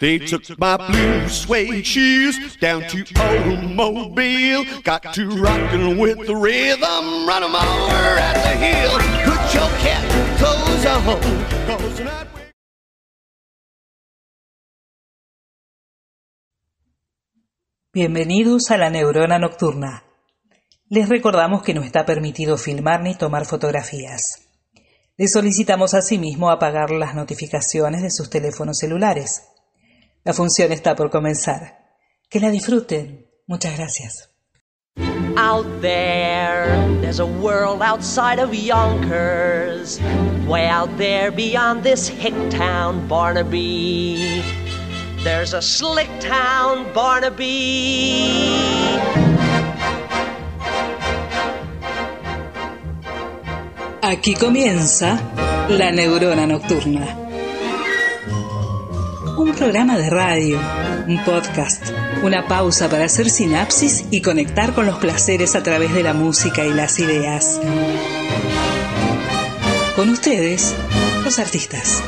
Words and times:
They 0.00 0.18
took 0.18 0.58
my 0.58 0.78
blue 0.78 1.28
suede 1.28 1.84
shoes 1.84 2.56
down 2.58 2.84
to. 2.88 3.04
Got 4.82 5.12
to 5.12 5.28
rockin' 5.28 5.98
with 5.98 6.26
the 6.26 6.34
rhythm, 6.34 7.26
run 7.28 7.42
over 7.42 8.18
at 8.18 8.42
the 8.42 8.56
hill. 8.56 8.98
Bienvenidos 17.92 18.70
a 18.70 18.78
la 18.78 18.88
Neurona 18.88 19.38
Nocturna. 19.38 20.04
Les 20.88 21.10
recordamos 21.10 21.62
que 21.62 21.74
no 21.74 21.82
está 21.82 22.06
permitido 22.06 22.56
filmar 22.56 23.02
ni 23.02 23.14
tomar 23.18 23.44
fotografías. 23.44 24.48
Les 25.18 25.30
solicitamos 25.30 25.92
asimismo 25.92 26.50
apagar 26.50 26.90
las 26.90 27.14
notificaciones 27.14 28.00
de 28.00 28.10
sus 28.10 28.30
teléfonos 28.30 28.78
celulares. 28.78 29.42
La 30.22 30.34
función 30.34 30.70
está 30.70 30.94
por 30.94 31.10
comenzar. 31.10 31.78
Que 32.28 32.40
la 32.40 32.50
disfruten. 32.50 33.26
Muchas 33.46 33.76
gracias. 33.76 34.28
Out 35.36 35.66
there, 35.80 36.66
there's 37.00 37.20
a 37.20 37.26
world 37.26 37.80
outside 37.80 38.38
of 38.38 38.52
Yonkers. 38.52 39.98
Way 40.46 40.66
out 40.66 40.90
there 40.98 41.30
beyond 41.30 41.82
this 41.82 42.08
hick 42.08 42.34
town, 42.50 43.08
Barnaby. 43.08 44.42
There's 45.24 45.54
a 45.54 45.62
slick 45.62 46.10
town, 46.20 46.92
Barnaby. 46.92 48.60
Aquí 54.02 54.34
comienza 54.34 55.18
La 55.68 55.90
Neurona 55.92 56.46
Nocturna. 56.46 57.29
Un 59.36 59.54
programa 59.54 59.96
de 59.96 60.10
radio, 60.10 60.60
un 61.06 61.22
podcast, 61.24 61.82
una 62.22 62.46
pausa 62.46 62.88
para 62.88 63.04
hacer 63.04 63.30
sinapsis 63.30 64.04
y 64.10 64.22
conectar 64.22 64.74
con 64.74 64.86
los 64.86 64.98
placeres 64.98 65.54
a 65.54 65.62
través 65.62 65.94
de 65.94 66.02
la 66.02 66.12
música 66.12 66.64
y 66.64 66.72
las 66.72 66.98
ideas. 66.98 67.60
Con 69.96 70.08
ustedes, 70.10 70.74
los 71.24 71.38
artistas. 71.38 72.02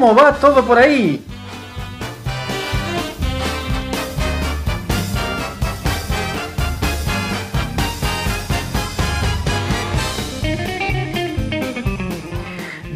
¿Cómo 0.00 0.14
va 0.14 0.32
todo 0.32 0.64
por 0.64 0.78
ahí? 0.78 1.24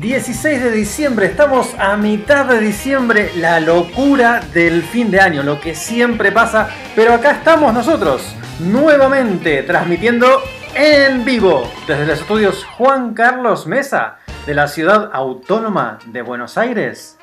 ...16 0.00 0.60
de 0.60 0.70
diciembre, 0.70 1.26
estamos 1.26 1.74
a 1.78 1.96
mitad 1.96 2.44
de 2.44 2.60
diciembre... 2.60 3.32
...la 3.36 3.58
locura 3.60 4.40
del 4.52 4.82
fin 4.82 5.10
de 5.10 5.20
año, 5.20 5.42
lo 5.42 5.60
que 5.60 5.74
siempre 5.74 6.30
pasa... 6.30 6.68
...pero 6.94 7.14
acá 7.14 7.32
estamos 7.32 7.72
nosotros, 7.72 8.36
nuevamente 8.60 9.62
transmitiendo 9.62 10.42
en 10.74 11.24
vivo... 11.24 11.68
...desde 11.88 12.06
los 12.06 12.20
estudios 12.20 12.64
Juan 12.76 13.14
Carlos 13.14 13.66
Mesa 13.66 14.18
de 14.46 14.54
la 14.54 14.66
ciudad 14.66 15.10
autónoma 15.12 15.98
de 16.06 16.22
Buenos 16.22 16.58
Aires 16.58 17.18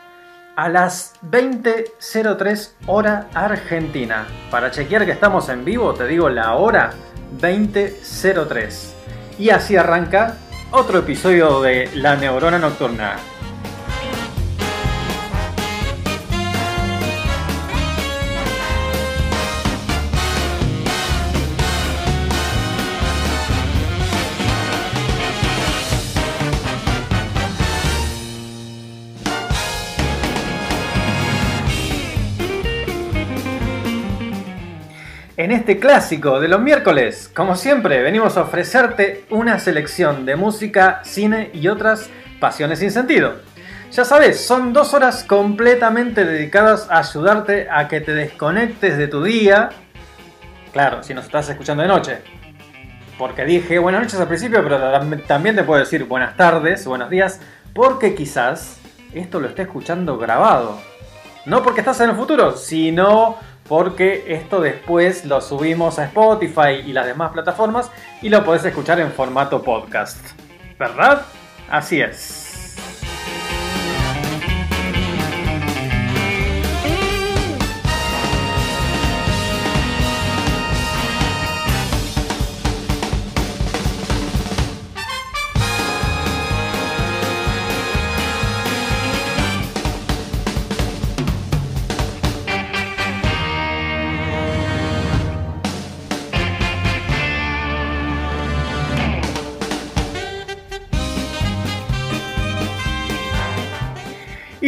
a 0.56 0.70
las 0.70 1.16
20.03 1.30 2.72
hora 2.86 3.28
argentina. 3.34 4.26
Para 4.52 4.72
chequear 4.72 5.06
que 5.06 5.12
estamos 5.12 5.50
en 5.50 5.66
vivo, 5.66 5.94
te 5.94 6.08
digo 6.08 6.30
la 6.30 6.56
hora 6.56 6.92
20.03. 7.42 8.94
Y 9.38 9.50
así 9.50 9.76
arranca 9.76 10.38
otro 10.72 11.00
episodio 11.00 11.62
de 11.62 11.90
La 11.96 12.16
Neurona 12.16 12.60
Nocturna. 12.60 13.16
En 35.40 35.54
este 35.54 35.80
clásico 35.80 36.42
de 36.42 36.50
los 36.50 36.60
miércoles, 36.60 37.32
como 37.34 37.56
siempre, 37.56 38.02
venimos 38.02 38.36
a 38.36 38.42
ofrecerte 38.42 39.24
una 39.30 39.58
selección 39.58 40.26
de 40.26 40.36
música, 40.36 41.00
cine 41.06 41.50
y 41.54 41.70
otras 41.70 42.10
pasiones 42.42 42.80
sin 42.80 42.92
sentido. 42.92 43.36
Ya 43.94 44.04
sabes, 44.04 44.46
son 44.46 44.74
dos 44.74 44.94
horas 44.94 45.24
completamente 45.24 46.26
dedicadas 46.26 46.88
a 46.92 47.00
ayudarte 47.00 47.70
a 47.72 47.88
que 47.88 48.02
te 48.02 48.12
desconectes 48.14 48.98
de 48.98 49.08
tu 49.08 49.24
día. 49.24 49.70
Claro, 50.74 51.04
si 51.04 51.14
nos 51.14 51.24
estás 51.24 51.48
escuchando 51.48 51.84
de 51.84 51.88
noche. 51.88 52.18
Porque 53.18 53.46
dije 53.46 53.80
buenas 53.80 54.02
noches 54.02 54.20
al 54.20 54.28
principio, 54.28 54.62
pero 54.62 54.78
tam- 54.78 55.24
también 55.26 55.56
te 55.56 55.64
puedo 55.64 55.80
decir 55.80 56.04
buenas 56.04 56.36
tardes, 56.36 56.86
buenos 56.86 57.10
días, 57.10 57.40
porque 57.74 58.14
quizás 58.14 58.82
esto 59.14 59.40
lo 59.40 59.48
esté 59.48 59.62
escuchando 59.62 60.18
grabado. 60.18 60.82
No 61.46 61.64
porque 61.64 61.80
estás 61.80 62.02
en 62.02 62.10
el 62.10 62.18
futuro, 62.18 62.58
sino 62.58 63.38
porque 63.70 64.26
esto 64.28 64.60
después 64.60 65.24
lo 65.26 65.40
subimos 65.40 66.00
a 66.00 66.06
Spotify 66.06 66.82
y 66.86 66.92
las 66.92 67.06
demás 67.06 67.32
plataformas 67.32 67.92
y 68.22 68.30
lo 68.30 68.44
podés 68.44 68.66
escuchar 68.66 69.00
en 69.00 69.12
formato 69.12 69.62
podcast. 69.62 70.20
¿Verdad? 70.80 71.22
Así 71.70 72.02
es. 72.02 72.39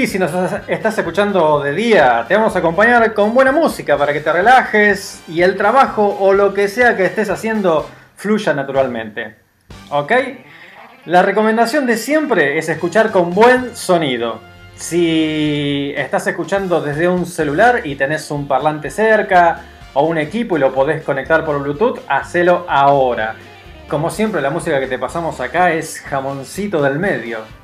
Y 0.01 0.07
si 0.07 0.17
nos 0.17 0.31
estás 0.67 0.97
escuchando 0.97 1.59
de 1.59 1.73
día, 1.73 2.25
te 2.27 2.35
vamos 2.35 2.55
a 2.55 2.57
acompañar 2.57 3.13
con 3.13 3.35
buena 3.35 3.51
música 3.51 3.99
para 3.99 4.11
que 4.11 4.19
te 4.19 4.33
relajes 4.33 5.21
y 5.27 5.43
el 5.43 5.55
trabajo 5.55 6.17
o 6.19 6.33
lo 6.33 6.55
que 6.55 6.69
sea 6.69 6.97
que 6.97 7.05
estés 7.05 7.29
haciendo 7.29 7.87
fluya 8.15 8.55
naturalmente. 8.55 9.35
¿Ok? 9.91 10.11
La 11.05 11.21
recomendación 11.21 11.85
de 11.85 11.97
siempre 11.97 12.57
es 12.57 12.67
escuchar 12.67 13.11
con 13.11 13.35
buen 13.35 13.75
sonido. 13.75 14.41
Si 14.73 15.93
estás 15.95 16.25
escuchando 16.25 16.81
desde 16.81 17.07
un 17.07 17.27
celular 17.27 17.81
y 17.83 17.93
tenés 17.93 18.31
un 18.31 18.47
parlante 18.47 18.89
cerca 18.89 19.61
o 19.93 20.07
un 20.07 20.17
equipo 20.17 20.57
y 20.57 20.61
lo 20.61 20.73
podés 20.73 21.03
conectar 21.03 21.45
por 21.45 21.61
Bluetooth, 21.61 21.99
hacelo 22.07 22.65
ahora. 22.67 23.35
Como 23.87 24.09
siempre, 24.09 24.41
la 24.41 24.49
música 24.49 24.79
que 24.79 24.87
te 24.87 24.97
pasamos 24.97 25.39
acá 25.39 25.71
es 25.73 25.99
jamoncito 25.99 26.81
del 26.81 26.97
medio. 26.97 27.60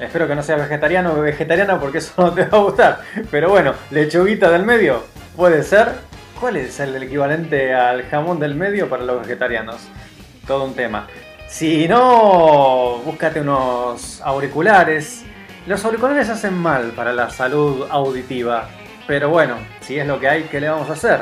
Espero 0.00 0.26
que 0.26 0.34
no 0.34 0.42
seas 0.42 0.60
vegetariano 0.60 1.12
o 1.12 1.20
vegetariana 1.20 1.78
porque 1.78 1.98
eso 1.98 2.12
no 2.16 2.32
te 2.32 2.44
va 2.44 2.58
a 2.58 2.62
gustar. 2.62 3.00
Pero 3.30 3.50
bueno, 3.50 3.74
lechuguita 3.90 4.50
del 4.50 4.64
medio 4.64 5.04
puede 5.36 5.62
ser. 5.62 5.88
¿Cuál 6.40 6.56
es 6.56 6.80
el 6.80 7.02
equivalente 7.02 7.74
al 7.74 8.04
jamón 8.04 8.40
del 8.40 8.54
medio 8.54 8.88
para 8.88 9.04
los 9.04 9.20
vegetarianos? 9.20 9.88
Todo 10.46 10.64
un 10.64 10.74
tema. 10.74 11.06
Si 11.48 11.86
no, 11.86 13.02
búscate 13.04 13.42
unos 13.42 14.22
auriculares. 14.22 15.22
Los 15.66 15.84
auriculares 15.84 16.30
hacen 16.30 16.54
mal 16.54 16.92
para 16.92 17.12
la 17.12 17.28
salud 17.28 17.86
auditiva. 17.90 18.70
Pero 19.06 19.28
bueno, 19.28 19.56
si 19.80 19.98
es 19.98 20.06
lo 20.06 20.18
que 20.18 20.28
hay, 20.28 20.42
¿qué 20.44 20.60
le 20.60 20.70
vamos 20.70 20.88
a 20.88 20.94
hacer? 20.94 21.20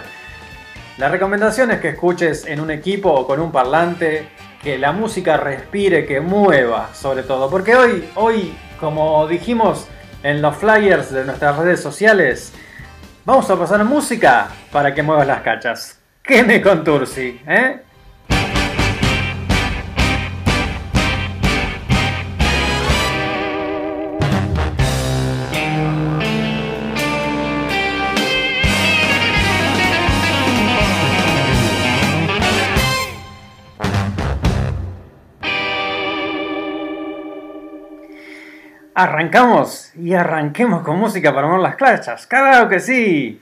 La 0.99 1.09
recomendación 1.09 1.73
es 1.73 1.81
que 1.81 1.89
escuches 1.89 2.47
en 2.47 2.61
un 2.61 2.71
equipo 2.71 3.11
o 3.11 3.27
con 3.27 3.41
un 3.41 3.51
parlante, 3.51 4.29
que 4.63 4.79
la 4.79 4.93
música 4.93 5.37
respire, 5.37 6.07
que 6.07 6.21
mueva 6.21 6.91
sobre 6.93 7.25
todo. 7.25 7.51
Porque 7.51 7.75
hoy, 7.75 8.09
hoy, 8.15 8.53
como 8.81 9.27
dijimos 9.27 9.87
en 10.23 10.43
los 10.43 10.57
flyers 10.57 11.13
de 11.13 11.25
nuestras 11.25 11.57
redes 11.57 11.81
sociales, 11.81 12.53
vamos 13.25 13.49
a 13.51 13.59
pasar 13.59 13.85
música 13.85 14.49
para 14.73 14.95
que 14.95 15.03
muevas 15.03 15.27
las 15.27 15.43
cachas. 15.43 16.01
¿Qué 16.23 16.43
me 16.43 16.61
contursi? 16.61 17.41
¿Eh? 17.47 17.81
Arrancamos 39.01 39.93
y 39.95 40.13
arranquemos 40.15 40.83
con 40.83 40.99
música 40.99 41.33
para 41.33 41.47
mover 41.47 41.61
las 41.61 41.77
clachas. 41.77 42.27
¡Claro 42.27 42.69
que 42.69 42.81
sí! 42.81 43.41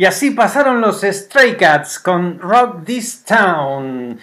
Y 0.00 0.06
así 0.06 0.30
pasaron 0.30 0.80
los 0.80 1.02
Stray 1.02 1.58
Cats 1.58 1.98
con 1.98 2.38
Rock 2.38 2.86
This 2.86 3.22
Town. 3.22 4.18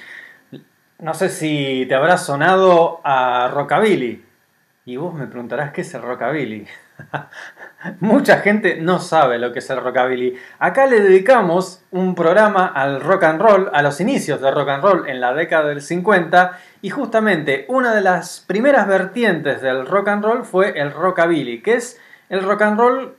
No 0.97 1.13
sé 1.13 1.29
si 1.29 1.85
te 1.87 1.93
habrá 1.93 2.17
sonado 2.17 2.99
a 3.03 3.51
Rockabilly. 3.53 4.25
Y 4.85 4.97
vos 4.97 5.13
me 5.13 5.27
preguntarás 5.27 5.73
qué 5.73 5.81
es 5.81 5.93
el 5.93 6.01
Rockabilly. 6.01 6.65
Mucha 7.99 8.39
gente 8.39 8.81
no 8.81 8.97
sabe 8.97 9.37
lo 9.37 9.53
que 9.53 9.59
es 9.59 9.69
el 9.69 9.79
Rockabilly. 9.79 10.35
Acá 10.57 10.87
le 10.87 10.99
dedicamos 10.99 11.83
un 11.91 12.15
programa 12.15 12.65
al 12.65 12.99
rock 12.99 13.25
and 13.25 13.39
roll, 13.39 13.69
a 13.71 13.83
los 13.83 14.01
inicios 14.01 14.41
del 14.41 14.55
rock 14.55 14.69
and 14.69 14.83
roll 14.83 15.07
en 15.07 15.21
la 15.21 15.35
década 15.35 15.69
del 15.69 15.83
50. 15.83 16.57
Y 16.81 16.89
justamente 16.89 17.65
una 17.67 17.93
de 17.93 18.01
las 18.01 18.43
primeras 18.47 18.87
vertientes 18.87 19.61
del 19.61 19.85
rock 19.85 20.07
and 20.07 20.25
roll 20.25 20.43
fue 20.43 20.79
el 20.79 20.91
Rockabilly, 20.91 21.61
que 21.61 21.75
es 21.75 22.01
el 22.29 22.41
rock 22.41 22.63
and 22.63 22.79
roll 22.79 23.16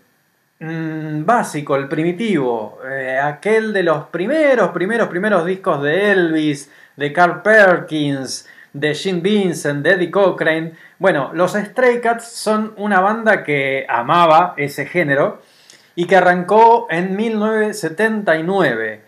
mm, 0.61 1.25
básico, 1.25 1.77
el 1.77 1.89
primitivo, 1.89 2.79
eh, 2.89 3.19
aquel 3.23 3.73
de 3.73 3.83
los 3.83 4.07
primeros, 4.07 4.71
primeros, 4.71 5.09
primeros 5.09 5.45
discos 5.45 5.83
de 5.83 6.13
Elvis, 6.13 6.71
de 6.97 7.13
Carl 7.13 7.43
Perkins, 7.43 8.49
de 8.73 8.95
Gene 8.95 9.21
Vincent, 9.21 9.83
de 9.83 9.93
Eddie 9.93 10.11
Cochrane. 10.11 10.73
Bueno, 10.99 11.31
los 11.33 11.53
Stray 11.53 12.01
Cats 12.01 12.31
son 12.31 12.75
una 12.77 13.01
banda 13.01 13.45
que 13.45 13.87
amaba 13.89 14.55
ese 14.57 14.87
género 14.87 15.41
y 15.95 16.07
que 16.07 16.17
arrancó 16.17 16.87
en 16.91 17.17
1979. 17.17 19.03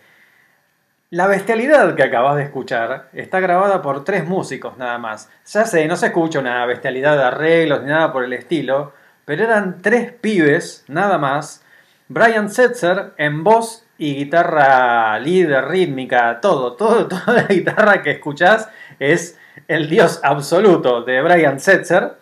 La 1.09 1.27
bestialidad 1.27 1.93
que 1.95 2.03
acabas 2.03 2.37
de 2.37 2.43
escuchar 2.43 3.09
está 3.11 3.41
grabada 3.41 3.81
por 3.81 4.05
tres 4.05 4.25
músicos 4.25 4.77
nada 4.77 4.97
más. 4.97 5.29
Ya 5.45 5.65
sé, 5.65 5.85
no 5.87 5.97
se 5.97 6.05
escucha 6.07 6.39
una 6.39 6.65
bestialidad 6.65 7.17
de 7.17 7.23
arreglos 7.23 7.81
ni 7.81 7.89
nada 7.89 8.13
por 8.13 8.23
el 8.23 8.31
estilo, 8.31 8.93
pero 9.25 9.43
eran 9.43 9.81
tres 9.81 10.11
pibes 10.11 10.83
nada 10.87 11.17
más. 11.17 11.63
Brian 12.07 12.49
Setzer 12.49 13.13
en 13.17 13.43
voz 13.43 13.85
y 13.97 14.15
guitarra 14.15 15.19
líder, 15.19 15.65
rítmica, 15.65 16.39
todo, 16.41 16.73
todo, 16.73 17.07
toda 17.09 17.33
la 17.33 17.43
guitarra 17.43 18.01
que 18.01 18.11
escuchás 18.11 18.69
es 18.99 19.37
el 19.67 19.89
dios 19.89 20.19
absoluto 20.23 21.03
de 21.03 21.21
Brian 21.21 21.59
Setzer. 21.59 22.17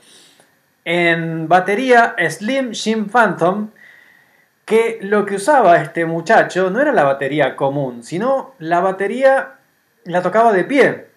En 0.85 1.47
batería 1.47 2.15
Slim 2.29 2.73
Jim 2.73 3.09
Phantom, 3.09 3.69
que 4.65 4.99
lo 5.01 5.25
que 5.25 5.35
usaba 5.35 5.81
este 5.81 6.05
muchacho 6.05 6.69
no 6.69 6.79
era 6.79 6.91
la 6.91 7.03
batería 7.03 7.55
común, 7.55 8.03
sino 8.03 8.53
la 8.59 8.79
batería 8.79 9.55
la 10.05 10.21
tocaba 10.21 10.53
de 10.53 10.63
pie. 10.63 11.07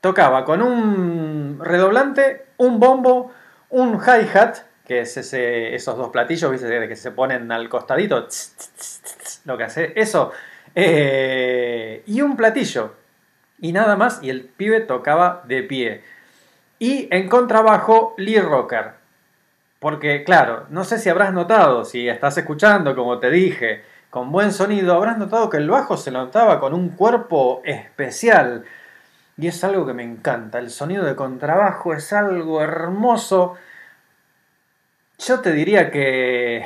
Tocaba 0.00 0.44
con 0.44 0.62
un 0.62 1.58
redoblante, 1.62 2.46
un 2.58 2.78
bombo, 2.78 3.32
un 3.70 3.98
hi-hat, 4.00 4.58
que 4.86 5.00
es 5.00 5.16
ese, 5.16 5.74
esos 5.74 5.96
dos 5.96 6.10
platillos 6.10 6.50
¿viste? 6.50 6.88
que 6.88 6.96
se 6.96 7.10
ponen 7.10 7.50
al 7.50 7.68
costadito, 7.68 8.28
lo 9.44 9.56
que 9.56 9.64
hace 9.64 9.92
eso, 9.96 10.32
eh, 10.74 12.02
y 12.06 12.20
un 12.20 12.36
platillo, 12.36 12.94
y 13.60 13.72
nada 13.72 13.96
más, 13.96 14.22
y 14.22 14.30
el 14.30 14.42
pibe 14.42 14.80
tocaba 14.80 15.42
de 15.46 15.62
pie. 15.62 16.02
Y 16.78 17.08
en 17.10 17.28
contrabajo, 17.28 18.14
Lee 18.18 18.40
Rocker. 18.40 18.92
Porque, 19.78 20.24
claro, 20.24 20.66
no 20.70 20.84
sé 20.84 20.98
si 20.98 21.08
habrás 21.08 21.32
notado, 21.32 21.84
si 21.84 22.08
estás 22.08 22.36
escuchando, 22.38 22.96
como 22.96 23.18
te 23.18 23.30
dije, 23.30 23.84
con 24.10 24.32
buen 24.32 24.52
sonido, 24.52 24.94
habrás 24.94 25.18
notado 25.18 25.50
que 25.50 25.56
el 25.56 25.68
bajo 25.68 25.96
se 25.96 26.10
notaba 26.10 26.60
con 26.60 26.72
un 26.72 26.90
cuerpo 26.90 27.62
especial. 27.64 28.64
Y 29.36 29.48
es 29.48 29.62
algo 29.64 29.84
que 29.84 29.92
me 29.92 30.04
encanta. 30.04 30.58
El 30.58 30.70
sonido 30.70 31.04
de 31.04 31.16
contrabajo 31.16 31.92
es 31.92 32.12
algo 32.12 32.62
hermoso. 32.62 33.56
Yo 35.18 35.40
te 35.40 35.52
diría 35.52 35.90
que 35.90 36.64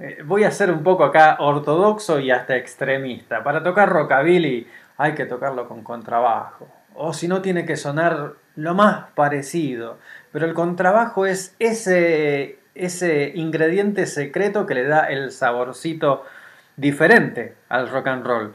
eh, 0.00 0.22
voy 0.24 0.44
a 0.44 0.50
ser 0.50 0.70
un 0.70 0.82
poco 0.82 1.04
acá 1.04 1.36
ortodoxo 1.40 2.20
y 2.20 2.30
hasta 2.30 2.56
extremista. 2.56 3.42
Para 3.42 3.62
tocar 3.62 3.88
rockabilly 3.88 4.66
hay 4.98 5.14
que 5.14 5.24
tocarlo 5.24 5.66
con 5.66 5.82
contrabajo. 5.82 6.68
O 6.94 7.12
si 7.12 7.28
no, 7.28 7.42
tiene 7.42 7.64
que 7.64 7.76
sonar 7.76 8.34
lo 8.54 8.74
más 8.74 9.06
parecido. 9.14 9.98
Pero 10.32 10.46
el 10.46 10.54
contrabajo 10.54 11.26
es 11.26 11.54
ese, 11.58 12.58
ese 12.74 13.32
ingrediente 13.34 14.06
secreto 14.06 14.66
que 14.66 14.74
le 14.74 14.84
da 14.84 15.06
el 15.08 15.30
saborcito 15.30 16.24
diferente 16.76 17.54
al 17.68 17.88
rock 17.88 18.06
and 18.08 18.26
roll. 18.26 18.54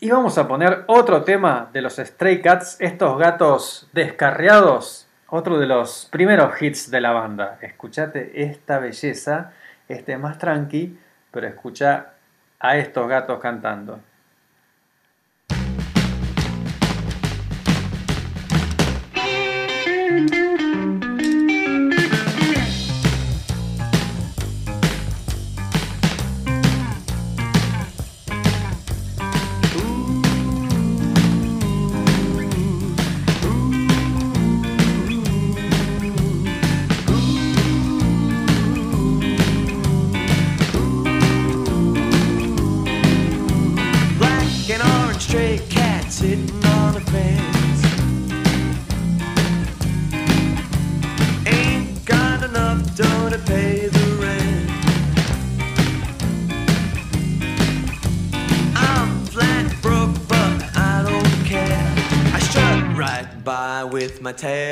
Y 0.00 0.10
vamos 0.10 0.38
a 0.38 0.48
poner 0.48 0.84
otro 0.86 1.24
tema 1.24 1.68
de 1.74 1.82
los 1.82 1.96
Stray 1.96 2.40
Cats, 2.40 2.78
estos 2.80 3.18
gatos 3.18 3.88
descarriados, 3.92 4.99
otro 5.30 5.58
de 5.58 5.66
los 5.66 6.08
primeros 6.10 6.60
hits 6.60 6.90
de 6.90 7.00
la 7.00 7.12
banda. 7.12 7.58
Escuchate 7.62 8.42
esta 8.42 8.78
belleza, 8.78 9.52
este 9.88 10.18
más 10.18 10.38
tranqui, 10.38 10.98
pero 11.30 11.46
escucha 11.46 12.14
a 12.58 12.76
estos 12.76 13.08
gatos 13.08 13.40
cantando. 13.40 14.00
With 64.42 64.69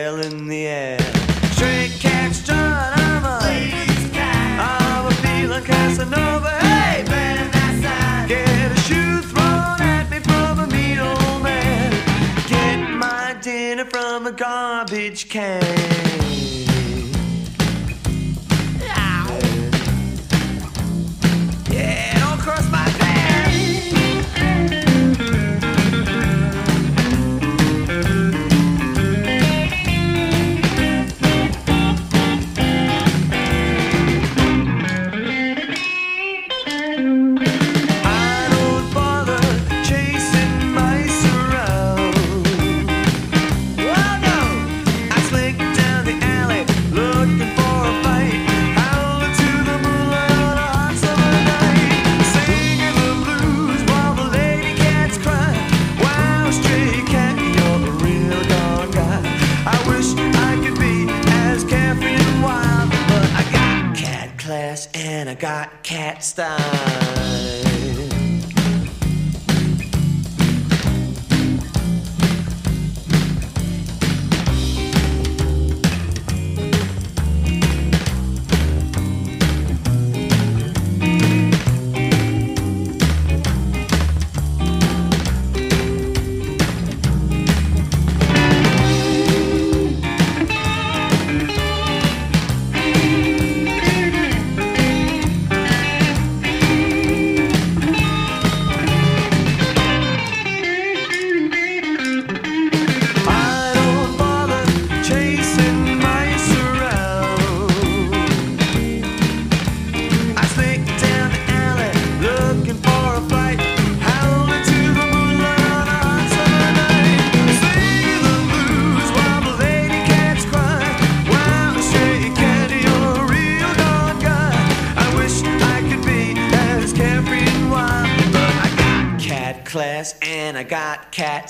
got 130.68 131.10
cat 131.10 131.48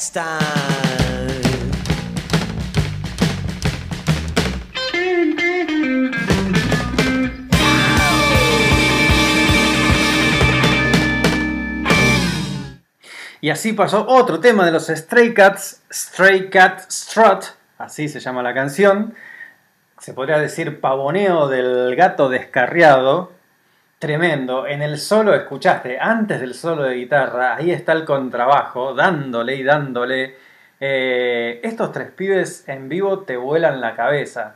Y 13.40 13.50
así 13.50 13.72
pasó 13.72 14.06
otro 14.06 14.40
tema 14.40 14.64
de 14.64 14.72
los 14.72 14.86
Stray 14.86 15.34
Cats, 15.34 15.82
Stray 15.92 16.50
Cat 16.50 16.80
Strut, 16.90 17.44
así 17.78 18.08
se 18.08 18.20
llama 18.20 18.42
la 18.42 18.54
canción. 18.54 19.14
Se 20.00 20.12
podría 20.12 20.38
decir 20.38 20.80
pavoneo 20.80 21.48
del 21.48 21.96
gato 21.96 22.28
descarriado. 22.28 23.32
Tremendo. 23.98 24.66
En 24.66 24.80
el 24.82 24.98
solo, 24.98 25.34
escuchaste, 25.34 25.98
antes 25.98 26.40
del 26.40 26.54
solo 26.54 26.84
de 26.84 26.94
guitarra, 26.94 27.56
ahí 27.56 27.72
está 27.72 27.92
el 27.92 28.04
contrabajo, 28.04 28.94
dándole 28.94 29.56
y 29.56 29.64
dándole. 29.64 30.36
Eh, 30.78 31.60
estos 31.64 31.90
tres 31.90 32.12
pibes 32.12 32.68
en 32.68 32.88
vivo 32.88 33.20
te 33.20 33.36
vuelan 33.36 33.80
la 33.80 33.96
cabeza. 33.96 34.54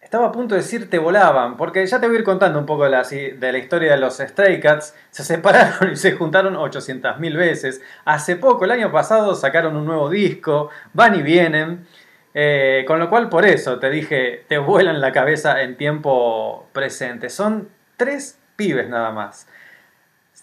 Estaba 0.00 0.28
a 0.28 0.32
punto 0.32 0.54
de 0.54 0.60
decir 0.60 0.88
te 0.88 0.98
volaban, 1.00 1.56
porque 1.56 1.84
ya 1.84 1.98
te 1.98 2.06
voy 2.06 2.14
a 2.14 2.18
ir 2.20 2.24
contando 2.24 2.60
un 2.60 2.66
poco 2.66 2.84
de 2.84 2.90
la, 2.90 3.02
de 3.02 3.50
la 3.50 3.58
historia 3.58 3.90
de 3.90 3.96
los 3.98 4.18
Stray 4.18 4.60
Cats. 4.60 4.94
Se 5.10 5.24
separaron 5.24 5.90
y 5.94 5.96
se 5.96 6.12
juntaron 6.12 6.54
800.000 6.54 7.36
veces. 7.36 7.82
Hace 8.04 8.36
poco, 8.36 8.64
el 8.64 8.70
año 8.70 8.92
pasado, 8.92 9.34
sacaron 9.34 9.76
un 9.76 9.86
nuevo 9.86 10.08
disco, 10.08 10.70
van 10.92 11.16
y 11.16 11.22
vienen. 11.22 11.84
Eh, 12.32 12.84
con 12.86 13.00
lo 13.00 13.10
cual, 13.10 13.28
por 13.28 13.44
eso 13.44 13.80
te 13.80 13.90
dije, 13.90 14.44
te 14.46 14.58
vuelan 14.58 15.00
la 15.00 15.10
cabeza 15.10 15.62
en 15.62 15.76
tiempo 15.76 16.68
presente. 16.72 17.28
Son 17.28 17.74
tres 17.96 18.38
pibes 18.56 18.88
nada 18.88 19.10
más. 19.10 19.46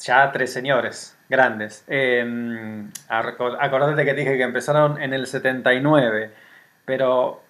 Ya 0.02 0.32
tres 0.32 0.52
señores 0.52 1.18
grandes. 1.30 1.86
Aco- 3.10 3.58
acordate 3.60 4.06
que 4.06 4.14
dije 4.14 4.38
que 4.38 4.44
empezaron 4.44 5.02
en 5.02 5.14
el 5.14 5.28
79. 5.28 6.32
Pero, 6.86 7.42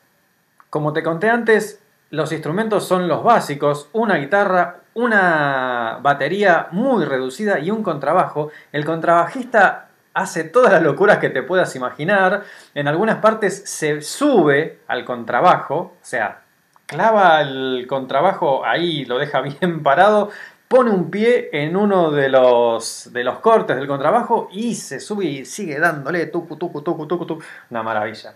como 0.69 0.93
te 0.93 1.01
conté 1.03 1.29
antes, 1.29 1.81
los 2.11 2.31
instrumentos 2.31 2.87
son 2.87 3.07
los 3.07 3.23
básicos, 3.23 3.89
una 3.93 4.17
guitarra, 4.17 4.77
una 4.93 5.97
batería 6.01 6.67
muy 6.71 7.05
reducida 7.05 7.59
y 7.59 7.71
un 7.71 7.81
contrabajo. 7.81 8.51
El 8.71 8.85
contrabajista 8.85 9.87
hace 10.13 10.43
todas 10.43 10.71
las 10.71 10.83
locuras 10.83 11.17
que 11.17 11.29
te 11.31 11.41
puedas 11.41 11.75
imaginar. 11.75 12.43
En 12.75 12.87
algunas 12.87 13.17
partes 13.17 13.63
se 13.67 14.01
sube 14.01 14.81
al 14.87 15.05
contrabajo, 15.05 15.75
o 15.75 15.97
sea, 16.03 16.41
clava 16.85 17.41
el 17.41 17.85
contrabajo 17.87 18.65
ahí, 18.65 19.05
lo 19.05 19.17
deja 19.17 19.41
bien 19.41 19.83
parado, 19.83 20.29
pone 20.67 20.89
un 20.89 21.11
pie 21.11 21.49
en 21.51 21.75
uno 21.75 22.11
de 22.11 22.29
los, 22.29 23.11
de 23.13 23.23
los 23.23 23.39
cortes 23.39 23.75
del 23.75 23.87
contrabajo 23.87 24.49
y 24.51 24.75
se 24.75 24.99
sube 24.99 25.25
y 25.25 25.45
sigue 25.45 25.79
dándole 25.79 26.25
tucu, 26.27 26.55
tucu, 26.55 26.81
tucu, 26.81 27.07
tucu, 27.07 27.25
tucu. 27.25 27.43
Una 27.69 27.83
maravilla. 27.83 28.33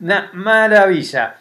Una 0.00 0.30
maravilla. 0.32 1.36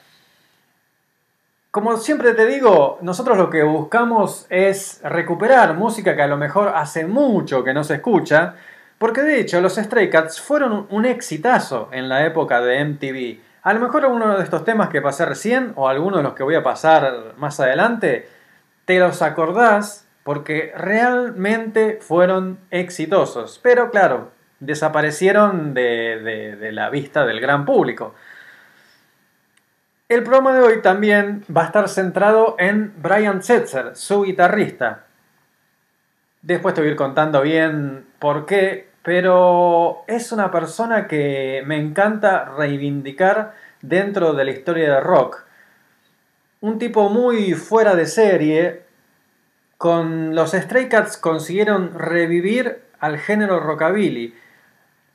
Como 1.72 1.96
siempre 1.98 2.34
te 2.34 2.46
digo, 2.48 2.98
nosotros 3.01 3.38
lo 3.38 3.50
que 3.50 3.63
buscamos 3.63 4.46
es 4.50 5.00
recuperar 5.03 5.74
música 5.75 6.15
que 6.15 6.22
a 6.22 6.27
lo 6.27 6.38
mejor 6.38 6.74
hace 6.75 7.05
mucho 7.05 7.63
que 7.63 7.74
no 7.74 7.84
se 7.84 7.96
escucha, 7.96 8.55
porque 8.98 9.22
de 9.22 9.39
hecho 9.39 9.62
los 9.62 9.75
Stray 9.75 10.10
Cats 10.10 10.41
fueron 10.41 10.88
un 10.89 11.05
exitazo 11.05 11.88
en 11.93 12.10
la 12.10 12.25
época 12.25 12.60
de 12.62 12.84
MTV. 12.84 13.50
A 13.63 13.74
lo 13.74 13.80
mejor 13.80 14.03
alguno 14.06 14.38
de 14.38 14.44
estos 14.44 14.63
temas 14.63 14.89
que 14.89 15.01
pasé 15.01 15.25
recién, 15.25 15.74
o 15.75 15.88
alguno 15.88 16.18
de 16.18 16.24
los 16.24 16.34
que 16.34 16.44
voy 16.44 16.56
a 16.56 16.63
pasar 16.63 17.36
más 17.38 17.60
adelante, 17.60 18.27
te 18.86 19.00
los 19.00 19.22
acordás 19.22 20.08
porque 20.24 20.74
realmente 20.75 22.00
fueron 22.01 22.60
exitosos. 22.72 23.60
Pero 23.62 23.91
claro, 23.91 24.32
desaparecieron 24.60 25.74
de, 25.74 26.58
de- 26.60 26.72
la 26.72 26.89
vista 26.89 27.25
del 27.25 27.39
gran 27.39 27.65
público. 27.65 28.15
El 30.10 30.24
programa 30.24 30.53
de 30.53 30.62
hoy 30.62 30.82
también 30.82 31.44
va 31.56 31.62
a 31.63 31.65
estar 31.65 31.88
centrado 31.88 32.56
en 32.60 32.94
Brian 33.01 33.41
Setzer, 33.44 33.96
su 33.96 34.24
guitarrista. 34.24 35.06
Después 36.41 36.74
te 36.74 36.82
voy 36.82 36.89
a 36.89 36.91
ir 36.91 36.98
contando 36.98 37.41
bien 37.41 38.06
por 38.20 38.46
qué, 38.46 38.89
pero 39.03 40.03
es 40.08 40.31
una 40.31 40.51
persona 40.51 41.08
que 41.08 41.63
me 41.65 41.77
encanta 41.77 42.46
reivindicar 42.46 43.53
dentro 43.81 44.34
de 44.34 44.46
la 44.46 44.51
historia 44.51 44.93
de 44.93 45.00
rock. 45.00 45.43
Un 46.60 46.78
tipo 46.78 47.10
muy 47.10 47.54
fuera 47.54 47.95
de 47.95 48.06
serie. 48.06 48.84
Con 49.78 50.36
los 50.36 50.52
Stray 50.52 50.89
Cats 50.89 51.17
consiguieron 51.17 51.97
revivir 51.97 52.84
al 52.99 53.17
género 53.17 53.60
rockabilly. 53.60 54.36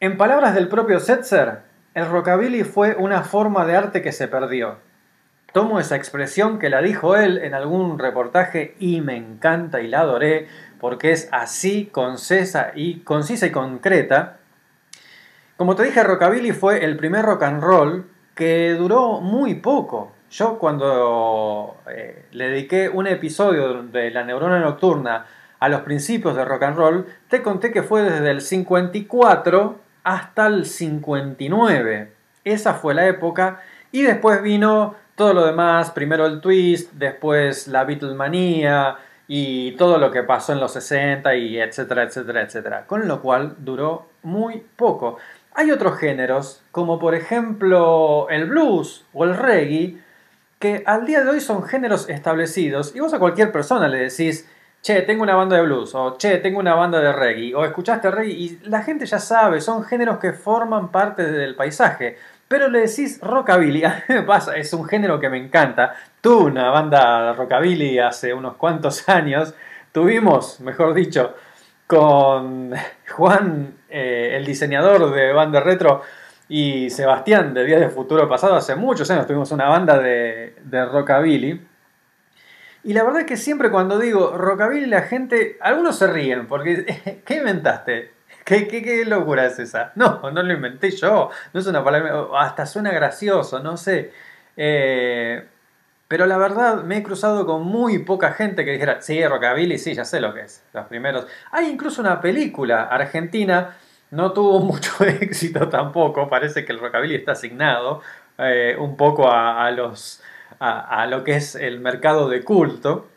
En 0.00 0.16
palabras 0.16 0.54
del 0.54 0.68
propio 0.68 0.98
Setzer, 0.98 1.60
el 1.94 2.06
rockabilly 2.06 2.64
fue 2.64 2.96
una 2.96 3.22
forma 3.22 3.64
de 3.64 3.76
arte 3.76 4.02
que 4.02 4.10
se 4.10 4.26
perdió. 4.26 4.78
Tomo 5.52 5.78
esa 5.78 5.96
expresión 5.96 6.58
que 6.58 6.68
la 6.68 6.82
dijo 6.82 7.16
él 7.16 7.38
en 7.38 7.54
algún 7.54 7.98
reportaje 7.98 8.74
y 8.80 9.00
me 9.00 9.16
encanta 9.16 9.80
y 9.80 9.86
la 9.86 10.00
adoré 10.00 10.48
porque 10.80 11.12
es 11.12 11.28
así 11.32 11.86
concisa 11.86 12.72
y, 12.74 13.00
concisa 13.00 13.46
y 13.46 13.50
concreta. 13.50 14.38
Como 15.56 15.74
te 15.74 15.84
dije, 15.84 16.02
rockabilly 16.02 16.52
fue 16.52 16.84
el 16.84 16.96
primer 16.96 17.24
rock 17.24 17.44
and 17.44 17.62
roll 17.62 18.06
que 18.34 18.74
duró 18.74 19.20
muy 19.20 19.54
poco. 19.54 20.12
Yo 20.30 20.58
cuando 20.58 21.78
eh, 21.88 22.26
le 22.32 22.50
dediqué 22.50 22.88
un 22.88 23.06
episodio 23.06 23.82
de 23.82 24.10
La 24.10 24.24
Neurona 24.24 24.58
Nocturna 24.58 25.26
a 25.58 25.68
los 25.68 25.80
principios 25.80 26.36
de 26.36 26.44
rock 26.44 26.64
and 26.64 26.76
roll, 26.76 27.06
te 27.28 27.42
conté 27.42 27.72
que 27.72 27.82
fue 27.82 28.02
desde 28.02 28.30
el 28.30 28.40
54 28.42 29.78
hasta 30.04 30.46
el 30.46 30.66
59. 30.66 32.12
Esa 32.44 32.74
fue 32.74 32.94
la 32.94 33.06
época 33.06 33.60
y 33.92 34.02
después 34.02 34.42
vino 34.42 34.94
todo 35.14 35.32
lo 35.32 35.46
demás, 35.46 35.90
primero 35.92 36.26
el 36.26 36.40
twist, 36.40 36.92
después 36.92 37.68
la 37.68 37.84
Beatlemanía 37.84 38.98
y 39.28 39.72
todo 39.72 39.98
lo 39.98 40.10
que 40.10 40.22
pasó 40.22 40.52
en 40.52 40.60
los 40.60 40.72
60 40.72 41.34
y 41.36 41.58
etcétera, 41.58 42.04
etcétera, 42.04 42.42
etcétera. 42.42 42.86
Con 42.86 43.08
lo 43.08 43.20
cual 43.20 43.56
duró 43.58 44.06
muy 44.22 44.64
poco. 44.76 45.18
Hay 45.54 45.70
otros 45.70 45.98
géneros, 45.98 46.62
como 46.70 46.98
por 46.98 47.14
ejemplo 47.14 48.28
el 48.30 48.46
blues 48.46 49.04
o 49.12 49.24
el 49.24 49.36
reggae, 49.36 49.98
que 50.58 50.82
al 50.86 51.06
día 51.06 51.22
de 51.22 51.30
hoy 51.30 51.40
son 51.40 51.64
géneros 51.64 52.08
establecidos 52.08 52.94
y 52.94 53.00
vos 53.00 53.12
a 53.14 53.18
cualquier 53.18 53.52
persona 53.52 53.88
le 53.88 53.98
decís, 53.98 54.48
che, 54.82 55.02
tengo 55.02 55.22
una 55.22 55.34
banda 55.34 55.56
de 55.56 55.62
blues, 55.62 55.94
o 55.94 56.16
che, 56.16 56.38
tengo 56.38 56.60
una 56.60 56.74
banda 56.74 57.00
de 57.00 57.12
reggae, 57.12 57.54
o 57.54 57.64
escuchaste 57.64 58.10
reggae, 58.10 58.32
y 58.32 58.60
la 58.64 58.82
gente 58.82 59.04
ya 59.04 59.18
sabe, 59.18 59.60
son 59.60 59.84
géneros 59.84 60.18
que 60.18 60.32
forman 60.32 60.92
parte 60.92 61.24
del 61.24 61.56
paisaje. 61.56 62.16
Pero 62.48 62.68
le 62.68 62.80
decís 62.82 63.18
rockabilly, 63.20 63.82
pasa, 64.26 64.56
es 64.56 64.72
un 64.72 64.84
género 64.84 65.18
que 65.18 65.28
me 65.28 65.38
encanta. 65.38 65.94
Una 66.26 66.70
banda 66.70 67.34
rockabilly 67.34 68.00
hace 68.00 68.34
unos 68.34 68.56
cuantos 68.56 69.08
años, 69.08 69.54
tuvimos, 69.92 70.58
mejor 70.58 70.92
dicho, 70.92 71.36
con 71.86 72.74
Juan, 73.10 73.74
eh, 73.88 74.32
el 74.34 74.44
diseñador 74.44 75.14
de 75.14 75.32
banda 75.32 75.60
retro, 75.60 76.02
y 76.48 76.90
Sebastián 76.90 77.54
de 77.54 77.64
Días 77.64 77.80
de 77.80 77.90
Futuro 77.90 78.28
Pasado, 78.28 78.56
hace 78.56 78.74
muchos 78.74 79.08
años 79.08 79.28
tuvimos 79.28 79.52
una 79.52 79.68
banda 79.68 80.00
de, 80.00 80.56
de 80.64 80.84
rockabilly. 80.86 81.64
Y 82.82 82.92
la 82.92 83.04
verdad 83.04 83.20
es 83.20 83.26
que 83.26 83.36
siempre 83.36 83.70
cuando 83.70 83.96
digo 83.96 84.36
rockabilly 84.36 84.86
la 84.86 85.02
gente, 85.02 85.56
algunos 85.60 85.96
se 85.96 86.08
ríen 86.08 86.48
porque 86.48 87.22
¿qué 87.24 87.36
inventaste? 87.36 88.14
¿Qué, 88.44 88.66
qué, 88.66 88.82
qué 88.82 89.04
locura 89.04 89.46
es 89.46 89.60
esa? 89.60 89.92
No, 89.96 90.28
no 90.32 90.42
lo 90.42 90.52
inventé 90.52 90.90
yo, 90.90 91.30
no 91.52 91.60
es 91.60 91.66
una 91.68 91.84
palabra, 91.84 92.26
hasta 92.36 92.66
suena 92.66 92.90
gracioso, 92.90 93.60
no 93.60 93.76
sé. 93.76 94.10
Eh, 94.56 95.44
pero 96.08 96.26
la 96.26 96.38
verdad 96.38 96.84
me 96.84 96.98
he 96.98 97.02
cruzado 97.02 97.46
con 97.46 97.62
muy 97.62 97.98
poca 98.00 98.32
gente 98.32 98.64
que 98.64 98.72
dijera, 98.72 99.02
sí, 99.02 99.24
rockabilly, 99.26 99.78
sí, 99.78 99.94
ya 99.94 100.04
sé 100.04 100.20
lo 100.20 100.32
que 100.34 100.42
es, 100.42 100.64
los 100.72 100.86
primeros. 100.86 101.26
Hay 101.52 101.68
incluso 101.68 102.00
una 102.00 102.20
película 102.20 102.84
argentina, 102.84 103.76
no 104.10 104.32
tuvo 104.32 104.60
mucho 104.60 105.04
éxito 105.04 105.68
tampoco, 105.68 106.28
parece 106.28 106.64
que 106.64 106.72
el 106.72 106.80
rockabilly 106.80 107.16
está 107.16 107.32
asignado 107.32 108.02
eh, 108.38 108.76
un 108.78 108.96
poco 108.96 109.30
a, 109.30 109.70
los, 109.70 110.22
a 110.60 111.06
lo 111.06 111.24
que 111.24 111.36
es 111.36 111.54
el 111.54 111.80
mercado 111.80 112.28
de 112.28 112.42
culto. 112.44 113.08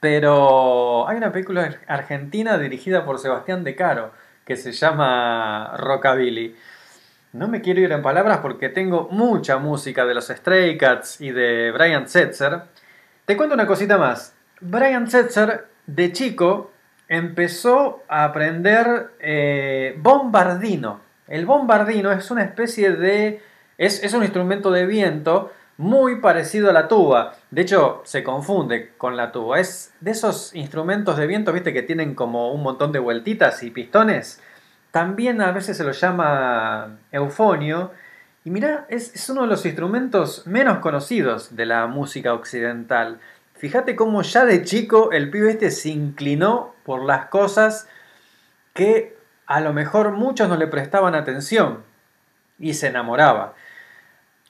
Pero 0.00 1.08
hay 1.08 1.16
una 1.16 1.32
película 1.32 1.78
argentina 1.86 2.58
dirigida 2.58 3.04
por 3.04 3.18
Sebastián 3.18 3.64
De 3.64 3.74
Caro 3.74 4.12
que 4.44 4.56
se 4.56 4.72
llama 4.72 5.74
Rockabilly. 5.76 6.54
No 7.36 7.48
me 7.48 7.60
quiero 7.60 7.82
ir 7.82 7.92
en 7.92 8.00
palabras 8.00 8.38
porque 8.38 8.70
tengo 8.70 9.08
mucha 9.10 9.58
música 9.58 10.06
de 10.06 10.14
los 10.14 10.28
Stray 10.28 10.78
Cats 10.78 11.20
y 11.20 11.32
de 11.32 11.70
Brian 11.70 12.08
Setzer. 12.08 12.62
Te 13.26 13.36
cuento 13.36 13.54
una 13.54 13.66
cosita 13.66 13.98
más. 13.98 14.34
Brian 14.62 15.06
Setzer, 15.06 15.66
de 15.86 16.12
chico, 16.12 16.70
empezó 17.08 18.02
a 18.08 18.24
aprender 18.24 19.10
eh, 19.20 19.98
bombardino. 19.98 21.02
El 21.28 21.44
bombardino 21.44 22.10
es 22.10 22.30
una 22.30 22.42
especie 22.42 22.92
de... 22.92 23.42
Es, 23.76 24.02
es 24.02 24.14
un 24.14 24.22
instrumento 24.22 24.70
de 24.70 24.86
viento 24.86 25.52
muy 25.76 26.22
parecido 26.22 26.70
a 26.70 26.72
la 26.72 26.88
tuba. 26.88 27.34
De 27.50 27.60
hecho, 27.60 28.00
se 28.06 28.24
confunde 28.24 28.92
con 28.96 29.14
la 29.14 29.30
tuba. 29.30 29.60
Es 29.60 29.92
de 30.00 30.12
esos 30.12 30.54
instrumentos 30.54 31.18
de 31.18 31.26
viento, 31.26 31.52
viste, 31.52 31.74
que 31.74 31.82
tienen 31.82 32.14
como 32.14 32.50
un 32.50 32.62
montón 32.62 32.92
de 32.92 32.98
vueltitas 32.98 33.62
y 33.62 33.70
pistones. 33.70 34.40
También 34.90 35.40
a 35.40 35.52
veces 35.52 35.76
se 35.76 35.84
lo 35.84 35.92
llama 35.92 36.98
eufonio. 37.12 37.92
Y 38.44 38.50
mira, 38.50 38.86
es, 38.88 39.14
es 39.14 39.28
uno 39.28 39.42
de 39.42 39.48
los 39.48 39.66
instrumentos 39.66 40.46
menos 40.46 40.78
conocidos 40.78 41.56
de 41.56 41.66
la 41.66 41.86
música 41.86 42.32
occidental. 42.32 43.20
Fíjate 43.54 43.96
cómo 43.96 44.22
ya 44.22 44.44
de 44.44 44.62
chico 44.62 45.12
el 45.12 45.30
pibe 45.30 45.50
este 45.50 45.70
se 45.70 45.88
inclinó 45.88 46.74
por 46.84 47.04
las 47.04 47.26
cosas 47.26 47.88
que 48.74 49.16
a 49.46 49.60
lo 49.60 49.72
mejor 49.72 50.12
muchos 50.12 50.48
no 50.48 50.56
le 50.56 50.66
prestaban 50.66 51.14
atención 51.14 51.82
y 52.58 52.74
se 52.74 52.88
enamoraba. 52.88 53.54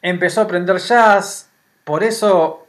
Empezó 0.02 0.40
a 0.40 0.44
aprender 0.44 0.78
jazz, 0.78 1.50
por 1.84 2.02
eso 2.02 2.66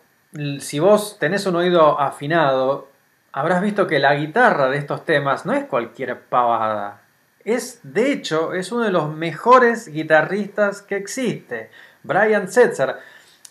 si 0.60 0.80
vos 0.80 1.18
tenés 1.20 1.46
un 1.46 1.56
oído 1.56 2.00
afinado, 2.00 2.90
habrás 3.32 3.62
visto 3.62 3.88
que 3.88 4.00
la 4.00 4.16
guitarra 4.16 4.70
de 4.70 4.78
estos 4.78 5.06
temas 5.06 5.46
no 5.46 5.54
es 5.54 5.66
cualquier 5.66 6.20
pavada. 6.22 7.02
Es, 7.48 7.80
de 7.82 8.12
hecho, 8.12 8.54
es 8.54 8.74
uno 8.74 8.84
de 8.84 8.92
los 8.92 9.16
mejores 9.16 9.88
guitarristas 9.88 10.82
que 10.82 10.98
existe, 10.98 11.70
Brian 12.04 12.50
Setzer. 12.50 12.98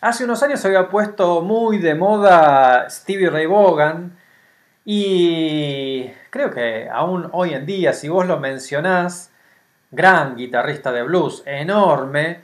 Hace 0.02 0.24
unos 0.24 0.42
años 0.42 0.60
se 0.60 0.68
había 0.68 0.90
puesto 0.90 1.40
muy 1.40 1.78
de 1.78 1.94
moda 1.94 2.90
Stevie 2.90 3.30
Ray 3.30 3.46
Vaughan 3.46 4.18
y 4.84 6.10
creo 6.28 6.50
que 6.50 6.90
aún 6.92 7.30
hoy 7.32 7.54
en 7.54 7.64
día, 7.64 7.94
si 7.94 8.10
vos 8.10 8.26
lo 8.26 8.38
mencionás, 8.38 9.32
gran 9.90 10.36
guitarrista 10.36 10.92
de 10.92 11.02
blues, 11.02 11.42
enorme, 11.46 12.40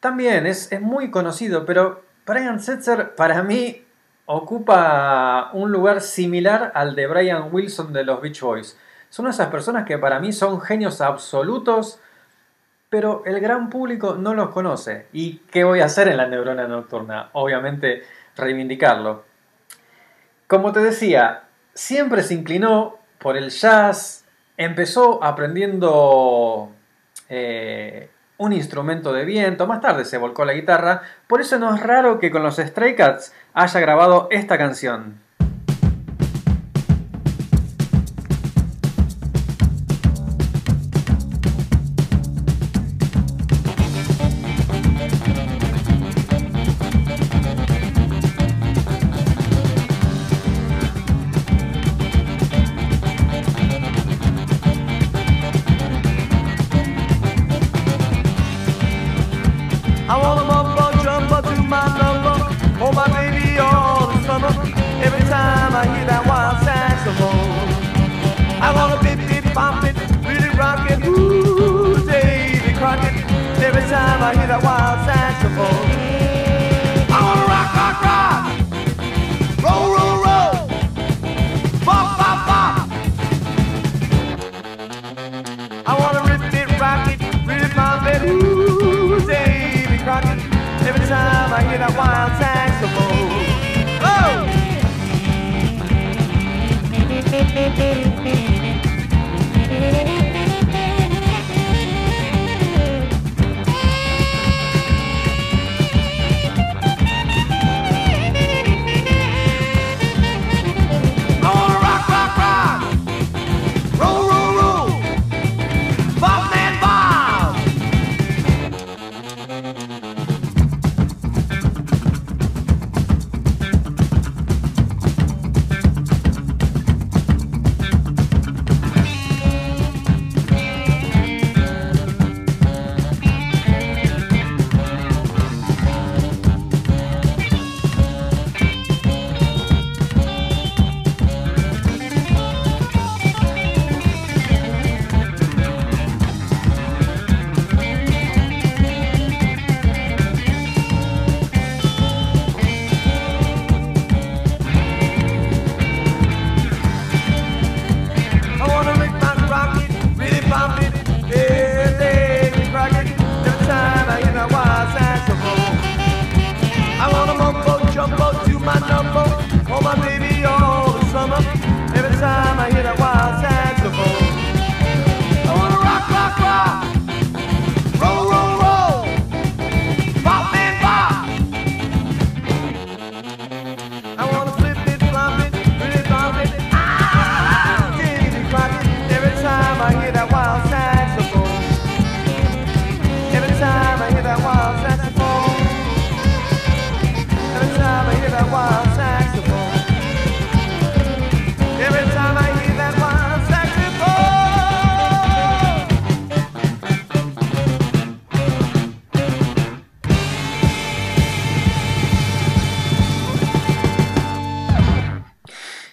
también 0.00 0.46
es, 0.46 0.70
es 0.70 0.82
muy 0.82 1.10
conocido, 1.10 1.64
pero 1.64 2.02
Brian 2.26 2.60
Setzer 2.60 3.14
para 3.14 3.42
mí 3.42 3.86
ocupa 4.26 5.48
un 5.54 5.72
lugar 5.72 6.02
similar 6.02 6.72
al 6.74 6.94
de 6.94 7.06
Brian 7.06 7.48
Wilson 7.50 7.94
de 7.94 8.04
los 8.04 8.20
Beach 8.20 8.42
Boys. 8.42 8.76
Son 9.10 9.26
esas 9.26 9.48
personas 9.48 9.84
que 9.84 9.98
para 9.98 10.20
mí 10.20 10.32
son 10.32 10.60
genios 10.60 11.00
absolutos, 11.00 12.00
pero 12.88 13.22
el 13.26 13.40
gran 13.40 13.68
público 13.68 14.14
no 14.14 14.34
los 14.34 14.50
conoce. 14.50 15.08
¿Y 15.12 15.38
qué 15.50 15.64
voy 15.64 15.80
a 15.80 15.86
hacer 15.86 16.08
en 16.08 16.16
la 16.16 16.26
neurona 16.26 16.66
nocturna? 16.66 17.30
Obviamente 17.32 18.02
reivindicarlo. 18.36 19.24
Como 20.46 20.72
te 20.72 20.80
decía, 20.80 21.44
siempre 21.74 22.22
se 22.22 22.34
inclinó 22.34 22.98
por 23.18 23.36
el 23.36 23.50
jazz, 23.50 24.24
empezó 24.56 25.22
aprendiendo 25.22 26.70
eh, 27.28 28.10
un 28.38 28.52
instrumento 28.52 29.12
de 29.12 29.24
viento, 29.24 29.66
más 29.66 29.80
tarde 29.80 30.04
se 30.04 30.18
volcó 30.18 30.44
la 30.44 30.54
guitarra, 30.54 31.02
por 31.26 31.40
eso 31.40 31.58
no 31.58 31.74
es 31.74 31.82
raro 31.82 32.18
que 32.18 32.30
con 32.30 32.42
los 32.42 32.56
Stray 32.56 32.94
Cats 32.94 33.34
haya 33.54 33.80
grabado 33.80 34.28
esta 34.30 34.56
canción. 34.56 35.20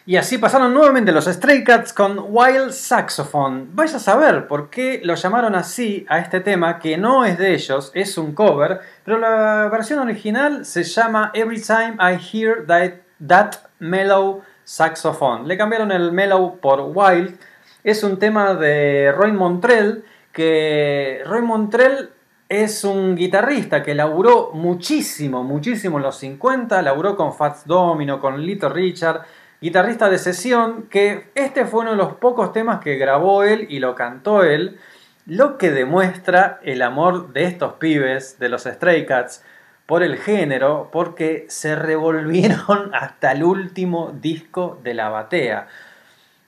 Y 0.10 0.16
así 0.16 0.38
pasaron 0.38 0.74
nuevamente 0.74 1.12
los 1.12 1.26
Stray 1.26 1.66
Cats 1.66 1.92
con 1.92 2.28
Wild 2.30 2.72
Saxophone. 2.72 3.72
Vais 3.74 3.94
a 3.94 4.00
saber 4.00 4.48
por 4.48 4.70
qué 4.70 5.02
lo 5.04 5.16
llamaron 5.16 5.54
así 5.54 6.06
a 6.08 6.20
este 6.20 6.40
tema, 6.40 6.80
que 6.80 6.98
no 6.98 7.26
es 7.26 7.38
de 7.38 7.54
ellos, 7.54 7.92
es 7.94 8.18
un 8.18 8.34
cover, 8.34 8.80
pero 9.04 9.18
la 9.18 9.68
versión 9.70 10.00
original 10.00 10.66
se 10.66 10.84
llama 10.84 11.32
Every 11.34 11.62
Time 11.62 11.98
I 12.00 12.18
Hear 12.24 12.66
That, 12.66 13.02
that 13.28 13.56
Mellow 13.80 14.44
Saxophone. 14.64 15.46
Le 15.46 15.58
cambiaron 15.58 15.92
el 15.92 16.14
mellow 16.14 16.58
por 16.62 16.80
Wild. 16.96 17.38
Es 17.84 18.02
un 18.02 18.18
tema 18.18 18.54
de 18.54 19.12
Roy 19.12 19.34
Montrell, 19.34 20.06
que 20.32 21.22
Roy 21.26 21.42
Montrell 21.42 22.12
es 22.50 22.86
un 22.86 23.16
guitarrista 23.16 23.84
que 23.84 23.94
laburó 23.94 24.52
muchísimo, 24.54 25.44
muchísimo 25.44 25.98
en 25.98 26.04
los 26.04 26.18
50, 26.18 26.82
laburó 26.82 27.18
con 27.18 27.34
Fats 27.34 27.66
Domino, 27.66 28.22
con 28.22 28.42
Little 28.42 28.70
Richard, 28.70 29.24
guitarrista 29.62 30.10
de 30.10 30.18
sesión, 30.18 30.84
que 30.84 31.30
este 31.36 31.66
fue 31.66 31.82
uno 31.82 31.92
de 31.92 31.98
los 31.98 32.14
pocos 32.16 32.54
temas 32.54 32.80
que 32.80 32.96
grabó 32.96 33.44
él 33.44 33.68
y 33.70 33.80
lo 33.80 33.96
cantó 33.96 34.44
él, 34.44 34.80
lo 35.26 35.58
que 35.58 35.72
demuestra 35.72 36.60
el 36.64 36.82
amor 36.82 37.34
de 37.34 37.46
estos 37.46 37.74
pibes, 37.74 38.40
de 38.40 38.50
los 38.50 38.64
Stray 38.64 39.06
Cats, 39.06 39.44
por 39.86 40.04
el 40.04 40.18
género, 40.18 40.90
porque 40.92 41.46
se 41.50 41.76
revolvieron 41.76 42.92
hasta 42.94 43.32
el 43.32 43.44
último 43.44 44.14
disco 44.22 44.80
de 44.84 44.94
la 44.94 45.10
batea. 45.10 45.68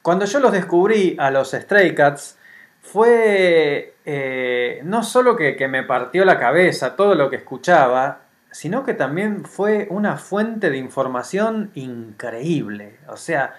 Cuando 0.02 0.26
yo 0.26 0.40
los 0.40 0.52
descubrí 0.52 1.16
a 1.20 1.32
los 1.32 1.52
Stray 1.52 1.96
Cats, 1.96 2.38
fue 2.82 3.96
eh, 4.06 4.82
no 4.84 5.04
solo 5.04 5.36
que, 5.36 5.56
que 5.56 5.68
me 5.68 5.84
partió 5.84 6.26
la 6.26 6.40
cabeza 6.40 6.96
todo 6.96 7.16
lo 7.16 7.30
que 7.30 7.38
escuchaba, 7.38 8.22
sino 8.52 8.84
que 8.84 8.94
también 8.94 9.46
fue 9.46 9.88
una 9.90 10.18
fuente 10.18 10.70
de 10.70 10.78
información 10.78 11.72
increíble. 11.76 12.98
O 13.08 13.18
sea, 13.18 13.56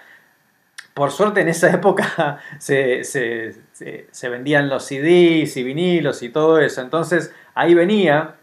por 0.93 1.11
suerte 1.11 1.41
en 1.41 1.47
esa 1.49 1.69
época 1.73 2.39
se, 2.59 3.03
se- 3.03 4.29
vendían 4.29 4.69
los 4.69 4.83
CDs 4.85 5.55
y 5.57 5.63
vinilos 5.63 6.21
y 6.23 6.29
todo 6.29 6.59
eso. 6.59 6.81
Entonces 6.81 7.33
ahí 7.55 7.73
venía 7.73 8.35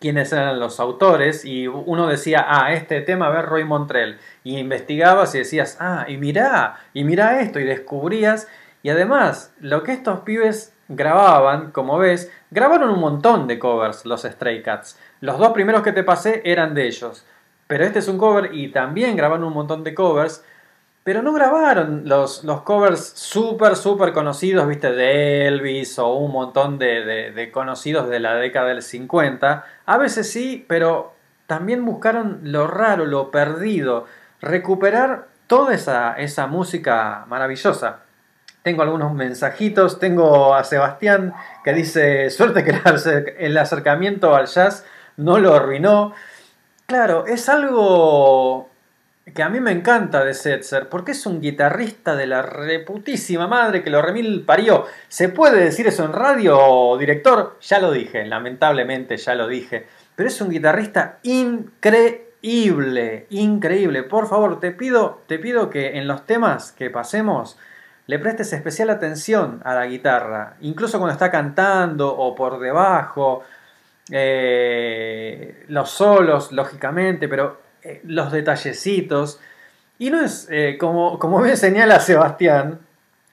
quiénes 0.00 0.32
eran 0.32 0.58
los 0.58 0.80
autores 0.80 1.44
y 1.44 1.68
uno 1.68 2.08
decía, 2.08 2.44
ah, 2.48 2.72
este 2.72 3.00
tema, 3.02 3.28
a 3.28 3.30
ver, 3.30 3.46
Roy 3.46 3.64
Montrell. 3.64 4.18
Y 4.42 4.58
investigabas 4.58 5.34
y 5.34 5.38
decías, 5.38 5.76
ah, 5.80 6.06
y 6.08 6.16
mirá, 6.16 6.76
y 6.92 7.04
mirá 7.04 7.40
esto, 7.40 7.60
y 7.60 7.64
descubrías. 7.64 8.48
Y 8.82 8.90
además, 8.90 9.52
lo 9.60 9.84
que 9.84 9.92
estos 9.92 10.20
pibes 10.20 10.74
grababan, 10.88 11.70
como 11.70 11.98
ves, 11.98 12.32
grabaron 12.50 12.90
un 12.90 12.98
montón 12.98 13.46
de 13.46 13.60
covers, 13.60 14.04
los 14.04 14.22
Stray 14.22 14.62
Cats. 14.62 14.98
Los 15.22 15.38
dos 15.38 15.52
primeros 15.52 15.82
que 15.82 15.92
te 15.92 16.04
pasé 16.04 16.42
eran 16.44 16.74
de 16.74 16.86
ellos. 16.86 17.24
Pero 17.66 17.84
este 17.84 18.00
es 18.00 18.08
un 18.08 18.18
cover 18.18 18.50
y 18.54 18.68
también 18.68 19.16
grabaron 19.16 19.44
un 19.44 19.54
montón 19.54 19.82
de 19.84 19.94
covers. 19.94 20.44
Pero 21.04 21.22
no 21.22 21.32
grabaron 21.32 22.02
los, 22.04 22.44
los 22.44 22.62
covers 22.62 23.00
súper, 23.16 23.74
súper 23.76 24.12
conocidos, 24.12 24.68
viste, 24.68 24.92
de 24.92 25.46
Elvis 25.48 25.98
o 25.98 26.14
un 26.14 26.30
montón 26.32 26.78
de, 26.78 27.04
de- 27.04 27.30
de 27.32 27.50
conocidos 27.50 28.08
de 28.08 28.20
la 28.20 28.34
década 28.34 28.68
del 28.68 28.82
50. 28.82 29.64
A 29.86 29.96
veces 29.98 30.30
sí, 30.30 30.64
pero 30.68 31.14
también 31.46 31.84
buscaron 31.84 32.40
lo 32.44 32.66
raro, 32.66 33.04
lo 33.06 33.30
perdido, 33.30 34.06
recuperar 34.40 35.26
toda 35.46 35.74
esa, 35.74 36.14
esa 36.18 36.46
música 36.46 37.24
maravillosa. 37.28 38.00
Tengo 38.62 38.82
algunos 38.82 39.12
mensajitos, 39.12 39.98
tengo 39.98 40.54
a 40.54 40.62
Sebastián 40.62 41.32
que 41.64 41.72
dice, 41.72 42.30
suerte 42.30 42.62
que 42.64 42.70
el 42.70 42.82
acer- 42.84 43.34
el 43.38 43.56
acercamiento 43.58 44.36
al 44.36 44.46
jazz 44.46 44.84
no 45.16 45.38
lo 45.38 45.54
arruinó. 45.54 46.12
Claro, 46.86 47.26
es 47.26 47.48
algo 47.48 48.68
que 49.34 49.42
a 49.42 49.48
mí 49.48 49.60
me 49.60 49.70
encanta 49.70 50.24
de 50.24 50.34
Setzer, 50.34 50.88
porque 50.88 51.12
es 51.12 51.26
un 51.26 51.40
guitarrista 51.40 52.16
de 52.16 52.26
la 52.26 52.42
reputísima 52.42 53.46
madre 53.46 53.82
que 53.82 53.90
lo 53.90 54.02
remil 54.02 54.44
parió. 54.44 54.86
¿Se 55.08 55.28
puede 55.28 55.64
decir 55.64 55.86
eso 55.86 56.04
en 56.04 56.12
radio, 56.12 56.96
director? 56.98 57.56
Ya 57.60 57.78
lo 57.78 57.92
dije, 57.92 58.26
lamentablemente 58.26 59.16
ya 59.16 59.34
lo 59.34 59.46
dije. 59.46 59.86
Pero 60.16 60.28
es 60.28 60.40
un 60.40 60.50
guitarrista 60.50 61.18
increíble, 61.22 63.26
increíble. 63.30 64.02
Por 64.02 64.28
favor, 64.28 64.60
te 64.60 64.72
pido, 64.72 65.22
te 65.26 65.38
pido 65.38 65.70
que 65.70 65.98
en 65.98 66.08
los 66.08 66.26
temas 66.26 66.72
que 66.72 66.90
pasemos 66.90 67.56
le 68.06 68.18
prestes 68.18 68.52
especial 68.52 68.90
atención 68.90 69.62
a 69.64 69.74
la 69.74 69.86
guitarra, 69.86 70.56
incluso 70.60 70.98
cuando 70.98 71.12
está 71.12 71.30
cantando 71.30 72.14
o 72.14 72.34
por 72.34 72.58
debajo. 72.58 73.44
Eh, 74.14 75.64
los 75.68 75.88
solos, 75.88 76.52
lógicamente, 76.52 77.28
pero 77.28 77.62
eh, 77.82 78.02
los 78.04 78.30
detallecitos. 78.30 79.40
Y 79.98 80.10
no 80.10 80.20
es, 80.20 80.48
eh, 80.50 80.76
como, 80.78 81.18
como 81.18 81.38
me 81.40 81.56
señala 81.56 81.98
Sebastián, 81.98 82.80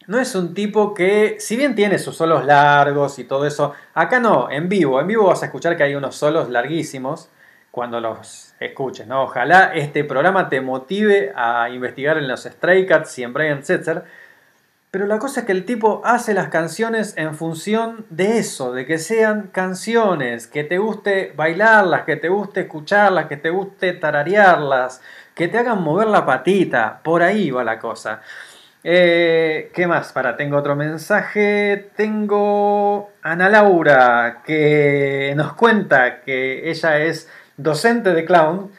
no 0.08 0.20
es 0.20 0.34
un 0.36 0.54
tipo 0.54 0.94
que, 0.94 1.36
si 1.39 1.58
bien 1.58 1.76
tiene 1.76 2.00
sus 2.00 2.15
solos 2.15 2.46
largos 2.46 3.20
y 3.20 3.26
todo 3.26 3.46
eso, 3.46 3.74
acá 3.94 4.20
no, 4.20 4.50
en 4.50 4.70
vivo, 4.70 5.00
en 5.02 5.08
vivo 5.08 5.26
vas 5.26 5.44
a 5.44 5.48
escuchar 5.48 5.76
que 5.76 5.84
hay 5.84 5.96
unos 5.96 6.15
solos 6.15 6.50
larguísimos 6.50 7.30
cuando 7.72 8.00
los 8.00 8.56
escuches, 8.60 9.06
¿no? 9.06 9.24
Ojalá 9.24 9.72
este 9.76 10.04
programa 10.06 10.50
te 10.50 10.62
motive 10.62 11.32
a 11.36 11.70
investigar 11.70 12.18
en 12.18 12.28
los 12.28 12.44
Stray 12.44 12.88
Cats 12.88 13.20
y 13.20 13.24
en 13.24 13.34
Brian 13.34 13.63
Setzer, 13.63 14.04
pero 14.91 15.06
la 15.06 15.19
cosa 15.19 15.41
es 15.41 15.45
que 15.45 15.52
el 15.52 15.65
tipo 15.65 16.02
hace 16.04 16.34
las 16.34 16.49
canciones 16.49 17.13
en 17.15 17.36
función 17.36 18.06
de 18.10 18.39
eso, 18.39 18.73
de 18.73 18.88
que 18.88 18.97
sean 18.97 19.49
canciones, 19.52 20.47
que 20.47 20.63
te 20.63 20.80
guste 20.80 21.32
bailarlas, 21.36 22.06
que 22.06 22.15
te 22.15 22.28
guste 22.28 22.62
escucharlas, 22.62 23.28
que 23.28 23.38
te 23.38 23.52
guste 23.52 23.93
tararearlas, 23.93 25.02
que 25.36 25.47
te 25.47 25.60
hagan 25.60 25.84
mover 25.84 26.08
la 26.08 26.25
patita. 26.25 27.02
Por 27.04 27.21
ahí 27.21 27.52
va 27.52 27.63
la 27.63 27.78
cosa. 27.78 28.21
Eh, 28.84 29.71
¿Qué 29.75 29.86
más? 29.86 30.12
Para, 30.12 30.36
tengo 30.36 30.58
otro 30.58 30.75
mensaje. 30.75 31.91
Tengo 31.95 33.12
Ana 33.21 33.47
Laura 33.47 34.41
que 34.43 35.34
nos 35.36 35.54
cuenta 35.54 36.21
que 36.21 36.67
ella 36.69 36.97
es 36.97 37.30
docente 37.58 38.13
de 38.13 38.25
clown 38.25 38.71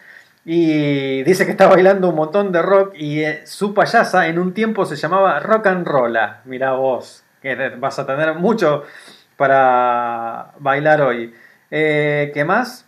y 0.44 1.22
dice 1.22 1.44
que 1.44 1.52
está 1.52 1.66
bailando 1.66 2.08
un 2.08 2.14
montón 2.14 2.50
de 2.50 2.62
rock 2.62 2.94
y 2.96 3.22
eh, 3.22 3.42
su 3.46 3.74
payasa 3.74 4.26
en 4.28 4.38
un 4.38 4.54
tiempo 4.54 4.86
se 4.86 4.96
llamaba 4.96 5.38
Rock 5.40 5.66
and 5.66 5.86
Rolla. 5.86 6.40
Mirá 6.44 6.72
vos, 6.72 7.24
que 7.42 7.54
vas 7.78 7.98
a 7.98 8.06
tener 8.06 8.34
mucho 8.34 8.84
para 9.36 10.52
bailar 10.58 11.02
hoy. 11.02 11.34
Eh, 11.70 12.30
¿Qué 12.32 12.44
más? 12.44 12.86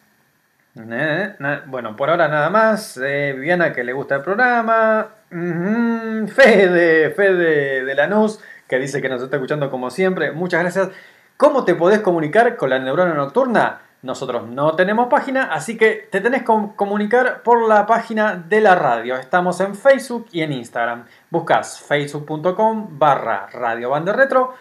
Bueno, 1.66 1.96
por 1.96 2.08
ahora 2.08 2.28
nada 2.28 2.48
más. 2.48 2.96
Eh, 2.96 3.34
Viviana 3.36 3.72
que 3.72 3.84
le 3.84 3.92
gusta 3.92 4.16
el 4.16 4.22
programa. 4.22 5.08
Fede, 5.30 7.10
Fede 7.10 7.84
de 7.84 7.94
Lanús, 7.94 8.40
que 8.66 8.78
dice 8.78 9.02
que 9.02 9.08
nos 9.10 9.22
está 9.22 9.36
escuchando 9.36 9.70
como 9.70 9.90
siempre. 9.90 10.32
Muchas 10.32 10.62
gracias. 10.62 10.88
¿Cómo 11.36 11.64
te 11.64 11.74
podés 11.74 12.00
comunicar 12.00 12.56
con 12.56 12.70
la 12.70 12.78
neurona 12.78 13.12
nocturna? 13.14 13.80
Nosotros 14.02 14.48
no 14.48 14.74
tenemos 14.74 15.06
página, 15.08 15.44
así 15.52 15.76
que 15.76 16.08
te 16.10 16.20
tenés 16.20 16.40
que 16.40 16.46
com- 16.46 16.74
comunicar 16.74 17.42
por 17.42 17.68
la 17.68 17.86
página 17.86 18.34
de 18.34 18.60
la 18.60 18.74
radio. 18.74 19.16
Estamos 19.16 19.60
en 19.60 19.76
Facebook 19.76 20.26
y 20.32 20.42
en 20.42 20.52
Instagram. 20.52 21.06
Buscas 21.30 21.80
facebook.com 21.80 22.98
barra 22.98 23.46
radio 23.52 23.94
retro 24.12 24.54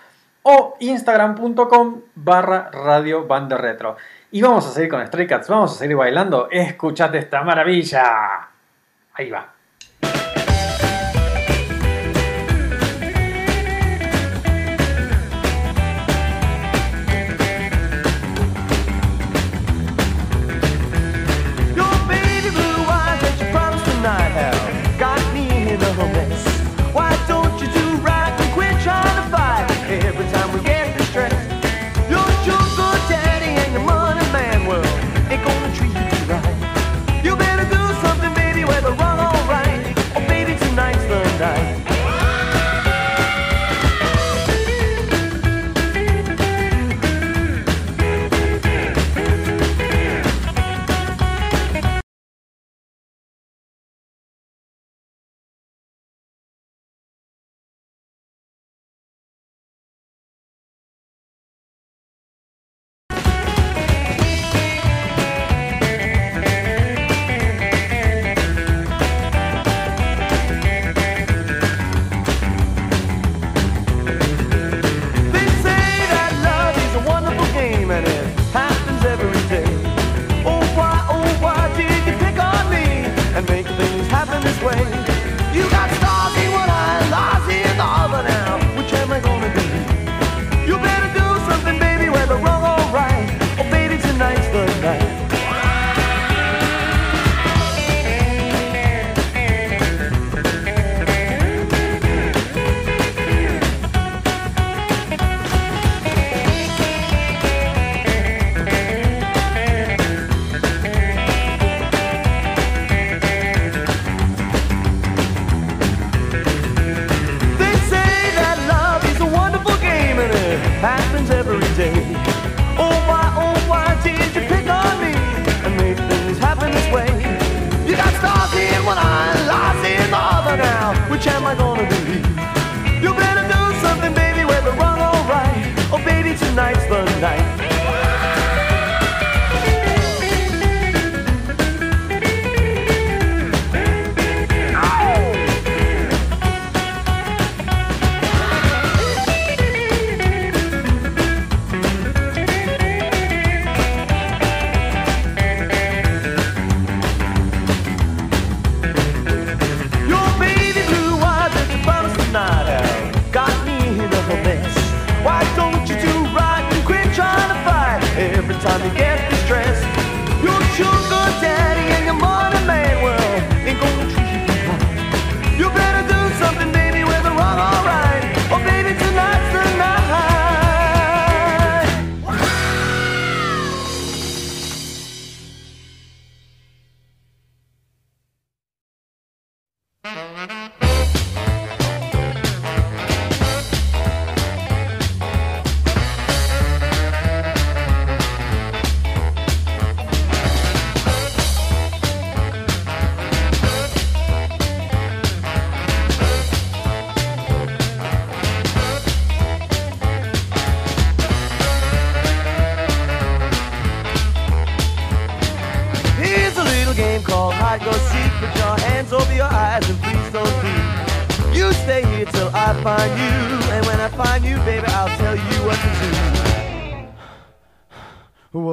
o 0.44 0.76
instagram.com 0.80 2.02
barra 2.16 2.70
radio 2.72 3.28
retro. 3.58 3.98
Y 4.30 4.42
vamos 4.42 4.68
a 4.68 4.70
seguir 4.70 4.90
con 4.90 5.06
Stray 5.06 5.28
Cats, 5.28 5.50
vamos 5.50 5.74
a 5.74 5.76
seguir 5.80 5.96
bailando. 5.98 6.48
Escuchate 6.52 7.18
esta 7.18 7.42
maravilla. 7.44 8.48
Ahí 9.14 9.30
va. 9.30 9.61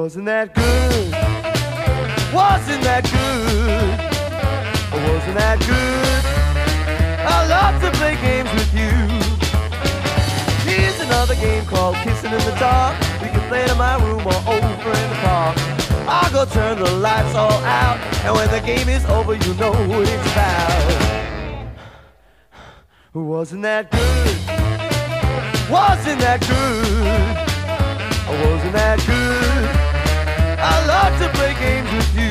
Wasn't 0.09 0.25
that 0.25 0.55
good? 0.55 1.13
Wasn't 2.33 2.81
that 2.81 3.03
good? 3.13 3.93
Wasn't 4.91 5.37
that 5.37 5.59
good? 5.69 6.25
I 7.29 7.45
love 7.45 7.79
to 7.83 7.91
play 7.95 8.15
games 8.17 8.49
with 8.57 8.73
you. 8.73 8.89
Here's 10.65 10.99
another 11.01 11.35
game 11.35 11.63
called 11.67 11.93
Kissing 11.97 12.31
in 12.31 12.39
the 12.39 12.57
Dark. 12.57 12.97
We 13.21 13.29
can 13.29 13.47
play 13.49 13.65
it 13.65 13.69
in 13.69 13.77
my 13.77 14.01
room 14.03 14.25
or 14.25 14.33
over 14.49 14.89
in 14.97 15.09
the 15.13 15.19
park. 15.21 15.55
I'll 16.09 16.31
go 16.33 16.43
turn 16.51 16.79
the 16.79 16.89
lights 16.89 17.35
all 17.35 17.61
out, 17.61 17.99
and 18.25 18.33
when 18.33 18.49
the 18.49 18.65
game 18.65 18.89
is 18.89 19.05
over, 19.05 19.35
you 19.35 19.53
know 19.61 19.69
what 19.69 20.09
it's 20.09 20.31
about. 20.31 21.69
Wasn't 23.13 23.61
that 23.61 23.91
good? 23.91 24.37
Wasn't 25.69 26.19
that 26.19 26.41
good? 26.49 27.37
Wasn't 28.43 28.73
that 28.73 28.97
good? 29.05 29.78
I 30.61 30.85
love 30.85 31.13
to 31.21 31.29
play 31.37 31.53
games 31.53 31.89
with 31.93 32.15
you. 32.19 32.28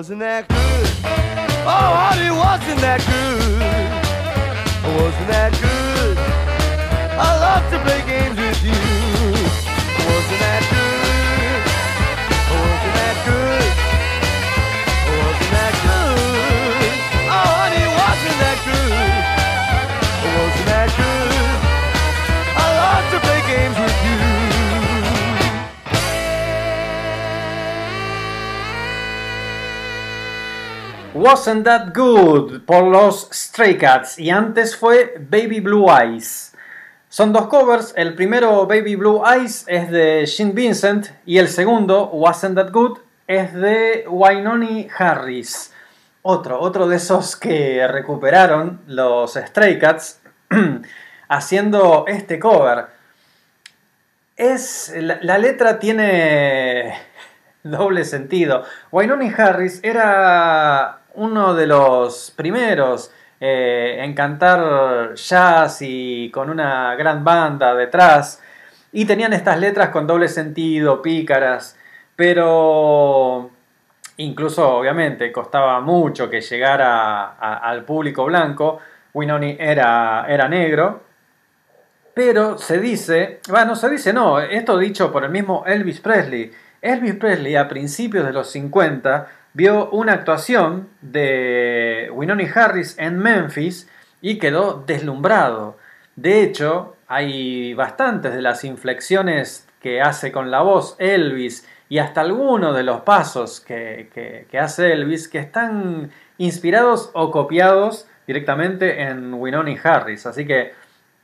Baby, 0.00 0.14
wasn't 0.14 0.20
that 0.20 0.49
Wasn't 31.30 31.64
That 31.64 31.92
Good 31.94 32.62
por 32.62 32.82
los 32.82 33.28
Stray 33.32 33.78
Cats 33.78 34.18
y 34.18 34.30
antes 34.30 34.74
fue 34.74 35.14
Baby 35.30 35.60
Blue 35.60 35.86
Eyes. 35.88 36.56
Son 37.08 37.32
dos 37.32 37.46
covers, 37.46 37.94
el 37.96 38.14
primero 38.16 38.66
Baby 38.66 38.96
Blue 38.96 39.22
Eyes 39.24 39.64
es 39.68 39.92
de 39.92 40.26
Gene 40.26 40.50
Vincent 40.50 41.06
y 41.24 41.38
el 41.38 41.46
segundo 41.46 42.08
Wasn't 42.08 42.56
That 42.56 42.72
Good 42.72 42.98
es 43.28 43.54
de 43.54 44.06
Wynoni 44.08 44.88
Harris. 44.98 45.72
Otro, 46.22 46.58
otro 46.58 46.88
de 46.88 46.96
esos 46.96 47.36
que 47.36 47.86
recuperaron 47.86 48.80
los 48.88 49.34
Stray 49.34 49.78
Cats 49.78 50.20
haciendo 51.28 52.06
este 52.08 52.40
cover. 52.40 52.86
Es, 54.36 54.92
la, 54.96 55.20
la 55.22 55.38
letra 55.38 55.78
tiene 55.78 56.98
doble 57.62 58.04
sentido. 58.04 58.64
Wynoni 58.90 59.32
Harris 59.32 59.78
era 59.84 60.99
uno 61.14 61.54
de 61.54 61.66
los 61.66 62.32
primeros 62.36 63.12
eh, 63.42 63.96
en 64.00 64.12
cantar 64.12 65.14
jazz 65.14 65.78
y 65.80 66.30
con 66.30 66.50
una 66.50 66.94
gran 66.94 67.24
banda 67.24 67.74
detrás. 67.74 68.42
Y 68.92 69.04
tenían 69.04 69.32
estas 69.32 69.58
letras 69.58 69.88
con 69.90 70.06
doble 70.06 70.28
sentido, 70.28 71.00
pícaras. 71.00 71.76
Pero 72.16 73.50
incluso 74.18 74.76
obviamente 74.76 75.32
costaba 75.32 75.80
mucho 75.80 76.28
que 76.28 76.42
llegara 76.42 77.36
al 77.38 77.84
público 77.84 78.24
blanco. 78.26 78.78
Winoni 79.14 79.56
era, 79.58 80.26
era 80.28 80.48
negro. 80.48 81.02
Pero 82.12 82.58
se 82.58 82.78
dice, 82.78 83.40
bueno, 83.48 83.74
se 83.76 83.88
dice 83.88 84.12
no, 84.12 84.40
esto 84.40 84.76
dicho 84.76 85.10
por 85.10 85.24
el 85.24 85.30
mismo 85.30 85.64
Elvis 85.66 86.00
Presley. 86.00 86.52
Elvis 86.82 87.14
Presley 87.14 87.56
a 87.56 87.68
principios 87.68 88.26
de 88.26 88.32
los 88.32 88.50
50 88.50 89.28
vio 89.52 89.90
una 89.90 90.12
actuación 90.12 90.88
de 91.00 92.08
Winoni 92.12 92.46
Harris 92.54 92.96
en 92.98 93.18
Memphis 93.18 93.88
y 94.20 94.38
quedó 94.38 94.84
deslumbrado. 94.86 95.78
De 96.16 96.42
hecho, 96.42 96.96
hay 97.08 97.74
bastantes 97.74 98.34
de 98.34 98.42
las 98.42 98.64
inflexiones 98.64 99.66
que 99.80 100.00
hace 100.02 100.30
con 100.30 100.50
la 100.50 100.60
voz 100.60 100.94
Elvis 100.98 101.66
y 101.88 101.98
hasta 101.98 102.20
algunos 102.20 102.76
de 102.76 102.82
los 102.84 103.00
pasos 103.00 103.60
que, 103.60 104.10
que- 104.48 104.58
hace 104.58 104.92
Elvis 104.92 105.26
que 105.28 105.38
están 105.38 106.10
inspirados 106.38 107.10
o 107.14 107.30
copiados 107.30 108.06
directamente 108.26 109.02
en 109.02 109.34
Winoni 109.34 109.76
Harris. 109.82 110.26
Así 110.26 110.46
que 110.46 110.72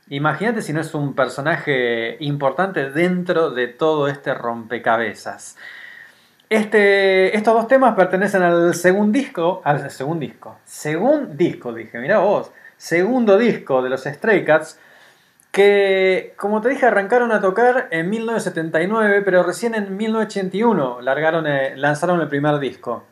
imagínate 0.09 0.61
si 0.61 0.73
no 0.73 0.81
es 0.81 0.93
un 0.93 1.13
personaje 1.15 2.17
importante 2.19 2.89
dentro 2.89 3.51
de 3.51 3.67
todo 3.67 4.07
este 4.09 4.33
rompecabezas. 4.33 5.57
Este, 6.49 7.35
estos 7.35 7.53
dos 7.53 7.67
temas 7.67 7.93
pertenecen 7.95 8.41
al 8.41 8.73
segundo 8.73 9.17
disco, 9.17 9.61
al 9.65 9.91
segundo 9.91 10.21
disco, 10.21 10.57
segundo 10.63 11.33
disco, 11.33 11.73
dije, 11.73 11.99
mira 11.99 12.19
vos, 12.19 12.51
segundo 12.77 13.37
disco 13.37 13.81
de 13.81 13.89
los 13.89 14.05
Stray 14.05 14.45
Cats, 14.45 14.79
que 15.51 16.33
como 16.37 16.61
te 16.61 16.69
dije 16.69 16.85
arrancaron 16.85 17.33
a 17.33 17.41
tocar 17.41 17.89
en 17.91 18.09
1979, 18.09 19.23
pero 19.25 19.43
recién 19.43 19.75
en 19.75 19.97
1981 19.97 21.01
largaron, 21.01 21.47
eh, 21.47 21.75
lanzaron 21.75 22.21
el 22.21 22.29
primer 22.29 22.59
disco. 22.59 23.03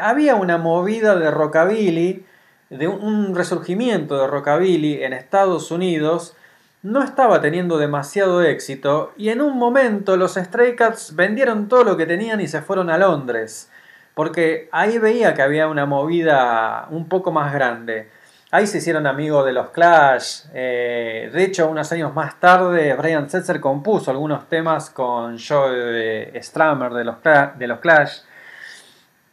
Había 0.00 0.34
una 0.36 0.56
movida 0.56 1.14
de 1.14 1.30
rockabilly, 1.30 2.24
de 2.70 2.88
un, 2.88 3.02
un 3.04 3.34
resurgimiento 3.34 4.18
de 4.18 4.28
rockabilly 4.28 5.02
en 5.02 5.12
Estados 5.12 5.70
Unidos, 5.70 6.34
no 6.82 7.02
estaba 7.02 7.40
teniendo 7.40 7.76
demasiado 7.78 8.42
éxito 8.42 9.12
y 9.16 9.30
en 9.30 9.40
un 9.40 9.58
momento 9.58 10.16
los 10.16 10.34
Stray 10.34 10.76
Cats 10.76 11.14
vendieron 11.16 11.68
todo 11.68 11.84
lo 11.84 11.96
que 11.96 12.06
tenían 12.06 12.40
y 12.40 12.48
se 12.48 12.62
fueron 12.62 12.88
a 12.90 12.98
Londres, 12.98 13.70
porque 14.14 14.68
ahí 14.72 14.98
veía 14.98 15.34
que 15.34 15.42
había 15.42 15.68
una 15.68 15.86
movida 15.86 16.86
un 16.90 17.08
poco 17.08 17.32
más 17.32 17.52
grande. 17.52 18.10
Ahí 18.50 18.66
se 18.66 18.78
hicieron 18.78 19.06
amigos 19.06 19.44
de 19.44 19.52
los 19.52 19.70
Clash. 19.70 20.44
eh, 20.54 21.30
de 21.32 21.44
hecho, 21.44 21.68
unos 21.68 21.92
años 21.92 22.14
más 22.14 22.40
tarde, 22.40 22.94
Brian 22.94 23.28
Setzer 23.28 23.60
compuso 23.60 24.10
algunos 24.10 24.48
temas 24.48 24.88
con 24.88 25.36
Joe 25.38 26.32
Strummer 26.42 26.92
de 26.94 27.04
los, 27.04 27.16
Cla- 27.16 27.54
de 27.56 27.66
los 27.66 27.78
Clash. 27.80 28.20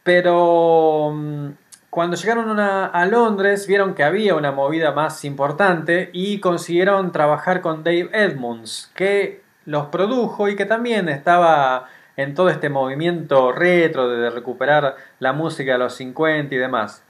Pero 0.03 1.11
mm, 1.13 1.49
Cuando 1.95 2.17
llegaron 2.17 2.59
a, 2.59 3.05
Londres 3.05 3.67
vieron 3.67 3.93
que 3.93 4.03
había 4.03 4.35
una 4.35 4.51
movida 4.51 4.91
más 4.91 5.23
importante 5.23 6.09
y 6.11 6.41
consiguieron 6.41 7.13
trabajar 7.13 7.61
con 7.61 7.85
Dave 7.85 8.09
Edmunds, 8.11 8.91
que 8.93 9.43
los 9.63 9.85
produjo 9.85 10.49
y 10.49 10.57
que 10.57 10.65
también 10.65 11.07
estaba 11.07 11.87
en 12.17 12.35
todo 12.35 12.49
este 12.49 12.67
movimiento 12.67 13.53
retro 13.53 14.09
de 14.09 14.29
recuperar 14.29 14.97
la 15.19 15.31
música 15.31 15.71
de 15.71 15.77
los 15.77 15.95
50 15.95 16.53
y 16.53 16.57
demás. 16.57 17.01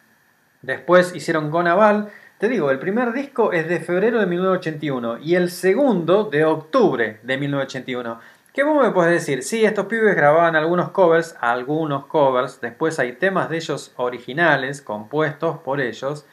Después 0.62 1.16
hicieron 1.16 1.50
Gonaval. 1.50 2.10
Te 2.38 2.48
digo, 2.48 2.70
el 2.70 2.78
primer 2.78 3.12
disco 3.12 3.54
es 3.54 3.68
de 3.68 3.80
febrero 3.80 4.20
de 4.20 4.28
1981 4.28 5.18
y 5.18 5.34
el 5.34 5.50
segundo 5.50 6.26
de 6.26 6.46
octubre 6.46 7.20
de 7.24 7.38
1981. 7.40 8.20
¿Qué 8.56 8.64
vos 8.64 8.82
me 8.82 8.92
puedes 8.92 9.12
decir? 9.12 9.44
Sí, 9.44 9.66
estos 9.66 9.88
pibes 9.88 10.16
grababan 10.16 10.56
algunos 10.56 10.92
covers, 10.92 11.36
algunos 11.42 12.06
covers, 12.06 12.62
después 12.62 12.98
hay 13.00 13.12
temas 13.12 13.50
de 13.50 13.58
ellos 13.58 13.92
originales, 13.98 14.82
compuestos 14.82 15.58
por 15.58 15.82
ellos, 15.82 16.26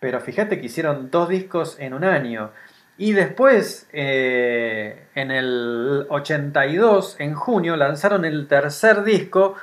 pero 0.00 0.18
fíjate 0.20 0.58
que 0.58 0.66
hicieron 0.66 1.12
dos 1.12 1.28
discos 1.28 1.76
en 1.78 1.94
un 1.94 2.02
año. 2.02 2.50
Y 2.96 3.12
después, 3.12 3.88
eh, 3.92 5.06
en 5.14 5.30
el 5.30 6.06
82, 6.08 7.14
en 7.20 7.34
junio, 7.34 7.76
lanzaron 7.76 8.24
el 8.24 8.48
tercer 8.48 9.04
disco 9.04 9.54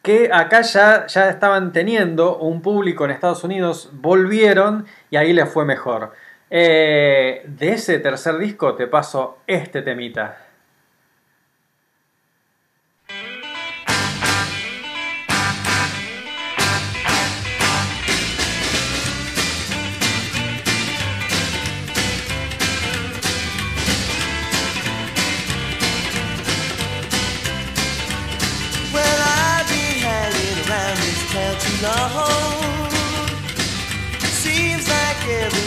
que 0.00 0.30
acá 0.32 0.62
ya, 0.62 1.06
ya 1.08 1.28
estaban 1.28 1.72
teniendo 1.72 2.38
un 2.38 2.62
público 2.62 3.04
en 3.04 3.10
Estados 3.10 3.44
Unidos, 3.44 3.90
volvieron 3.92 4.86
y 5.10 5.16
ahí 5.16 5.34
les 5.34 5.50
fue 5.50 5.66
mejor. 5.66 6.14
Eh, 6.48 7.42
de 7.46 7.68
ese 7.72 7.98
tercer 7.98 8.38
disco 8.38 8.74
te 8.76 8.86
paso 8.86 9.40
este 9.46 9.82
temita. 9.82 10.41
Long. 31.82 32.90
Seems 34.42 34.88
like 34.88 35.28
every. 35.28 35.62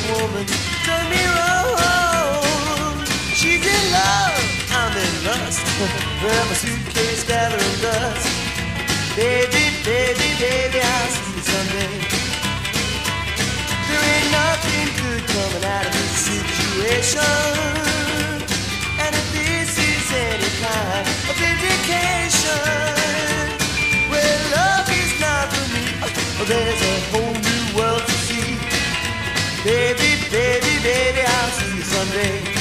She's 3.35 3.61
in 3.61 3.91
love, 3.91 4.35
I'm 4.71 4.95
in 4.97 5.13
lust. 5.27 5.61
suitcase 6.55 7.23
gathering 7.27 7.81
dust. 7.81 8.27
Baby, 9.15 9.63
baby, 9.83 10.29
baby, 10.39 10.79
I'll 10.81 11.09
see 11.13 11.35
you 11.35 11.43
someday. 11.51 11.93
There 13.87 14.05
ain't 14.15 14.31
nothing 14.31 14.87
good 15.01 15.23
coming 15.27 15.65
out 15.65 15.85
of 15.85 15.93
this 15.93 16.15
situation. 16.31 17.94
There's 26.47 26.79
a 26.79 26.99
whole 27.09 27.33
new 27.33 27.75
world 27.75 28.01
to 28.05 28.11
see. 28.11 28.59
Baby, 29.63 30.21
baby, 30.29 30.83
baby, 30.83 31.21
I'll 31.25 31.49
see 31.49 31.75
you 31.75 31.81
someday. 31.81 32.54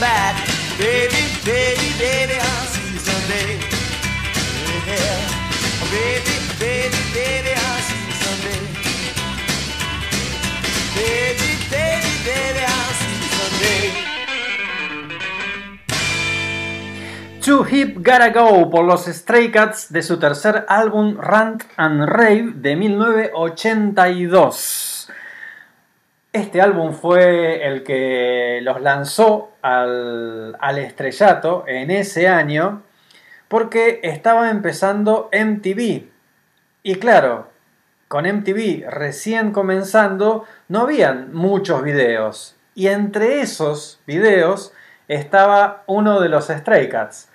Back. 0.00 0.34
Baby, 0.78 1.22
baby, 1.44 1.92
baby, 2.00 2.34
I'll 2.40 2.66
see 2.72 2.92
you 2.92 2.98
someday. 2.98 3.60
Yeah. 4.88 5.28
Baby, 5.92 6.34
baby, 6.58 6.96
baby, 7.12 7.52
I'll 7.52 7.82
see 7.84 8.00
you 8.08 8.14
someday. 8.24 8.64
Baby, 10.96 11.50
baby, 11.68 12.12
baby, 12.24 12.62
I'll 12.64 12.94
see 12.96 13.12
you 13.20 13.28
someday. 13.36 13.92
Too 17.42 17.62
Hip 17.64 17.96
Gotta 17.98 18.30
Go 18.30 18.70
por 18.70 18.84
los 18.86 19.04
Stray 19.06 19.50
Cats 19.50 19.92
de 19.92 20.02
su 20.02 20.18
tercer 20.18 20.64
álbum 20.68 21.18
Rant 21.18 21.64
and 21.76 22.06
Rave 22.06 22.52
de 22.54 22.76
1982. 22.76 24.89
Este 26.32 26.60
álbum 26.60 26.92
fue 26.92 27.66
el 27.66 27.82
que 27.82 28.60
los 28.62 28.80
lanzó 28.80 29.50
al, 29.62 30.56
al 30.60 30.78
estrellato 30.78 31.64
en 31.66 31.90
ese 31.90 32.28
año 32.28 32.82
porque 33.48 33.98
estaba 34.04 34.50
empezando 34.50 35.28
MTV. 35.32 36.08
Y 36.84 36.94
claro, 36.96 37.48
con 38.06 38.26
MTV 38.26 38.88
recién 38.88 39.50
comenzando 39.50 40.44
no 40.68 40.82
habían 40.82 41.34
muchos 41.34 41.82
videos. 41.82 42.56
Y 42.76 42.86
entre 42.86 43.40
esos 43.40 44.00
videos 44.06 44.72
estaba 45.08 45.82
uno 45.86 46.20
de 46.20 46.28
los 46.28 46.46
Stray 46.46 46.88
Cats. 46.88 47.28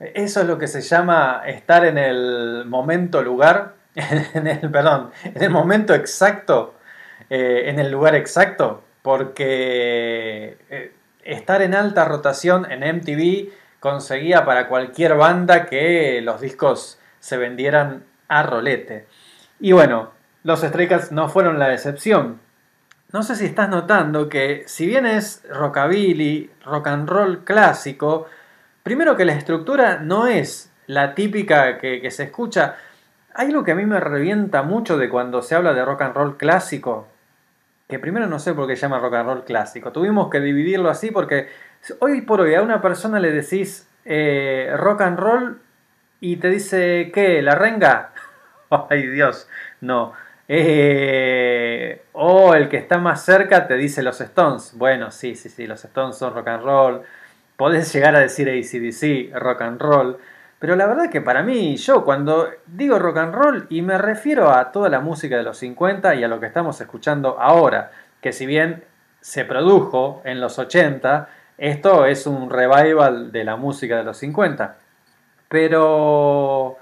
Eso 0.00 0.40
es 0.40 0.46
lo 0.46 0.56
que 0.56 0.68
se 0.68 0.80
llama 0.80 1.42
estar 1.46 1.84
en 1.84 1.98
el 1.98 2.64
momento 2.66 3.20
lugar, 3.20 3.74
en 3.94 4.46
el, 4.46 4.70
perdón, 4.70 5.10
en 5.22 5.42
el 5.42 5.50
momento 5.50 5.94
exacto, 5.94 6.77
eh, 7.30 7.64
en 7.66 7.78
el 7.78 7.90
lugar 7.90 8.14
exacto, 8.14 8.82
porque 9.02 10.58
eh, 10.70 10.92
estar 11.24 11.62
en 11.62 11.74
alta 11.74 12.04
rotación 12.04 12.70
en 12.70 12.80
MTV 12.96 13.50
conseguía 13.80 14.44
para 14.44 14.68
cualquier 14.68 15.14
banda 15.14 15.66
que 15.66 16.20
los 16.22 16.40
discos 16.40 16.98
se 17.20 17.36
vendieran 17.36 18.04
a 18.28 18.42
rolete. 18.42 19.06
Y 19.60 19.72
bueno, 19.72 20.10
los 20.42 20.60
Stray 20.60 20.88
no 21.10 21.28
fueron 21.28 21.58
la 21.58 21.72
excepción. 21.72 22.40
No 23.12 23.22
sé 23.22 23.36
si 23.36 23.46
estás 23.46 23.68
notando 23.68 24.28
que 24.28 24.64
si 24.66 24.86
bien 24.86 25.06
es 25.06 25.42
rockabilly, 25.48 26.50
rock 26.64 26.88
and 26.88 27.08
roll 27.08 27.44
clásico, 27.44 28.26
primero 28.82 29.16
que 29.16 29.24
la 29.24 29.32
estructura 29.32 29.98
no 29.98 30.26
es 30.26 30.70
la 30.86 31.14
típica 31.14 31.78
que, 31.78 32.10
se 32.10 32.24
escucha. 32.24 32.76
Hay 33.34 33.48
algo 33.48 33.64
que 33.64 33.72
a 33.72 33.74
mí 33.74 33.86
me 33.86 34.00
revienta 34.00 34.62
mucho 34.62 34.98
de 34.98 35.08
cuando 35.08 35.42
se 35.42 35.54
habla 35.54 35.72
de 35.72 35.84
rock 35.84 36.02
and 36.02 36.14
roll 36.14 36.36
clásico, 36.36 37.08
que 37.88 37.98
primero 37.98 38.26
no 38.26 38.38
sé 38.38 38.52
por 38.52 38.66
qué 38.66 38.76
llama 38.76 38.98
rock 38.98 39.14
and 39.14 39.26
roll 39.26 39.44
clásico. 39.44 39.92
Tuvimos 39.92 40.28
que 40.30 40.40
dividirlo 40.40 40.90
así 40.90 41.10
porque 41.10 41.48
hoy 42.00 42.20
por 42.20 42.40
hoy 42.42 42.54
a 42.54 42.62
una 42.62 42.82
persona 42.82 43.18
le 43.18 43.32
decís 43.32 43.88
eh, 44.04 44.70
rock 44.76 45.00
and 45.00 45.18
roll 45.18 45.60
y 46.20 46.36
te 46.36 46.50
dice, 46.50 47.10
¿qué? 47.14 47.40
¿La 47.40 47.54
renga? 47.54 48.12
Ay 48.90 49.06
Dios, 49.06 49.48
no. 49.80 50.12
Eh, 50.48 52.02
o 52.12 52.54
el 52.54 52.68
que 52.68 52.76
está 52.76 52.98
más 52.98 53.24
cerca 53.24 53.66
te 53.66 53.74
dice 53.74 54.02
los 54.02 54.20
Stones. 54.20 54.72
Bueno, 54.76 55.10
sí, 55.10 55.34
sí, 55.34 55.48
sí, 55.48 55.66
los 55.66 55.82
Stones 55.84 56.16
son 56.16 56.34
rock 56.34 56.48
and 56.48 56.64
roll. 56.64 57.02
Podés 57.56 57.92
llegar 57.92 58.14
a 58.14 58.20
decir 58.20 58.48
ACDC, 58.48 59.34
rock 59.40 59.62
and 59.62 59.80
roll. 59.80 60.18
Pero 60.58 60.74
la 60.74 60.86
verdad 60.86 61.10
que 61.10 61.20
para 61.20 61.42
mí, 61.42 61.76
yo 61.76 62.04
cuando 62.04 62.48
digo 62.66 62.98
rock 62.98 63.18
and 63.18 63.34
roll 63.34 63.66
y 63.70 63.82
me 63.82 63.96
refiero 63.96 64.50
a 64.50 64.72
toda 64.72 64.88
la 64.88 65.00
música 65.00 65.36
de 65.36 65.44
los 65.44 65.58
50 65.58 66.16
y 66.16 66.24
a 66.24 66.28
lo 66.28 66.40
que 66.40 66.46
estamos 66.46 66.80
escuchando 66.80 67.38
ahora, 67.38 67.92
que 68.20 68.32
si 68.32 68.44
bien 68.44 68.82
se 69.20 69.44
produjo 69.44 70.20
en 70.24 70.40
los 70.40 70.58
80, 70.58 71.28
esto 71.58 72.06
es 72.06 72.26
un 72.26 72.50
revival 72.50 73.30
de 73.30 73.44
la 73.44 73.56
música 73.56 73.96
de 73.98 74.04
los 74.04 74.16
50. 74.18 74.76
Pero 75.48 76.76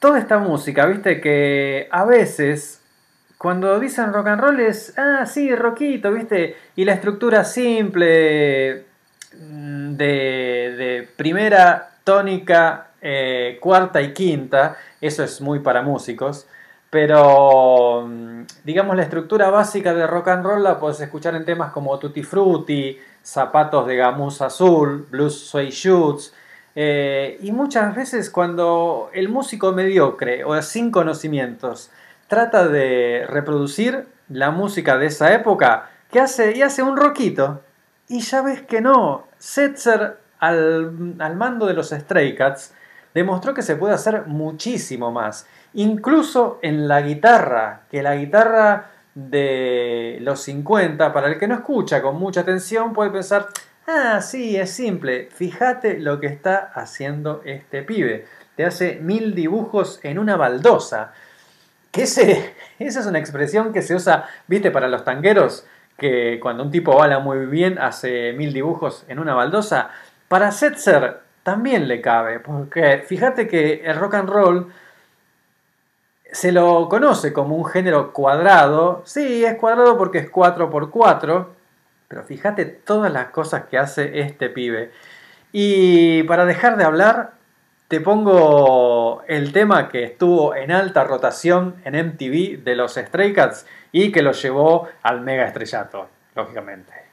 toda 0.00 0.18
esta 0.18 0.38
música, 0.38 0.86
viste 0.86 1.20
que 1.20 1.88
a 1.90 2.04
veces 2.04 2.82
cuando 3.38 3.78
dicen 3.78 4.12
rock 4.12 4.26
and 4.28 4.40
roll 4.40 4.60
es, 4.60 4.98
ah, 4.98 5.24
sí, 5.26 5.54
rockito, 5.54 6.10
viste, 6.10 6.56
y 6.74 6.84
la 6.84 6.94
estructura 6.94 7.44
simple 7.44 8.86
de, 9.32 10.74
de 10.76 11.08
primera 11.16 11.93
tónica, 12.04 12.88
eh, 13.00 13.58
cuarta 13.60 14.00
y 14.00 14.12
quinta, 14.12 14.76
eso 15.00 15.24
es 15.24 15.40
muy 15.40 15.58
para 15.58 15.82
músicos, 15.82 16.46
pero 16.90 18.06
mm, 18.06 18.42
digamos 18.62 18.96
la 18.96 19.02
estructura 19.02 19.50
básica 19.50 19.92
de 19.94 20.06
rock 20.06 20.28
and 20.28 20.44
roll 20.44 20.62
la 20.62 20.78
puedes 20.78 21.00
escuchar 21.00 21.34
en 21.34 21.44
temas 21.44 21.72
como 21.72 21.98
Tutti 21.98 22.22
Frutti, 22.22 22.98
Zapatos 23.22 23.86
de 23.86 23.96
gamuza 23.96 24.46
azul, 24.46 25.06
Blues 25.10 25.34
Suede 25.38 25.70
Shoes, 25.70 26.32
eh, 26.76 27.38
y 27.40 27.52
muchas 27.52 27.94
veces 27.94 28.30
cuando 28.30 29.10
el 29.12 29.28
músico 29.28 29.72
mediocre 29.72 30.44
o 30.44 30.60
sin 30.62 30.90
conocimientos 30.90 31.90
trata 32.28 32.68
de 32.68 33.26
reproducir 33.28 34.06
la 34.28 34.50
música 34.50 34.98
de 34.98 35.06
esa 35.06 35.32
época, 35.34 35.90
que 36.10 36.20
hace? 36.20 36.56
Y 36.56 36.62
hace 36.62 36.82
un 36.82 36.96
rockito. 36.96 37.62
Y 38.08 38.20
ya 38.20 38.42
ves 38.42 38.62
que 38.62 38.80
no. 38.80 39.26
Setzer, 39.38 40.18
al, 40.38 41.14
al 41.18 41.36
mando 41.36 41.66
de 41.66 41.74
los 41.74 41.90
Stray 41.90 42.34
Cats, 42.34 42.74
demostró 43.14 43.54
que 43.54 43.62
se 43.62 43.76
puede 43.76 43.94
hacer 43.94 44.26
muchísimo 44.26 45.12
más. 45.12 45.46
Incluso 45.74 46.58
en 46.62 46.88
la 46.88 47.00
guitarra, 47.00 47.82
que 47.90 48.02
la 48.02 48.16
guitarra 48.16 48.90
de 49.14 50.18
los 50.20 50.40
50, 50.42 51.12
para 51.12 51.28
el 51.28 51.38
que 51.38 51.46
no 51.46 51.54
escucha 51.54 52.02
con 52.02 52.16
mucha 52.16 52.40
atención, 52.40 52.92
puede 52.92 53.10
pensar, 53.10 53.48
ah, 53.86 54.20
sí, 54.20 54.56
es 54.56 54.70
simple, 54.70 55.28
fíjate 55.32 56.00
lo 56.00 56.20
que 56.20 56.26
está 56.26 56.72
haciendo 56.74 57.42
este 57.44 57.82
pibe. 57.82 58.26
Te 58.56 58.64
hace 58.64 58.96
mil 59.00 59.34
dibujos 59.34 60.00
en 60.02 60.18
una 60.18 60.36
baldosa. 60.36 61.12
Que 61.90 62.02
ese, 62.02 62.54
esa 62.78 63.00
es 63.00 63.06
una 63.06 63.18
expresión 63.18 63.72
que 63.72 63.82
se 63.82 63.94
usa, 63.94 64.26
viste, 64.48 64.70
para 64.70 64.88
los 64.88 65.04
tangueros, 65.04 65.66
que 65.96 66.40
cuando 66.42 66.64
un 66.64 66.72
tipo 66.72 66.96
bala 66.96 67.20
muy 67.20 67.46
bien 67.46 67.78
hace 67.78 68.32
mil 68.32 68.52
dibujos 68.52 69.04
en 69.08 69.20
una 69.20 69.34
baldosa. 69.34 69.90
Para 70.28 70.50
Setzer 70.50 71.20
también 71.42 71.86
le 71.88 72.00
cabe, 72.00 72.40
porque 72.40 73.04
fíjate 73.06 73.46
que 73.46 73.82
el 73.84 73.96
rock 73.96 74.14
and 74.14 74.28
roll 74.28 74.72
se 76.32 76.50
lo 76.50 76.88
conoce 76.88 77.32
como 77.32 77.54
un 77.56 77.64
género 77.64 78.12
cuadrado. 78.12 79.02
Sí, 79.04 79.44
es 79.44 79.54
cuadrado 79.56 79.96
porque 79.96 80.18
es 80.18 80.32
4x4, 80.32 81.46
pero 82.08 82.24
fíjate 82.24 82.64
todas 82.64 83.12
las 83.12 83.28
cosas 83.28 83.64
que 83.66 83.78
hace 83.78 84.20
este 84.20 84.50
pibe. 84.50 84.90
Y 85.52 86.24
para 86.24 86.44
dejar 86.44 86.76
de 86.76 86.84
hablar, 86.84 87.34
te 87.86 88.00
pongo 88.00 89.22
el 89.28 89.52
tema 89.52 89.88
que 89.88 90.02
estuvo 90.02 90.56
en 90.56 90.72
alta 90.72 91.04
rotación 91.04 91.76
en 91.84 91.94
MTV 91.94 92.64
de 92.64 92.74
los 92.74 92.94
Stray 92.94 93.32
Cats 93.32 93.66
y 93.92 94.10
que 94.10 94.22
lo 94.22 94.32
llevó 94.32 94.88
al 95.02 95.20
mega 95.20 95.46
estrellato, 95.46 96.08
lógicamente. 96.34 97.03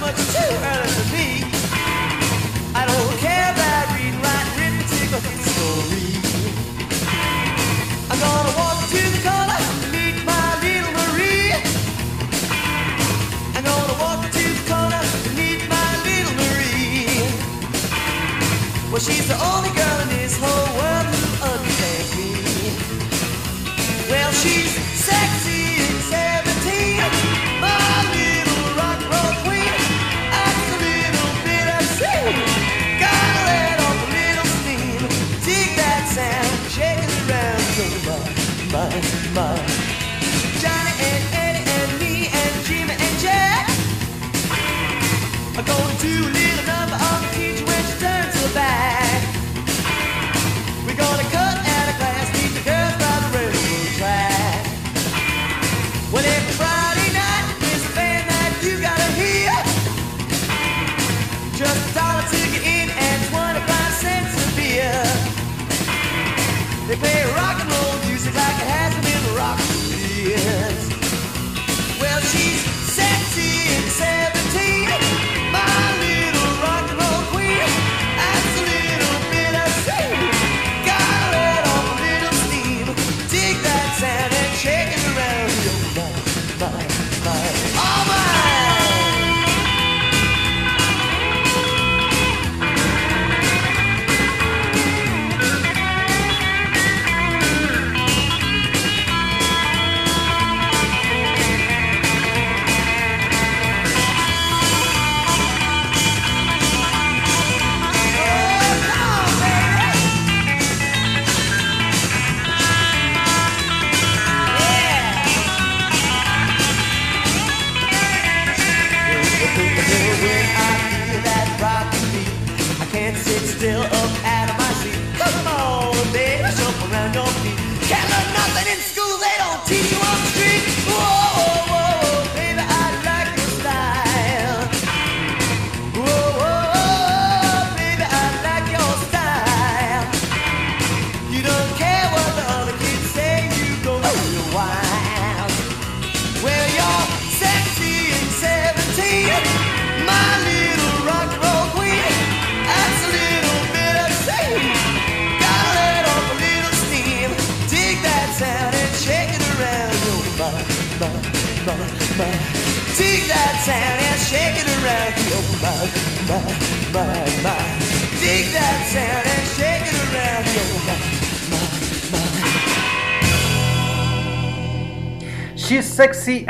Much, 0.00 0.16
much 0.16 0.26
too 0.34 0.54
early 0.70 0.90
for 0.96 1.06
me. 1.14 1.28
I 2.74 2.82
don't 2.86 3.18
care 3.18 3.52
about 3.52 3.84
reading, 3.94 4.20
writing, 4.22 4.74
or. 5.14 5.22
I'm 8.10 8.18
gonna 8.20 8.54
walk 8.56 8.78
to 8.90 9.00
the 9.14 9.20
corner 9.26 9.58
to 9.82 9.86
meet 9.94 10.16
my 10.24 10.46
little 10.62 10.92
Marie. 10.98 11.52
I'm 13.56 13.64
gonna 13.64 13.96
walk 14.02 14.22
to 14.30 14.44
the 14.58 14.64
corner 14.70 15.02
to 15.24 15.30
meet 15.38 15.62
my 15.68 15.88
little 16.06 16.34
Marie. 16.40 17.06
Well, 18.90 19.00
she's 19.00 19.30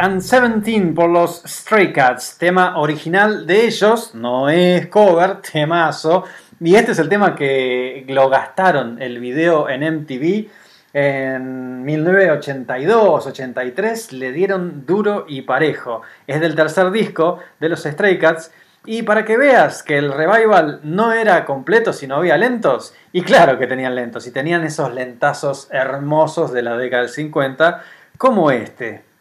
and 0.04 0.20
17 0.20 0.92
por 0.92 1.08
los 1.08 1.42
Stray 1.46 1.90
Cats, 1.90 2.36
tema 2.36 2.78
original 2.78 3.46
de 3.46 3.64
ellos, 3.64 4.14
no 4.14 4.50
es 4.50 4.88
cover, 4.88 5.40
temazo. 5.40 6.24
Y 6.60 6.74
este 6.74 6.92
es 6.92 6.98
el 6.98 7.08
tema 7.08 7.34
que 7.34 8.04
lo 8.08 8.28
gastaron 8.28 9.00
el 9.00 9.18
video 9.18 9.66
en 9.70 9.80
MTV 9.80 10.50
en 10.92 11.86
1982-83, 11.86 14.12
le 14.12 14.32
dieron 14.32 14.84
duro 14.84 15.24
y 15.26 15.40
parejo. 15.40 16.02
Es 16.26 16.38
del 16.38 16.54
tercer 16.54 16.90
disco 16.90 17.38
de 17.58 17.70
los 17.70 17.84
Stray 17.84 18.18
Cats. 18.18 18.52
Y 18.84 19.04
para 19.04 19.24
que 19.24 19.38
veas 19.38 19.82
que 19.82 19.96
el 19.96 20.12
revival 20.12 20.80
no 20.82 21.14
era 21.14 21.46
completo 21.46 21.94
si 21.94 22.06
no 22.06 22.16
había 22.16 22.36
lentos, 22.36 22.92
y 23.10 23.22
claro 23.22 23.58
que 23.58 23.66
tenían 23.66 23.94
lentos, 23.94 24.26
y 24.26 24.32
tenían 24.32 24.64
esos 24.64 24.92
lentazos 24.92 25.68
hermosos 25.70 26.52
de 26.52 26.60
la 26.60 26.76
década 26.76 27.04
del 27.04 27.10
50, 27.10 27.82
como 28.18 28.50
este. 28.50 29.13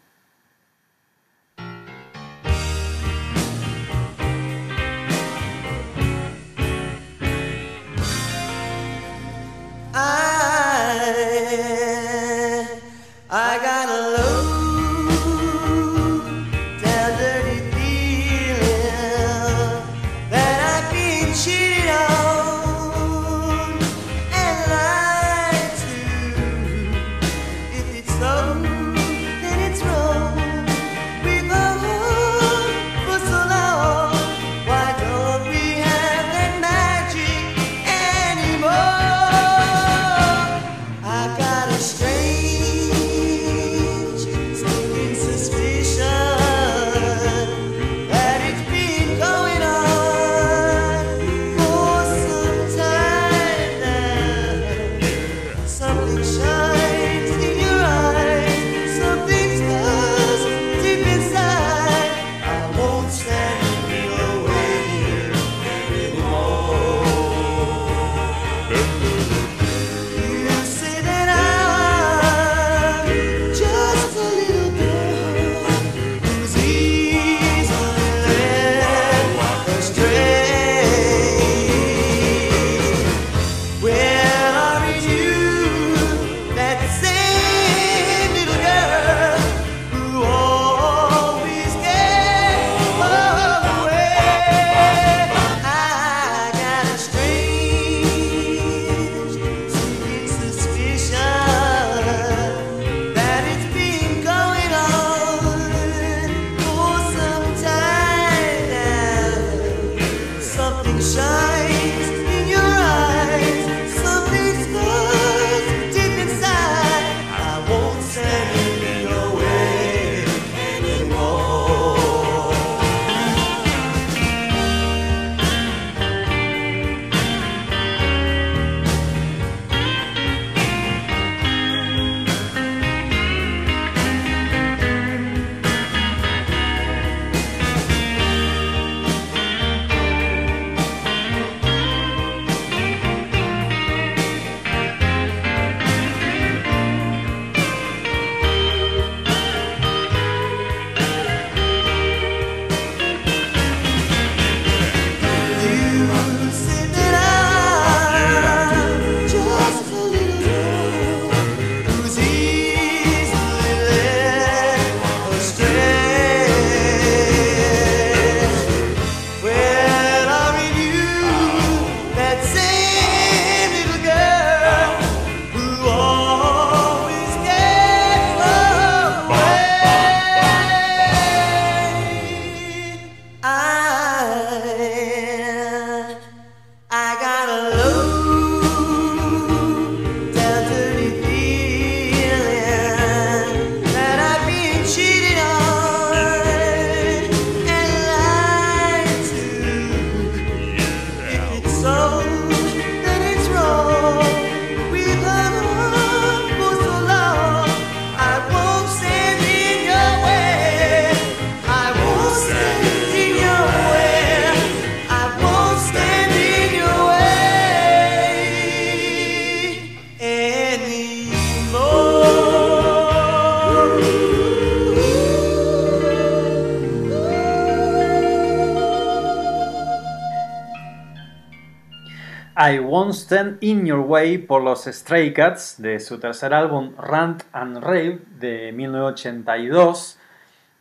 Stand 233.13 233.57
in 233.61 233.85
Your 233.85 233.99
Way 233.99 234.39
por 234.39 234.61
los 234.61 234.85
Stray 234.85 235.33
Cats 235.33 235.75
de 235.81 235.99
su 235.99 236.19
tercer 236.19 236.53
álbum 236.53 236.95
Rant 236.97 237.43
and 237.51 237.77
Rave 237.77 238.19
de 238.39 238.71
1982. 238.71 240.19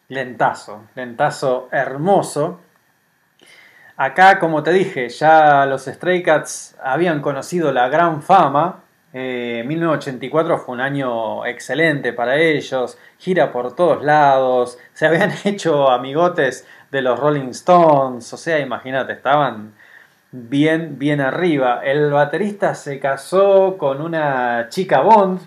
Lentazo, 0.08 0.84
lentazo 0.94 1.68
hermoso. 1.70 2.60
Acá, 3.96 4.38
como 4.38 4.62
te 4.62 4.72
dije, 4.72 5.08
ya 5.10 5.66
los 5.66 5.84
Stray 5.84 6.22
Cats 6.22 6.76
habían 6.82 7.20
conocido 7.20 7.70
la 7.70 7.88
gran 7.88 8.22
fama. 8.22 8.82
Eh, 9.12 9.62
1984 9.66 10.58
fue 10.58 10.74
un 10.74 10.80
año 10.80 11.44
excelente 11.44 12.14
para 12.14 12.36
ellos, 12.36 12.96
gira 13.18 13.52
por 13.52 13.76
todos 13.76 14.02
lados, 14.02 14.78
se 14.94 15.06
habían 15.06 15.32
hecho 15.44 15.90
amigotes 15.90 16.66
de 16.90 17.02
los 17.02 17.18
Rolling 17.18 17.50
Stones, 17.50 18.32
o 18.32 18.36
sea, 18.38 18.58
imagínate, 18.58 19.12
estaban 19.12 19.74
bien, 20.32 20.98
bien 20.98 21.20
arriba. 21.20 21.80
El 21.84 22.10
baterista 22.10 22.74
se 22.74 22.98
casó 22.98 23.76
con 23.78 24.00
una 24.00 24.66
chica 24.70 25.00
Bond, 25.00 25.40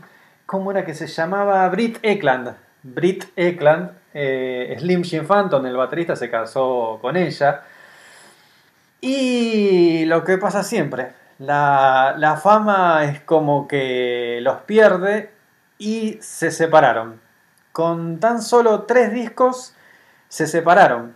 ¿cómo 0.46 0.72
era 0.72 0.86
que 0.86 0.94
se 0.94 1.08
llamaba? 1.08 1.68
Brit 1.70 1.98
Eklund. 2.04 2.56
Brit 2.84 3.26
Eklund, 3.36 3.90
eh, 4.14 4.76
Slim 4.80 5.04
Jim 5.04 5.26
Phantom, 5.26 5.66
el 5.66 5.76
baterista, 5.76 6.16
se 6.16 6.30
casó 6.30 7.00
con 7.02 7.18
ella. 7.18 7.64
Y 9.02 10.06
lo 10.06 10.24
que 10.24 10.38
pasa 10.38 10.64
siempre, 10.64 11.14
la, 11.40 12.16
la 12.18 12.38
fama 12.38 13.04
es 13.06 13.22
como 13.22 13.68
que 13.68 14.40
los 14.42 14.58
pierde 14.62 15.32
y 15.80 16.20
se 16.22 16.52
separaron. 16.52 17.20
Con 17.72 18.20
tan 18.20 18.42
solo 18.42 18.84
tres 18.84 19.12
discos 19.12 19.76
se 20.30 20.48
separaron. 20.48 21.16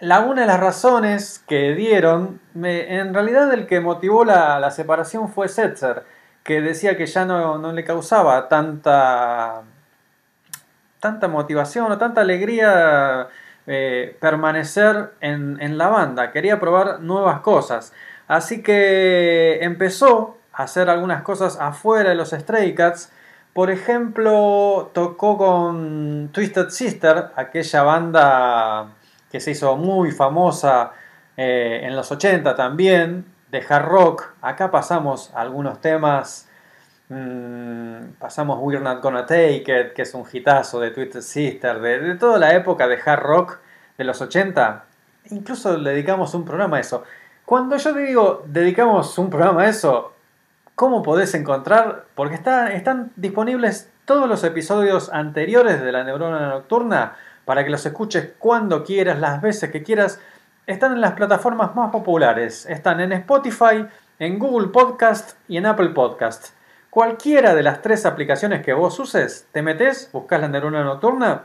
La 0.00 0.20
una 0.20 0.40
de 0.42 0.46
las 0.48 0.58
razones 0.60 1.44
que 1.46 1.74
dieron, 1.74 2.40
me- 2.54 2.98
en 2.98 3.14
realidad 3.14 3.52
el 3.54 3.66
que 3.66 3.80
motivó 3.80 4.24
la, 4.24 4.58
la 4.58 4.70
separación 4.70 5.28
fue 5.28 5.48
Setzer, 5.48 6.02
que 6.42 6.60
decía 6.60 6.96
que 6.96 7.06
ya 7.06 7.24
no, 7.24 7.58
no 7.58 7.72
le 7.72 7.84
causaba 7.84 8.48
tanta, 8.48 9.62
tanta 11.00 11.28
motivación 11.28 11.92
o 11.92 11.98
tanta 11.98 12.22
alegría 12.22 13.28
eh, 13.66 14.16
permanecer 14.20 15.12
en, 15.20 15.58
en 15.60 15.78
la 15.78 15.88
banda, 15.88 16.32
quería 16.32 16.58
probar 16.60 17.00
nuevas 17.00 17.40
cosas. 17.40 17.92
Así 18.26 18.62
que 18.62 19.58
empezó 19.62 20.38
a 20.52 20.64
hacer 20.64 20.90
algunas 20.90 21.22
cosas 21.22 21.58
afuera 21.60 22.10
de 22.10 22.16
los 22.16 22.30
Stray 22.30 22.74
Cats. 22.74 23.12
Por 23.52 23.70
ejemplo, 23.70 24.90
tocó 24.92 25.38
con 25.38 26.30
Twisted 26.32 26.70
Sister, 26.70 27.26
aquella 27.36 27.82
banda 27.84 28.93
que 29.34 29.40
se 29.40 29.50
hizo 29.50 29.76
muy 29.76 30.12
famosa 30.12 30.92
eh, 31.36 31.80
en 31.82 31.96
los 31.96 32.12
80 32.12 32.54
también, 32.54 33.24
de 33.50 33.64
hard 33.68 33.84
rock. 33.86 34.28
Acá 34.40 34.70
pasamos 34.70 35.32
algunos 35.34 35.80
temas. 35.80 36.48
mm, 37.08 38.12
pasamos 38.20 38.60
We're 38.62 38.78
Not 38.80 39.02
Gonna 39.02 39.26
Take 39.26 39.64
It, 39.66 39.92
que 39.92 40.02
es 40.02 40.14
un 40.14 40.22
hitazo 40.32 40.78
de 40.78 40.92
Twisted 40.92 41.20
Sister, 41.22 41.80
de, 41.80 42.14
toda 42.14 42.38
la 42.38 42.54
época 42.54 42.86
de 42.86 42.96
hard 43.04 43.22
rock 43.24 43.58
de 43.98 44.04
los 44.04 44.20
80. 44.22 44.84
Incluso 45.30 45.76
le 45.78 45.90
dedicamos 45.90 46.32
un 46.34 46.44
programa 46.44 46.76
a 46.76 46.80
eso. 46.80 47.02
Cuando 47.44 47.76
yo 47.76 47.92
digo 47.92 48.44
dedicamos 48.46 49.18
un 49.18 49.30
programa 49.30 49.62
a 49.62 49.68
eso, 49.68 50.12
¿cómo 50.76 51.02
podés 51.02 51.34
encontrar? 51.34 52.04
Porque 52.14 52.36
está- 52.36 52.72
están 52.72 53.10
disponibles 53.16 53.90
todos 54.04 54.28
los 54.28 54.44
episodios 54.44 55.12
anteriores 55.12 55.82
de 55.82 55.90
La 55.90 56.04
Neurona 56.04 56.50
Nocturna 56.50 57.16
para 57.44 57.64
que 57.64 57.70
los 57.70 57.84
escuches 57.84 58.30
cuando 58.38 58.84
quieras, 58.84 59.18
las 59.18 59.40
veces 59.40 59.70
que 59.70 59.82
quieras. 59.82 60.20
Están 60.66 60.92
en 60.92 61.00
las 61.00 61.12
plataformas 61.12 61.74
más 61.74 61.90
populares. 61.90 62.66
Están 62.66 63.00
en 63.00 63.12
Spotify, 63.12 63.86
en 64.18 64.38
Google 64.38 64.68
Podcast 64.68 65.36
y 65.48 65.56
en 65.56 65.66
Apple 65.66 65.90
Podcast. 65.90 66.54
Cualquiera 66.90 67.54
de 67.54 67.62
las 67.62 67.82
tres 67.82 68.06
aplicaciones 68.06 68.62
que 68.62 68.72
vos 68.72 68.98
uses, 69.00 69.48
te 69.50 69.62
metes, 69.62 70.08
buscas 70.12 70.40
La 70.40 70.48
Neurona 70.48 70.84
Nocturna 70.84 71.42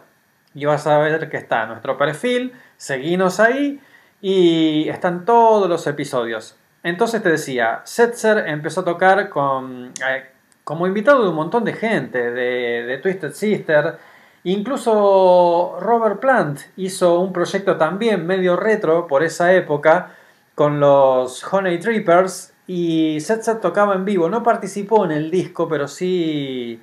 y 0.54 0.66
vas 0.66 0.86
a 0.88 1.00
ver 1.00 1.30
que 1.30 1.38
está 1.38 1.66
nuestro 1.66 1.98
perfil, 1.98 2.54
seguinos 2.78 3.40
ahí 3.40 3.82
y 4.22 4.88
están 4.90 5.26
todos 5.26 5.68
los 5.68 5.88
episodios. 5.88 6.56
Entonces 6.84 7.22
te 7.24 7.30
decía, 7.30 7.82
Setzer 7.84 8.48
empezó 8.48 8.82
a 8.82 8.86
tocar 8.86 9.30
con, 9.30 9.92
eh, 10.08 10.30
como 10.64 10.88
invitado 10.88 11.24
de 11.24 11.30
un 11.30 11.36
montón 11.36 11.66
de 11.66 11.74
gente, 11.74 12.32
de, 12.32 12.84
de 12.84 12.98
Twisted 13.00 13.34
Sister, 13.34 13.98
incluso 14.44 15.78
Robert 15.80 16.20
Plant 16.20 16.60
hizo 16.78 17.20
un 17.20 17.34
proyecto 17.34 17.78
también 17.78 18.26
medio 18.26 18.56
retro 18.56 19.08
por 19.08 19.24
esa 19.24 19.54
época 19.54 20.12
con 20.56 20.80
los 20.80 21.44
Honey 21.52 21.80
Trippers 21.80 22.54
y 22.68 23.20
Setzer 23.20 23.60
tocaba 23.60 23.96
en 23.96 24.06
vivo, 24.06 24.30
no 24.30 24.44
participó 24.44 25.06
en 25.06 25.12
el 25.12 25.32
disco, 25.32 25.68
pero 25.68 25.88
sí 25.88 26.82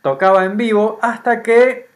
tocaba 0.00 0.44
en 0.44 0.56
vivo 0.56 0.98
hasta 1.02 1.42
que 1.42 1.88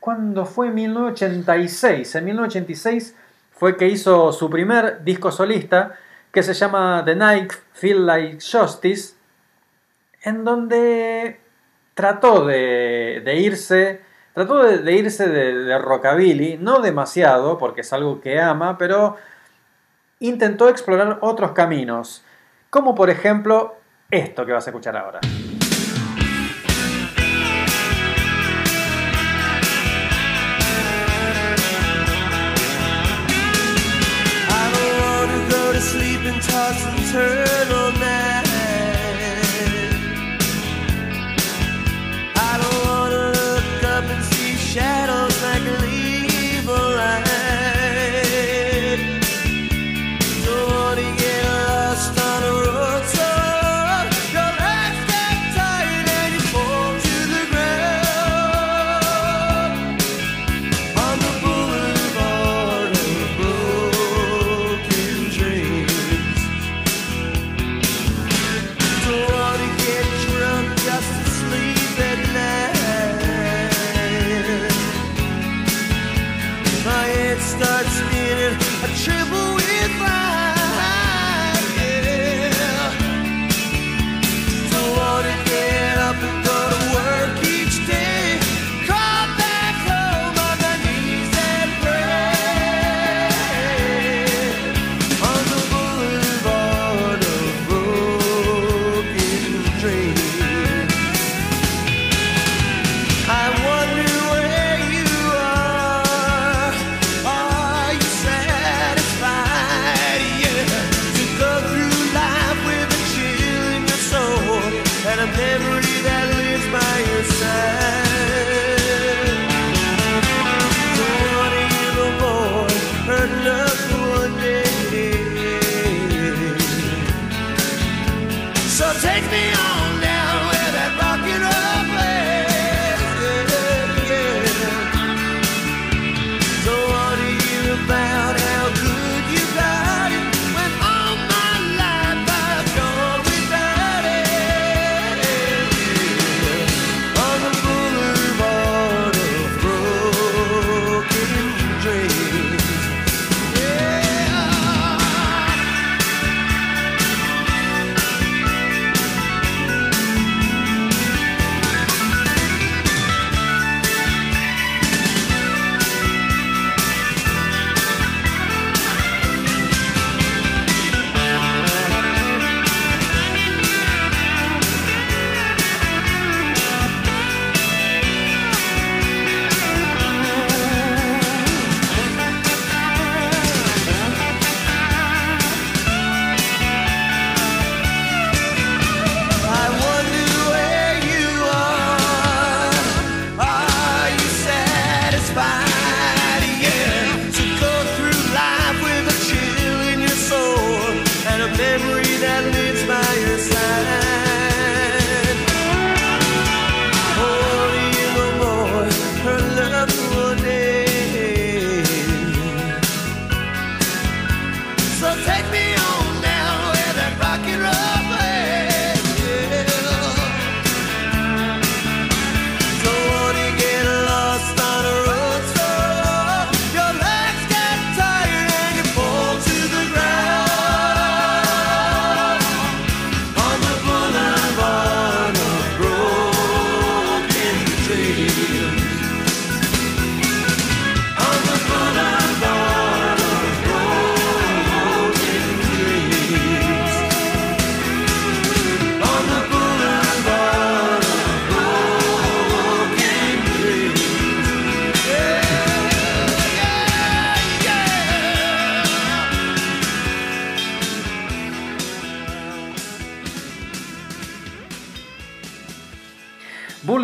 cuando 0.00 0.46
fue 0.46 0.68
en 0.68 0.74
1986. 0.74 2.14
En 2.14 2.24
1986 2.24 3.14
fue 3.52 3.76
que 3.76 3.88
hizo 3.88 4.32
su 4.32 4.48
primer 4.50 5.04
disco 5.04 5.30
solista 5.30 5.94
que 6.32 6.42
se 6.42 6.54
llama 6.54 7.02
The 7.04 7.14
Night 7.14 7.52
Feel 7.74 8.06
Like 8.06 8.38
Justice, 8.40 9.14
en 10.22 10.44
donde 10.44 11.40
trató 11.94 12.46
de 12.46 13.36
irse, 13.38 14.00
trató 14.34 14.62
de, 14.62 14.92
irse 14.92 15.28
de, 15.28 15.54
de 15.54 15.78
rockabilly, 15.78 16.58
no 16.58 16.80
demasiado 16.80 17.58
porque 17.58 17.82
es 17.82 17.92
algo 17.92 18.20
que 18.20 18.40
ama, 18.40 18.78
pero 18.78 19.16
intentó 20.20 20.68
explorar 20.68 21.18
otros 21.20 21.52
caminos, 21.52 22.24
como 22.70 22.94
por 22.94 23.10
ejemplo 23.10 23.76
esto 24.10 24.44
que 24.46 24.52
vas 24.52 24.66
a 24.66 24.70
escuchar 24.70 24.96
ahora. 24.96 25.20
Sleep. 35.80 36.20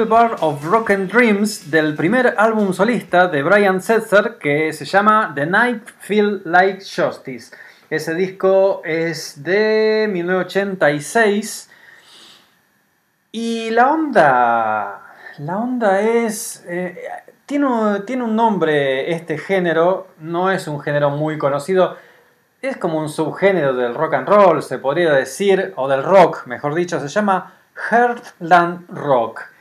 Boulevard 0.07 0.37
of 0.41 0.65
Broken 0.65 1.09
Dreams 1.09 1.69
del 1.69 1.97
primer 1.97 2.37
álbum 2.39 2.73
solista 2.73 3.27
de 3.27 3.43
Brian 3.43 3.83
Setzer 3.83 4.37
que 4.39 4.73
se 4.73 4.85
llama 4.85 5.33
The 5.35 5.47
Night 5.47 5.83
Feel 5.99 6.43
Like 6.45 6.85
Justice. 6.85 7.57
Ese 7.91 8.15
disco 8.15 8.83
es 8.85 9.43
de 9.43 10.09
1986 10.13 11.71
y 13.33 13.71
la 13.71 13.91
onda, 13.91 15.03
la 15.39 15.59
onda 15.59 16.01
es, 16.01 16.65
eh, 16.69 17.03
tiene, 17.45 18.01
tiene 18.07 18.23
un 18.23 18.37
nombre 18.37 19.11
este 19.11 19.39
género, 19.39 20.07
no 20.21 20.53
es 20.53 20.69
un 20.69 20.79
género 20.81 21.11
muy 21.11 21.37
conocido, 21.37 21.97
es 22.63 22.77
como 22.77 23.01
un 23.01 23.09
subgénero 23.09 23.75
del 23.75 23.93
rock 23.97 24.15
and 24.15 24.29
roll, 24.29 24.63
se 24.63 24.79
podría 24.79 25.13
decir, 25.13 25.73
o 25.75 25.89
del 25.89 26.05
rock, 26.05 26.47
mejor 26.47 26.77
dicho, 26.77 27.01
se 27.01 27.09
llama 27.09 27.55
Heartland 27.91 28.89
Rock. 28.89 29.56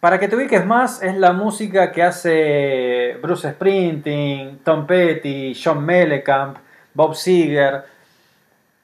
Para 0.00 0.18
que 0.18 0.28
te 0.28 0.36
ubiques 0.36 0.64
más, 0.64 1.02
es 1.02 1.14
la 1.16 1.34
música 1.34 1.92
que 1.92 2.02
hace 2.02 3.18
Bruce 3.20 3.50
Springsteen, 3.50 4.60
Tom 4.64 4.86
Petty, 4.86 5.54
John 5.54 5.84
Mellencamp, 5.84 6.56
Bob 6.94 7.14
Seger. 7.14 7.84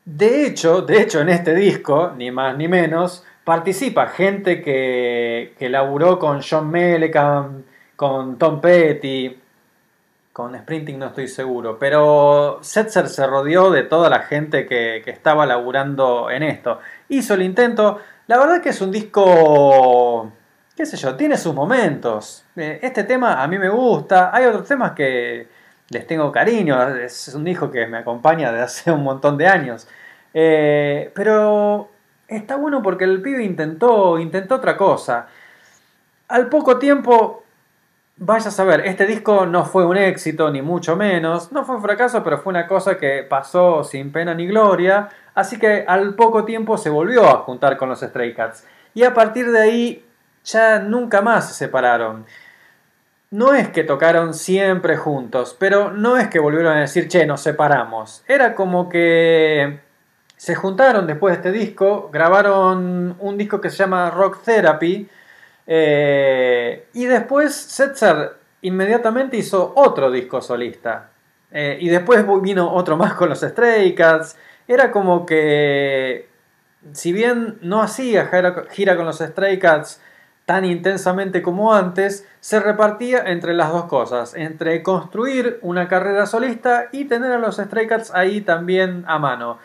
De 0.04 0.46
hecho, 0.46 0.82
de 0.82 1.00
hecho, 1.00 1.22
en 1.22 1.30
este 1.30 1.54
disco, 1.54 2.12
ni 2.14 2.30
más 2.30 2.54
ni 2.58 2.68
menos, 2.68 3.24
participa 3.44 4.08
gente 4.08 4.60
que, 4.60 5.54
que 5.58 5.70
laburó 5.70 6.18
con 6.18 6.42
John 6.42 6.70
Mellencamp, 6.70 7.64
con 7.96 8.36
Tom 8.36 8.60
Petty, 8.60 9.38
con 10.34 10.54
Sprinting 10.54 10.98
no 10.98 11.06
estoy 11.06 11.28
seguro, 11.28 11.78
pero 11.78 12.58
Setzer 12.60 13.08
se 13.08 13.26
rodeó 13.26 13.70
de 13.70 13.84
toda 13.84 14.10
la 14.10 14.18
gente 14.18 14.66
que, 14.66 15.00
que 15.02 15.12
estaba 15.12 15.46
laburando 15.46 16.28
en 16.28 16.42
esto. 16.42 16.78
Hizo 17.08 17.32
el 17.32 17.40
intento, 17.40 18.00
la 18.26 18.36
verdad 18.36 18.60
que 18.60 18.68
es 18.68 18.82
un 18.82 18.92
disco, 18.92 20.30
qué 20.76 20.86
sé 20.86 20.96
yo, 20.96 21.16
tiene 21.16 21.36
sus 21.36 21.54
momentos. 21.54 22.44
Eh, 22.56 22.78
Este 22.82 23.04
tema 23.04 23.42
a 23.42 23.48
mí 23.48 23.58
me 23.58 23.68
gusta, 23.68 24.30
hay 24.34 24.44
otros 24.46 24.68
temas 24.68 24.92
que 24.92 25.48
les 25.88 26.06
tengo 26.06 26.30
cariño, 26.30 26.96
es 26.98 27.34
un 27.34 27.44
disco 27.44 27.70
que 27.70 27.86
me 27.86 27.98
acompaña 27.98 28.52
desde 28.52 28.64
hace 28.64 28.92
un 28.92 29.02
montón 29.02 29.38
de 29.38 29.46
años. 29.46 29.88
Eh, 30.34 31.10
pero 31.14 31.90
está 32.28 32.56
bueno 32.56 32.82
porque 32.82 33.04
el 33.04 33.22
pibe 33.22 33.44
intentó, 33.44 34.18
intentó 34.18 34.56
otra 34.56 34.76
cosa. 34.76 35.26
Al 36.28 36.48
poco 36.48 36.78
tiempo 36.78 37.44
Vaya 38.18 38.48
a 38.48 38.50
saber, 38.50 38.80
este 38.86 39.04
disco 39.04 39.44
no 39.44 39.66
fue 39.66 39.84
un 39.84 39.98
éxito, 39.98 40.50
ni 40.50 40.62
mucho 40.62 40.96
menos. 40.96 41.52
No 41.52 41.66
fue 41.66 41.76
un 41.76 41.82
fracaso, 41.82 42.24
pero 42.24 42.38
fue 42.38 42.50
una 42.50 42.66
cosa 42.66 42.96
que 42.96 43.22
pasó 43.28 43.84
sin 43.84 44.10
pena 44.10 44.32
ni 44.32 44.46
gloria. 44.46 45.10
Así 45.34 45.58
que 45.58 45.84
al 45.86 46.14
poco 46.14 46.46
tiempo 46.46 46.78
se 46.78 46.88
volvió 46.88 47.26
a 47.26 47.40
juntar 47.40 47.76
con 47.76 47.90
los 47.90 48.00
Stray 48.00 48.32
Cats. 48.32 48.66
Y 48.94 49.02
a 49.04 49.12
partir 49.12 49.52
de 49.52 49.60
ahí 49.60 50.05
ya 50.46 50.78
nunca 50.78 51.20
más 51.22 51.48
se 51.48 51.54
separaron. 51.54 52.24
No 53.30 53.54
es 53.54 53.68
que 53.68 53.84
tocaron 53.84 54.34
siempre 54.34 54.96
juntos, 54.96 55.56
pero 55.58 55.90
no 55.92 56.16
es 56.16 56.28
que 56.28 56.38
volvieron 56.38 56.76
a 56.76 56.80
decir, 56.80 57.08
che, 57.08 57.26
nos 57.26 57.40
separamos. 57.42 58.22
Era 58.28 58.54
como 58.54 58.88
que 58.88 59.80
se 60.36 60.54
juntaron 60.54 61.06
después 61.06 61.32
de 61.32 61.48
este 61.48 61.58
disco, 61.58 62.08
grabaron 62.12 63.16
un 63.18 63.36
disco 63.36 63.60
que 63.60 63.70
se 63.70 63.78
llama 63.78 64.10
Rock 64.10 64.42
Therapy. 64.44 65.08
eh, 65.66 66.86
y 66.92 67.06
después 67.06 67.54
Setzer 67.54 68.36
inmediatamente 68.62 69.36
hizo 69.36 69.72
otro 69.76 70.10
disco 70.10 70.40
solista. 70.40 71.10
Eh, 71.50 71.78
y 71.80 71.88
después 71.88 72.24
vino 72.42 72.72
otro 72.72 72.96
más 72.96 73.14
con 73.14 73.28
los 73.28 73.40
Stray 73.40 73.94
Cats. 73.94 74.36
Era 74.68 74.90
como 74.92 75.26
que, 75.26 76.28
si 76.92 77.12
bien 77.12 77.58
no 77.62 77.82
hacía 77.82 78.28
gira- 78.28 78.96
con 78.96 79.06
los 79.06 79.18
Stray 79.18 79.58
Cats 79.58 80.00
tan 80.46 80.64
intensamente 80.64 81.42
como 81.42 81.74
antes, 81.74 82.26
se 82.40 82.60
repartía 82.60 83.24
entre 83.26 83.52
las 83.52 83.72
dos 83.72 83.84
cosas, 83.86 84.34
entre 84.34 84.82
construir 84.82 85.58
una 85.60 85.88
carrera 85.88 86.24
solista 86.24 86.86
y 86.92 87.06
tener 87.06 87.32
a 87.32 87.38
los 87.38 87.56
Stray 87.56 87.88
Cats 87.88 88.12
ahí 88.14 88.40
también 88.40 89.04
a 89.08 89.18
mano. 89.18 89.58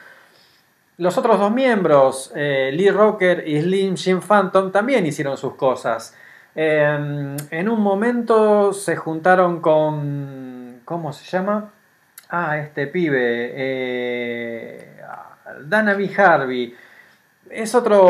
Los 0.98 1.18
otros 1.18 1.40
dos 1.40 1.52
miembros, 1.52 2.32
eh, 2.36 2.72
Lee 2.74 2.90
Rocker 2.90 3.48
y 3.48 3.62
Slim 3.62 3.96
Jim 3.96 4.22
Phantom, 4.22 4.72
también 4.72 5.06
hicieron 5.06 5.38
sus 5.38 5.54
cosas. 5.54 6.16
Eh, 6.56 7.36
en 7.52 7.70
un 7.70 7.80
momento 7.80 8.74
se 8.74 8.96
juntaron 8.96 9.62
con... 9.62 10.82
¿Cómo 10.84 11.14
se 11.14 11.26
llama? 11.26 11.72
Ah, 12.30 12.58
este 12.58 12.88
pibe. 12.88 13.52
Eh. 13.56 14.98
Harvey. 16.18 16.76
Es 17.52 17.76
otro, 17.76 18.02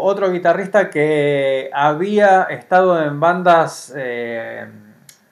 otro 0.00 0.30
guitarrista 0.32 0.88
que 0.88 1.68
había 1.72 2.44
estado 2.44 3.02
en 3.02 3.20
bandas 3.20 3.92
eh, 3.94 4.66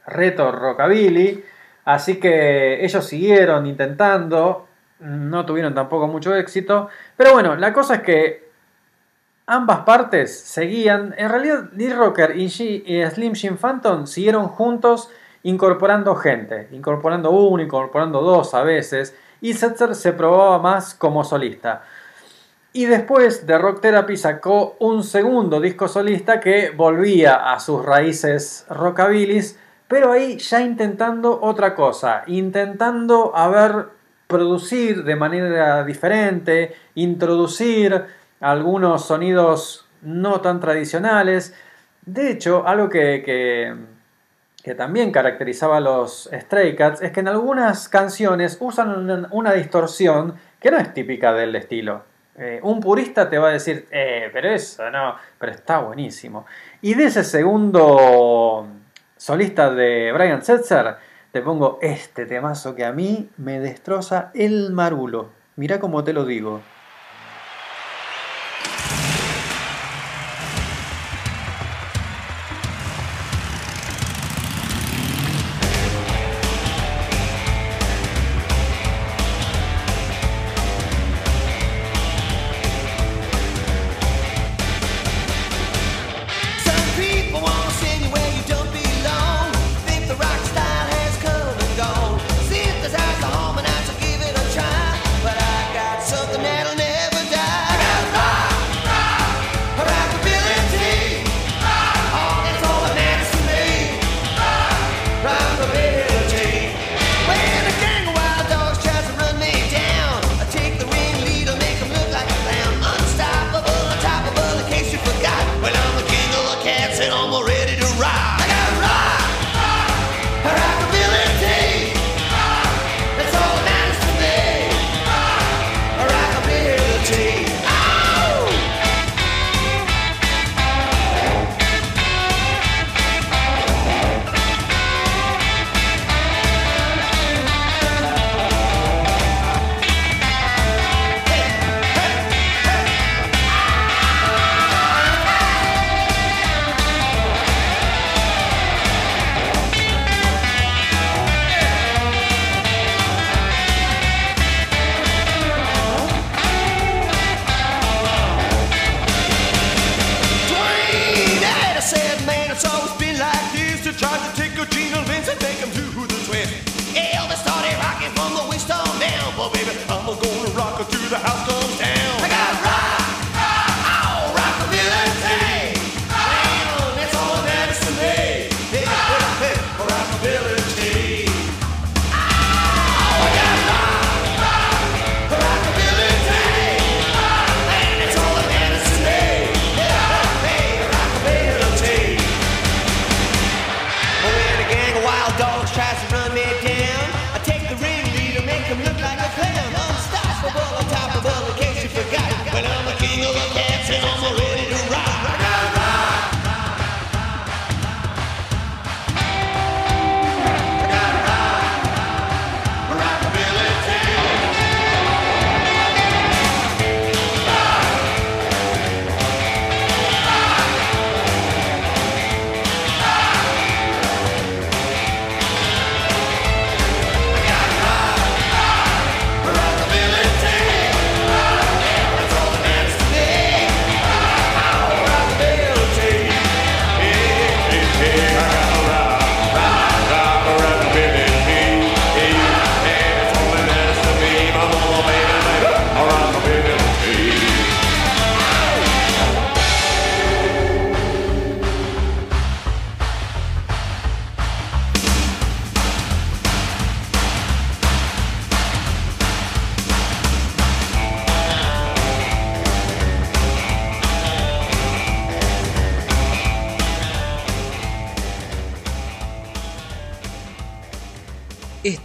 reto 0.06 0.52
rockabilly. 0.52 1.42
Así 1.86 2.20
que 2.20 2.84
ellos 2.84 3.06
siguieron 3.06 3.66
intentando. 3.66 4.68
No 5.00 5.46
tuvieron 5.46 5.74
tampoco 5.74 6.06
mucho 6.08 6.34
éxito. 6.34 6.88
Pero 7.16 7.32
bueno, 7.32 7.56
la 7.56 7.72
cosa 7.72 7.96
es 7.96 8.00
que 8.02 8.50
ambas 9.46 9.80
partes 9.80 10.38
seguían. 10.40 11.14
En 11.16 11.30
realidad, 11.30 11.70
Lee 11.74 11.92
Rocker 11.92 12.36
y, 12.36 12.46
G- 12.48 12.82
y 12.84 13.10
Slim 13.10 13.34
Jim 13.34 13.56
Phantom 13.56 14.06
siguieron 14.06 14.48
juntos 14.48 15.10
incorporando 15.42 16.14
gente. 16.16 16.68
Incorporando 16.72 17.30
uno, 17.30 17.62
incorporando 17.62 18.20
dos 18.20 18.52
a 18.52 18.62
veces. 18.62 19.16
Y 19.40 19.54
Setzer 19.54 19.94
se 19.94 20.12
probaba 20.12 20.58
más 20.58 20.94
como 20.94 21.24
solista. 21.24 21.82
Y 22.76 22.86
después 22.86 23.46
de 23.46 23.56
Rock 23.56 23.82
Therapy 23.82 24.16
sacó 24.16 24.74
un 24.80 25.04
segundo 25.04 25.60
disco 25.60 25.86
solista 25.86 26.40
que 26.40 26.70
volvía 26.70 27.52
a 27.52 27.60
sus 27.60 27.84
raíces 27.84 28.66
rockabilis, 28.68 29.56
pero 29.86 30.10
ahí 30.10 30.38
ya 30.38 30.60
intentando 30.60 31.40
otra 31.40 31.76
cosa, 31.76 32.24
intentando 32.26 33.30
a 33.36 33.46
ver 33.46 33.86
producir 34.26 35.04
de 35.04 35.14
manera 35.14 35.84
diferente, 35.84 36.74
introducir 36.96 38.06
algunos 38.40 39.06
sonidos 39.06 39.86
no 40.02 40.40
tan 40.40 40.58
tradicionales. 40.58 41.54
De 42.04 42.32
hecho, 42.32 42.66
algo 42.66 42.88
que, 42.88 43.76
que, 44.64 44.74
también 44.74 45.12
caracterizaba 45.12 45.76
a 45.76 45.80
los 45.80 46.28
Stray 46.32 46.74
Cats 46.74 47.02
es 47.02 47.12
que 47.12 47.20
en 47.20 47.28
algunas 47.28 47.88
canciones 47.88 48.58
usan 48.60 49.28
una 49.30 49.52
distorsión 49.52 50.34
que 50.58 50.72
no 50.72 50.78
es 50.78 50.92
típica 50.92 51.32
del 51.32 51.54
estilo. 51.54 52.13
Eh, 52.36 52.60
un 52.62 52.80
purista 52.80 53.28
te 53.30 53.38
va 53.38 53.48
a 53.48 53.52
decir, 53.52 53.86
eh, 53.90 54.28
pero 54.32 54.48
eso 54.50 54.90
no, 54.90 55.14
pero 55.38 55.52
está 55.52 55.78
buenísimo. 55.78 56.46
Y 56.82 56.94
de 56.94 57.04
ese 57.04 57.22
segundo 57.22 58.66
solista 59.16 59.70
de 59.70 60.12
Brian 60.12 60.42
Setzer, 60.42 60.96
te 61.30 61.40
pongo 61.42 61.78
este 61.80 62.26
temazo 62.26 62.74
que 62.74 62.84
a 62.84 62.92
mí 62.92 63.30
me 63.36 63.60
destroza 63.60 64.30
el 64.34 64.72
marulo. 64.72 65.30
Mirá 65.56 65.78
cómo 65.78 66.02
te 66.02 66.12
lo 66.12 66.24
digo. 66.24 66.60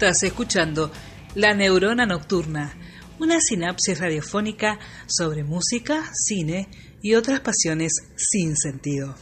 Estás 0.01 0.23
escuchando 0.23 0.91
La 1.35 1.53
Neurona 1.53 2.05
Nocturna, 2.05 2.71
una 3.19 3.41
sinapsis 3.41 3.99
radiofónica 3.99 4.79
sobre 5.07 5.43
música, 5.43 6.05
cine 6.13 6.69
y 7.01 7.15
otras 7.15 7.41
pasiones 7.41 7.91
sin 8.15 8.55
sentido. 8.55 9.15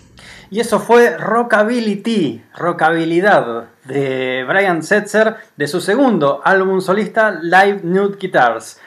Y 0.52 0.60
eso 0.60 0.80
fue 0.80 1.18
Rockability, 1.18 2.44
Rockabilidad, 2.56 3.70
de 3.86 4.44
Brian 4.48 4.84
Setzer, 4.84 5.38
de 5.56 5.68
su 5.68 5.82
segundo 5.82 6.42
álbum 6.44 6.80
solista 6.80 7.32
Live 7.42 7.82
Nude 7.82 8.18
Guitars. 8.20 8.80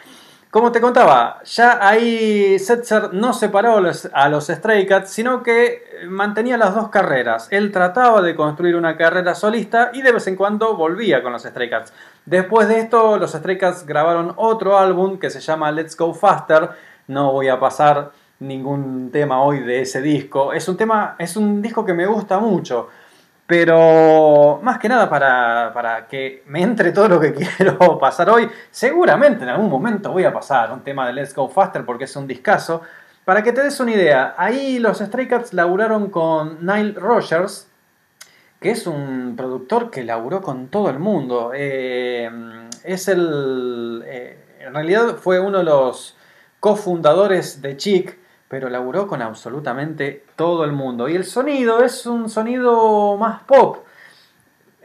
Como 0.50 0.72
te 0.72 0.80
contaba, 0.80 1.40
ya 1.44 1.78
ahí 1.80 2.58
Setzer 2.58 3.14
no 3.14 3.32
separó 3.32 3.76
a 4.12 4.28
los, 4.28 4.46
Stray 4.48 4.84
Cats, 4.84 5.10
sino 5.10 5.44
que 5.44 5.84
mantenía 6.08 6.56
las 6.56 6.74
dos 6.74 6.88
carreras. 6.88 7.46
Él 7.52 7.70
trataba 7.70 8.20
de 8.20 8.34
construir 8.34 8.74
una 8.74 8.96
carrera 8.96 9.36
solista 9.36 9.92
y 9.94 10.02
de 10.02 10.10
vez 10.10 10.26
en 10.26 10.34
cuando 10.34 10.76
volvía 10.76 11.22
con 11.22 11.32
los 11.32 11.44
Stray 11.44 11.70
Cats. 11.70 11.92
Después 12.26 12.66
de 12.66 12.80
esto, 12.80 13.16
los 13.16 13.30
Stray 13.30 13.58
Cats 13.58 13.86
grabaron 13.86 14.32
otro 14.34 14.76
álbum 14.76 15.20
que 15.20 15.30
se 15.30 15.38
llama 15.38 15.70
Let's 15.70 15.96
Go 15.96 16.14
Faster. 16.14 16.70
No 17.06 17.30
voy 17.30 17.46
a 17.46 17.60
pasar 17.60 18.10
ningún 18.40 19.10
tema 19.12 19.44
hoy 19.44 19.60
de 19.60 19.82
ese 19.82 20.02
disco. 20.02 20.52
Es 20.52 20.68
un 20.68 20.76
tema, 20.76 21.14
es 21.20 21.36
un 21.36 21.62
disco 21.62 21.84
que 21.84 21.94
me 21.94 22.06
gusta 22.06 22.40
mucho. 22.40 22.88
Pero 23.50 24.60
más 24.62 24.78
que 24.78 24.88
nada 24.88 25.10
para, 25.10 25.72
para 25.74 26.06
que 26.06 26.44
me 26.46 26.62
entre 26.62 26.92
todo 26.92 27.08
lo 27.08 27.18
que 27.18 27.34
quiero 27.56 27.98
pasar 27.98 28.30
hoy. 28.30 28.48
Seguramente 28.70 29.42
en 29.42 29.48
algún 29.48 29.68
momento 29.68 30.12
voy 30.12 30.22
a 30.22 30.32
pasar 30.32 30.70
un 30.70 30.84
tema 30.84 31.04
de 31.08 31.14
Let's 31.14 31.34
Go 31.34 31.48
Faster 31.48 31.84
porque 31.84 32.04
es 32.04 32.14
un 32.14 32.28
discazo. 32.28 32.82
Para 33.24 33.42
que 33.42 33.50
te 33.52 33.64
des 33.64 33.80
una 33.80 33.90
idea, 33.90 34.36
ahí 34.38 34.78
los 34.78 34.98
Stray 34.98 35.26
Cats 35.26 35.52
laburaron 35.52 36.10
con 36.10 36.64
Nile 36.64 36.92
Rogers, 36.92 37.68
que 38.60 38.70
es 38.70 38.86
un 38.86 39.34
productor 39.36 39.90
que 39.90 40.04
laburó 40.04 40.40
con 40.42 40.68
todo 40.68 40.88
el 40.88 41.00
mundo. 41.00 41.50
Eh, 41.52 42.30
es 42.84 43.08
el. 43.08 44.04
eh, 44.06 44.38
en 44.60 44.74
realidad 44.74 45.16
fue 45.16 45.40
uno 45.40 45.58
de 45.58 45.64
los 45.64 46.16
cofundadores 46.60 47.60
de 47.62 47.76
Chic, 47.76 48.16
pero 48.50 48.68
laburó 48.68 49.06
con 49.06 49.22
absolutamente 49.22 50.24
todo 50.34 50.64
el 50.64 50.72
mundo. 50.72 51.08
Y 51.08 51.14
el 51.14 51.24
sonido 51.24 51.84
es 51.84 52.04
un 52.04 52.28
sonido 52.28 53.16
más 53.16 53.42
pop. 53.44 53.84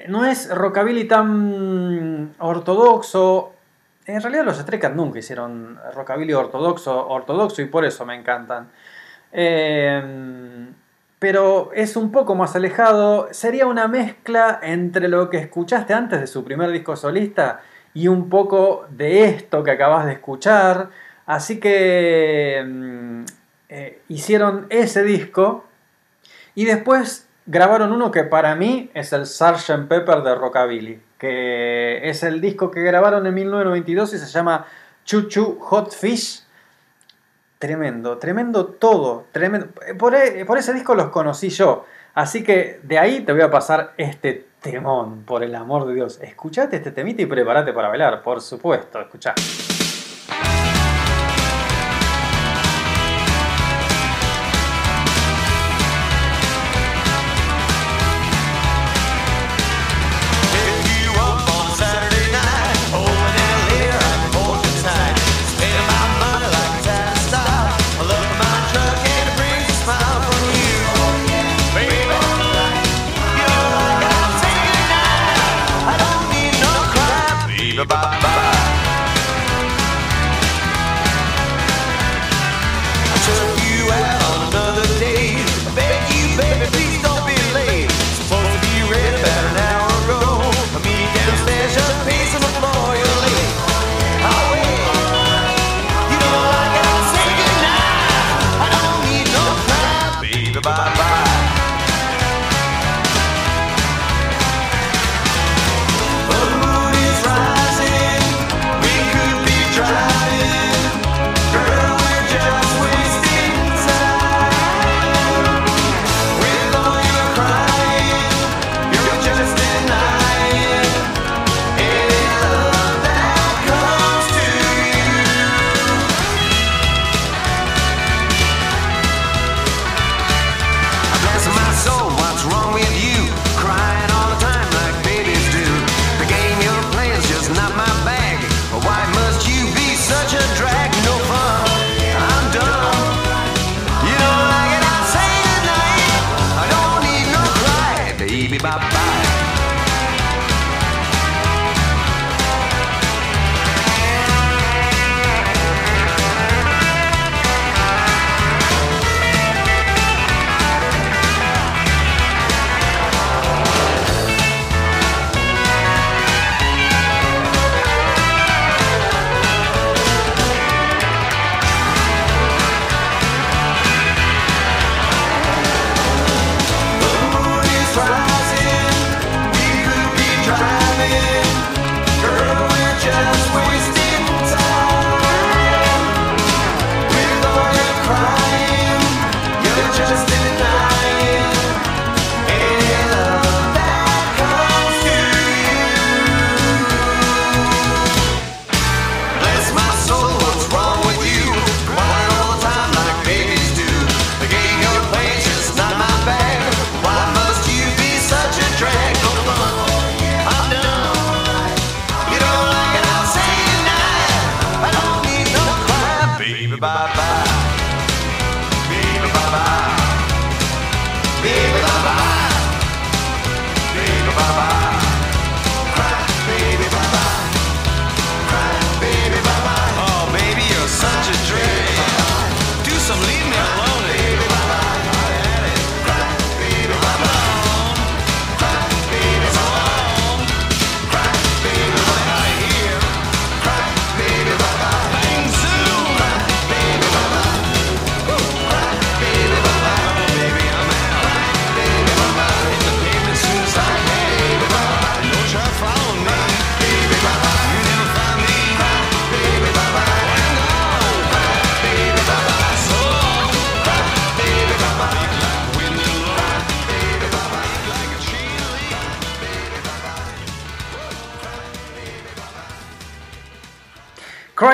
No 0.07 0.23
es 0.23 0.55
rockabilly 0.55 1.05
tan 1.05 2.35
ortodoxo. 2.37 3.53
En 4.05 4.21
realidad 4.21 4.45
los 4.45 4.59
Stray 4.59 4.79
nunca 4.93 5.17
hicieron 5.17 5.79
rockabilly 5.95 6.33
ortodoxo, 6.33 7.07
ortodoxo 7.07 7.63
y 7.63 7.65
por 7.65 7.85
eso 7.85 8.05
me 8.05 8.13
encantan. 8.13 8.69
Eh, 9.31 10.67
pero 11.17 11.71
es 11.73 11.95
un 11.95 12.11
poco 12.11 12.35
más 12.35 12.55
alejado. 12.55 13.29
Sería 13.31 13.65
una 13.65 13.87
mezcla 13.87 14.59
entre 14.61 15.07
lo 15.07 15.27
que 15.31 15.37
escuchaste 15.39 15.91
antes 15.95 16.21
de 16.21 16.27
su 16.27 16.43
primer 16.43 16.69
disco 16.69 16.95
solista 16.95 17.61
y 17.95 18.09
un 18.09 18.29
poco 18.29 18.85
de 18.91 19.25
esto 19.25 19.63
que 19.63 19.71
acabas 19.71 20.05
de 20.05 20.13
escuchar. 20.13 20.89
Así 21.25 21.59
que 21.59 22.63
mm, 22.63 23.23
eh, 23.69 24.01
hicieron 24.09 24.67
ese 24.69 25.03
disco 25.03 25.65
y 26.53 26.65
después 26.65 27.27
grabaron 27.45 27.91
uno 27.91 28.11
que 28.11 28.23
para 28.23 28.55
mí 28.55 28.89
es 28.93 29.13
el 29.13 29.25
Sgt. 29.25 29.87
Pepper 29.87 30.21
de 30.23 30.35
Rockabilly, 30.35 31.01
que 31.17 32.09
es 32.09 32.23
el 32.23 32.41
disco 32.41 32.71
que 32.71 32.81
grabaron 32.81 33.25
en 33.27 33.33
1992 33.33 34.13
y 34.13 34.17
se 34.17 34.25
llama 34.27 34.65
Chuchu 35.03 35.59
Hot 35.59 35.93
Fish. 35.93 36.43
Tremendo, 37.59 38.17
tremendo 38.17 38.65
todo, 38.67 39.25
tremendo. 39.31 39.67
Por, 39.97 40.13
e- 40.15 40.45
por 40.45 40.57
ese 40.57 40.73
disco 40.73 40.93
los 40.93 41.09
conocí 41.09 41.49
yo, 41.49 41.85
así 42.13 42.43
que 42.43 42.79
de 42.83 42.99
ahí 42.99 43.21
te 43.21 43.31
voy 43.31 43.41
a 43.41 43.49
pasar 43.49 43.93
este 43.97 44.45
temón, 44.61 45.23
por 45.23 45.43
el 45.43 45.55
amor 45.55 45.87
de 45.87 45.93
Dios. 45.93 46.19
Escuchate 46.21 46.77
este 46.77 46.91
temita 46.91 47.21
y 47.21 47.25
prepárate 47.27 47.71
para 47.71 47.87
bailar, 47.87 48.21
por 48.23 48.41
supuesto, 48.41 48.99
escuchá. 48.99 49.33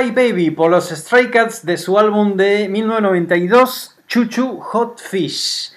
Baby 0.10 0.50
por 0.50 0.72
los 0.72 0.90
Stray 0.90 1.30
Cats 1.30 1.64
de 1.64 1.78
su 1.78 2.00
álbum 2.00 2.36
de 2.36 2.68
1992, 2.68 4.00
Chuchu 4.08 4.60
Hot 4.60 5.00
Fish. 5.00 5.74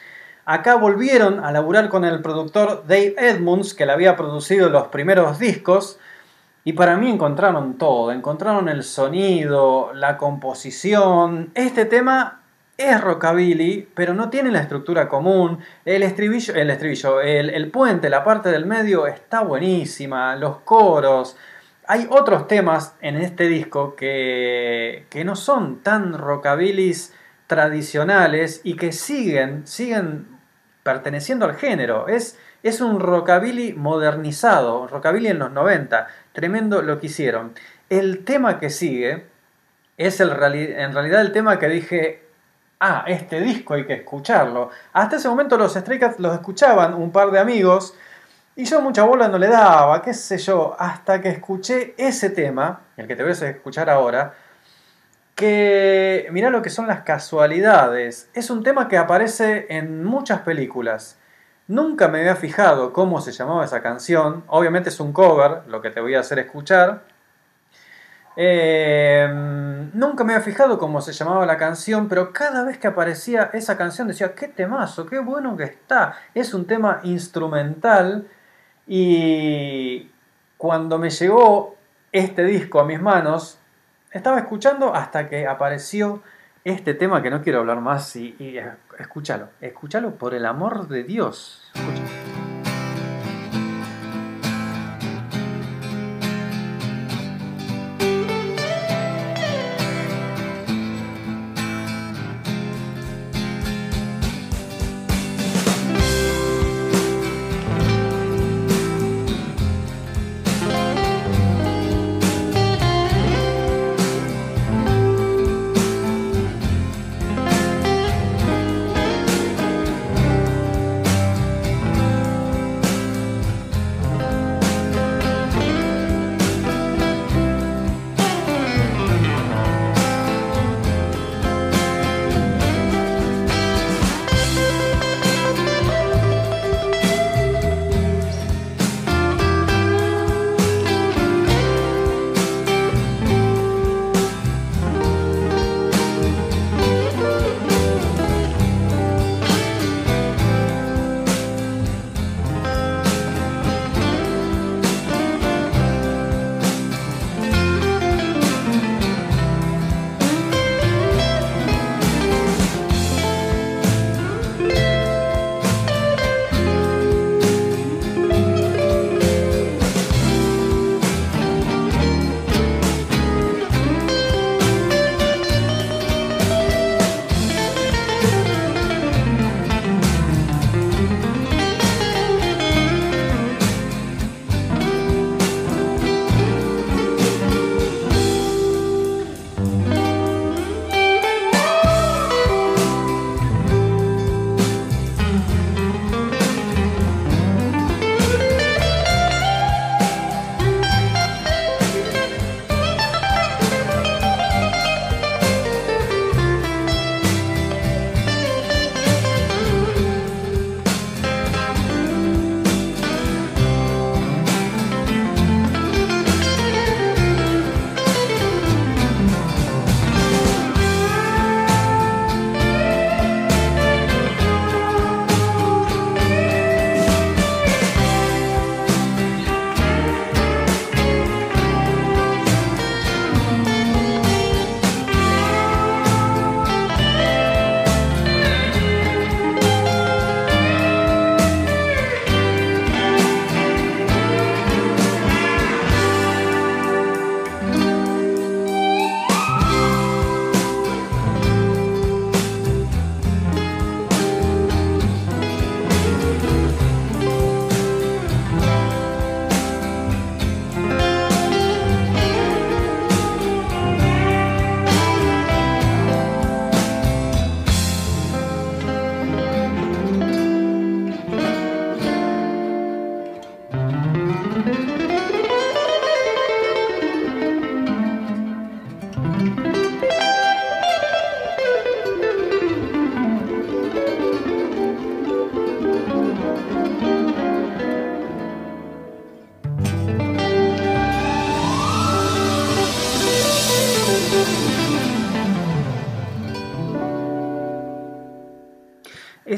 Acá 0.46 0.76
volvieron 0.76 1.44
a 1.44 1.52
laburar 1.52 1.90
con 1.90 2.06
el 2.06 2.22
productor 2.22 2.84
Dave 2.88 3.14
Edmunds, 3.18 3.74
que 3.74 3.84
le 3.84 3.92
había 3.92 4.16
producido 4.16 4.70
los 4.70 4.88
primeros 4.88 5.38
discos, 5.38 5.98
y 6.64 6.72
para 6.72 6.96
mí 6.96 7.10
encontraron 7.10 7.76
todo, 7.76 8.12
encontraron 8.12 8.70
el 8.70 8.82
sonido, 8.82 9.92
la 9.92 10.16
composición. 10.16 11.50
Este 11.54 11.84
tema 11.84 12.40
es 12.78 12.98
rockabilly, 12.98 13.90
pero 13.94 14.14
no 14.14 14.30
tiene 14.30 14.50
la 14.50 14.60
estructura 14.60 15.06
común. 15.06 15.58
El 15.84 16.02
estribillo, 16.02 16.54
el, 16.54 16.70
estribillo 16.70 17.20
el 17.20 17.70
puente, 17.70 18.08
la 18.08 18.24
parte 18.24 18.48
del 18.48 18.64
medio 18.64 19.06
está 19.06 19.42
buenísima, 19.42 20.34
los 20.36 20.60
coros. 20.60 21.36
Hay 21.86 22.06
otros 22.10 22.48
temas 22.48 22.94
en 23.00 23.16
este 23.16 23.48
disco 23.48 23.94
que, 23.94 25.06
que 25.10 25.24
no 25.24 25.36
son 25.36 25.82
tan 25.82 26.14
rockabilis 26.14 27.12
tradicionales 27.46 28.60
y 28.64 28.76
que 28.76 28.92
siguen, 28.92 29.66
siguen 29.66 30.26
perteneciendo 30.82 31.44
al 31.46 31.56
género. 31.56 32.08
Es, 32.08 32.38
es 32.62 32.80
un 32.80 33.00
rockabilly 33.00 33.72
modernizado, 33.72 34.86
rockabilly 34.86 35.28
en 35.28 35.40
los 35.40 35.50
90. 35.50 36.06
Tremendo 36.32 36.82
lo 36.82 37.00
que 37.00 37.06
hicieron. 37.06 37.54
El 37.90 38.24
tema 38.24 38.58
que 38.58 38.70
sigue 38.70 39.26
es 39.96 40.20
el, 40.20 40.30
en 40.30 40.92
realidad 40.92 41.20
el 41.20 41.32
tema 41.32 41.58
que 41.58 41.68
dije, 41.68 42.22
ah, 42.80 43.04
este 43.06 43.40
disco 43.40 43.74
hay 43.74 43.86
que 43.86 43.94
escucharlo. 43.94 44.70
Hasta 44.92 45.16
ese 45.16 45.28
momento 45.28 45.56
los 45.58 45.74
Stray 45.74 45.98
Cats 45.98 46.20
los 46.20 46.34
escuchaban 46.34 46.94
un 46.94 47.12
par 47.12 47.30
de 47.30 47.40
amigos 47.40 47.94
y 48.56 48.64
yo 48.64 48.80
mucha 48.80 49.02
bola 49.02 49.28
no 49.28 49.38
le 49.38 49.48
daba, 49.48 50.00
qué 50.00 50.14
sé 50.14 50.38
yo, 50.38 50.76
hasta 50.78 51.20
que 51.20 51.28
escuché 51.28 51.94
ese 51.98 52.30
tema, 52.30 52.82
el 52.96 53.06
que 53.08 53.16
te 53.16 53.22
voy 53.24 53.32
a 53.32 53.48
escuchar 53.48 53.90
ahora, 53.90 54.34
que 55.34 56.28
mirá 56.30 56.50
lo 56.50 56.62
que 56.62 56.70
son 56.70 56.86
las 56.86 57.00
casualidades. 57.00 58.30
Es 58.34 58.50
un 58.50 58.62
tema 58.62 58.86
que 58.86 58.96
aparece 58.96 59.66
en 59.68 60.04
muchas 60.04 60.42
películas. 60.42 61.18
Nunca 61.66 62.06
me 62.08 62.20
había 62.20 62.36
fijado 62.36 62.92
cómo 62.92 63.20
se 63.20 63.32
llamaba 63.32 63.64
esa 63.64 63.82
canción. 63.82 64.44
Obviamente 64.46 64.90
es 64.90 65.00
un 65.00 65.12
cover, 65.12 65.62
lo 65.66 65.80
que 65.80 65.90
te 65.90 66.00
voy 66.00 66.14
a 66.14 66.20
hacer 66.20 66.38
escuchar. 66.38 67.02
Eh, 68.36 69.28
nunca 69.94 70.24
me 70.24 70.34
había 70.34 70.44
fijado 70.44 70.78
cómo 70.78 71.00
se 71.00 71.12
llamaba 71.12 71.46
la 71.46 71.56
canción, 71.56 72.08
pero 72.08 72.32
cada 72.32 72.64
vez 72.64 72.78
que 72.78 72.86
aparecía 72.86 73.50
esa 73.52 73.76
canción 73.76 74.06
decía, 74.06 74.34
qué 74.34 74.46
temazo, 74.46 75.06
qué 75.06 75.18
bueno 75.18 75.56
que 75.56 75.64
está. 75.64 76.14
Es 76.34 76.54
un 76.54 76.66
tema 76.66 77.00
instrumental 77.02 78.28
y 78.86 80.10
cuando 80.56 80.98
me 80.98 81.10
llegó 81.10 81.76
este 82.12 82.44
disco 82.44 82.80
a 82.80 82.84
mis 82.84 83.00
manos, 83.00 83.58
estaba 84.12 84.38
escuchando 84.38 84.94
hasta 84.94 85.28
que 85.28 85.46
apareció 85.46 86.22
este 86.64 86.94
tema 86.94 87.22
que 87.22 87.30
no 87.30 87.42
quiero 87.42 87.60
hablar 87.60 87.80
más 87.80 88.16
y, 88.16 88.58
escúchalo, 88.98 89.48
escúchalo 89.60 90.16
por 90.16 90.34
el 90.34 90.46
amor 90.46 90.88
de 90.88 91.04
Dios. 91.04 91.70
Escucha. 91.74 92.33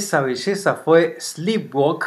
Esa 0.06 0.20
belleza 0.20 0.74
fue 0.76 1.16
Sleepwalk 1.18 2.06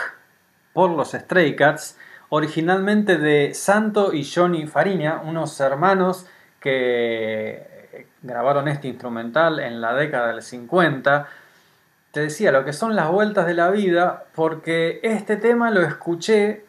por 0.71 0.89
los 0.89 1.11
Stray 1.11 1.57
Cats, 1.57 1.97
originalmente 2.29 3.17
de 3.17 3.53
Santo 3.53 4.13
y 4.13 4.23
Johnny 4.23 4.67
Fariña, 4.67 5.19
unos 5.21 5.59
hermanos 5.59 6.25
que 6.61 8.07
grabaron 8.21 8.69
este 8.69 8.87
instrumental 8.87 9.59
en 9.59 9.81
la 9.81 9.93
década 9.95 10.27
del 10.27 10.43
50. 10.43 11.27
Te 12.11 12.21
decía 12.21 12.53
lo 12.53 12.63
que 12.63 12.71
son 12.71 12.95
las 12.95 13.09
vueltas 13.09 13.45
de 13.45 13.53
la 13.53 13.69
vida, 13.69 14.27
porque 14.33 15.01
este 15.03 15.35
tema 15.35 15.69
lo 15.69 15.81
escuché 15.81 16.63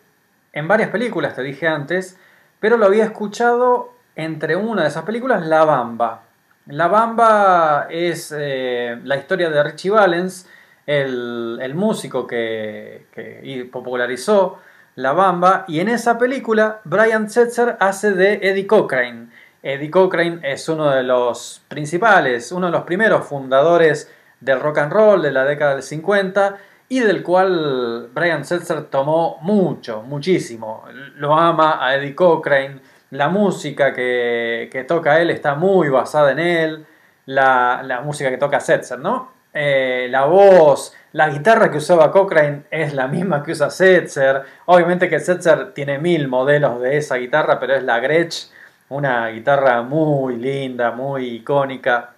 en 0.53 0.67
varias 0.67 0.91
películas, 0.91 1.37
te 1.37 1.45
dije 1.45 1.69
antes, 1.69 2.19
pero 2.59 2.77
lo 2.77 2.87
había 2.87 3.05
escuchado 3.05 3.95
entre 4.17 4.57
una 4.57 4.83
de 4.83 4.89
esas 4.89 5.05
películas, 5.05 5.47
La 5.47 5.65
Bamba. 5.65 6.23
La 6.67 6.89
Bamba 6.89 7.87
es 7.89 8.35
eh, 8.37 8.99
la 9.05 9.17
historia 9.17 9.49
de 9.49 9.63
Richie 9.63 9.91
Valens, 9.91 10.49
el, 10.87 11.59
el 11.61 11.75
músico 11.75 12.27
que, 12.27 13.07
que 13.13 13.69
popularizó 13.71 14.59
La 14.97 15.13
Bamba, 15.13 15.65
y 15.69 15.81
en 15.81 15.89
esa 15.89 16.19
película 16.19 16.81
Brian 16.85 17.31
Setzer 17.31 17.77
hace 17.81 18.13
de 18.13 18.41
Eddie 18.43 18.67
Cochrane. 18.67 19.29
Eddie 19.63 19.91
Cochrane 19.91 20.41
es 20.43 20.69
uno 20.69 20.91
de 20.91 21.03
los 21.03 21.63
principales, 21.69 22.51
uno 22.51 22.67
de 22.67 22.73
los 22.73 22.83
primeros 22.83 23.27
fundadores 23.27 24.11
del 24.41 24.61
rock 24.61 24.79
and 24.79 24.93
roll 24.93 25.23
de 25.23 25.33
la 25.33 25.45
década 25.45 25.75
del 25.75 25.83
50 25.83 26.57
y 26.89 27.01
del 27.01 27.23
cual 27.23 28.09
Brian 28.13 28.45
Setzer 28.45 28.85
tomó 28.85 29.39
mucho, 29.43 30.03
muchísimo. 30.03 30.85
Lo 31.17 31.35
ama 31.35 31.87
a 31.87 31.95
Eddie 31.95 32.15
Cochrane, 32.15 32.81
la 33.11 33.29
música 33.29 33.93
que, 33.93 34.69
que 34.73 34.85
toca 34.85 35.21
él 35.21 35.31
está 35.31 35.55
muy 35.55 35.89
basada 35.89 36.33
en 36.33 36.39
él, 36.39 36.87
la, 37.27 37.83
la 37.85 38.01
música 38.01 38.31
que 38.31 38.39
toca 38.39 38.59
Setzer, 38.61 38.99
¿no? 38.99 39.40
Eh, 39.53 40.07
la 40.11 40.27
voz, 40.27 40.95
la 41.13 41.29
guitarra 41.29 41.71
que 41.71 41.79
usaba 41.79 42.13
Cochrane 42.13 42.63
es 42.71 42.95
la 42.95 43.09
misma 43.09 43.43
que 43.43 43.53
usa 43.53 43.71
Setzer. 43.71 44.43
Obviamente 44.67 45.09
que 45.09 45.19
Setzer 45.19 45.73
tiene 45.73 45.99
mil 45.99 46.29
modelos 46.29 46.81
de 46.81 46.97
esa 46.97 47.17
guitarra, 47.17 47.59
pero 47.59 47.75
es 47.75 47.83
la 47.83 47.99
Gretsch, 47.99 48.51
una 48.91 49.29
guitarra 49.29 49.83
muy 49.83 50.37
linda, 50.37 50.93
muy 50.93 51.37
icónica. 51.37 52.11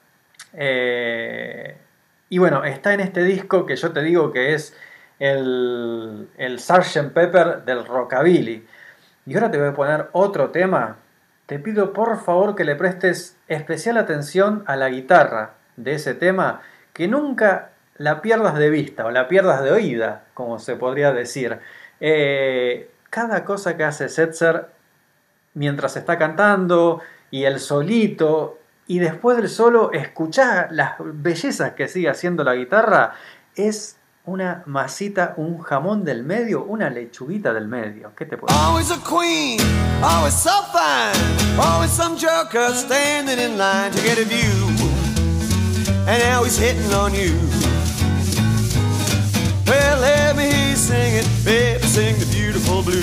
Eh, 0.52 1.76
y 2.28 2.38
bueno, 2.38 2.64
está 2.64 2.92
en 2.94 3.00
este 3.00 3.24
disco 3.24 3.66
que 3.66 3.76
yo 3.76 3.92
te 3.92 4.02
digo 4.02 4.32
que 4.32 4.54
es 4.54 4.76
el, 5.18 6.28
el 6.36 6.58
Sgt. 6.58 7.12
Pepper 7.12 7.64
del 7.64 7.86
Rockabilly. 7.86 8.66
Y 9.24 9.34
ahora 9.34 9.50
te 9.50 9.58
voy 9.58 9.68
a 9.68 9.74
poner 9.74 10.08
otro 10.12 10.50
tema. 10.50 10.96
Te 11.46 11.58
pido 11.58 11.92
por 11.92 12.22
favor 12.22 12.54
que 12.54 12.64
le 12.64 12.76
prestes 12.76 13.36
especial 13.48 13.96
atención 13.96 14.64
a 14.66 14.76
la 14.76 14.88
guitarra 14.88 15.54
de 15.76 15.94
ese 15.94 16.14
tema, 16.14 16.60
que 16.92 17.08
nunca 17.08 17.70
la 17.96 18.22
pierdas 18.22 18.56
de 18.56 18.70
vista 18.70 19.06
o 19.06 19.10
la 19.10 19.28
pierdas 19.28 19.62
de 19.62 19.70
oída, 19.70 20.24
como 20.34 20.58
se 20.58 20.76
podría 20.76 21.12
decir. 21.12 21.58
Eh, 22.00 22.90
cada 23.10 23.44
cosa 23.44 23.76
que 23.76 23.84
hace 23.84 24.08
Setzer 24.08 24.66
mientras 25.54 25.96
está 25.96 26.18
cantando 26.18 27.00
y 27.30 27.44
el 27.44 27.60
solito 27.60 28.58
y 28.86 28.98
después 28.98 29.36
del 29.36 29.48
solo 29.48 29.92
escuchar 29.92 30.68
las 30.72 30.94
bellezas 30.98 31.72
que 31.72 31.88
sigue 31.88 32.08
haciendo 32.08 32.44
la 32.44 32.54
guitarra 32.54 33.14
es 33.54 33.96
una 34.24 34.62
masita, 34.66 35.34
un 35.36 35.58
jamón 35.58 36.04
del 36.04 36.22
medio, 36.22 36.64
una 36.64 36.90
lechuguita 36.90 37.52
del 37.52 37.66
medio. 37.66 38.12
¿Qué 38.16 38.24
te 38.24 38.36
puedo? 38.36 38.54
Always 38.54 38.90
a 38.90 38.98
queen, 39.02 39.60
always 40.02 40.34
so 40.34 40.50
fine, 40.72 41.60
always 41.60 41.90
some 41.90 42.16
joker 42.16 42.72
standing 42.72 43.38
in 43.38 43.58
line 43.58 43.90
to 43.90 44.00
get 44.02 44.18
a 44.18 44.24
view. 44.24 44.91
And 46.04 46.20
now 46.20 46.42
he's 46.42 46.58
hitting 46.58 46.92
on 46.92 47.14
you. 47.14 47.38
Well, 49.66 50.00
let 50.00 50.36
me 50.36 50.50
hear 50.50 50.70
you 50.70 50.76
sing 50.76 51.14
it, 51.14 51.28
baby, 51.44 51.82
sing 51.86 52.18
the 52.18 52.26
beautiful 52.26 52.82
blues. 52.82 53.02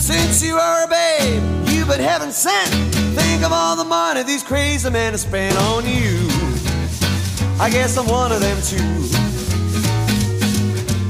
Since 0.00 0.42
you 0.42 0.56
are 0.56 0.84
a 0.84 0.88
babe, 0.88 1.42
you've 1.68 1.88
been 1.88 2.00
heaven 2.00 2.30
sent. 2.30 2.70
Think 3.18 3.42
of 3.42 3.52
all 3.52 3.74
the 3.74 3.84
money 3.84 4.22
these 4.22 4.44
crazy 4.44 4.88
men 4.88 5.12
have 5.12 5.20
spent 5.20 5.56
on 5.58 5.84
you. 5.84 6.28
I 7.60 7.68
guess 7.68 7.98
I'm 7.98 8.06
one 8.06 8.30
of 8.30 8.40
them 8.40 8.56
too. 8.62 8.78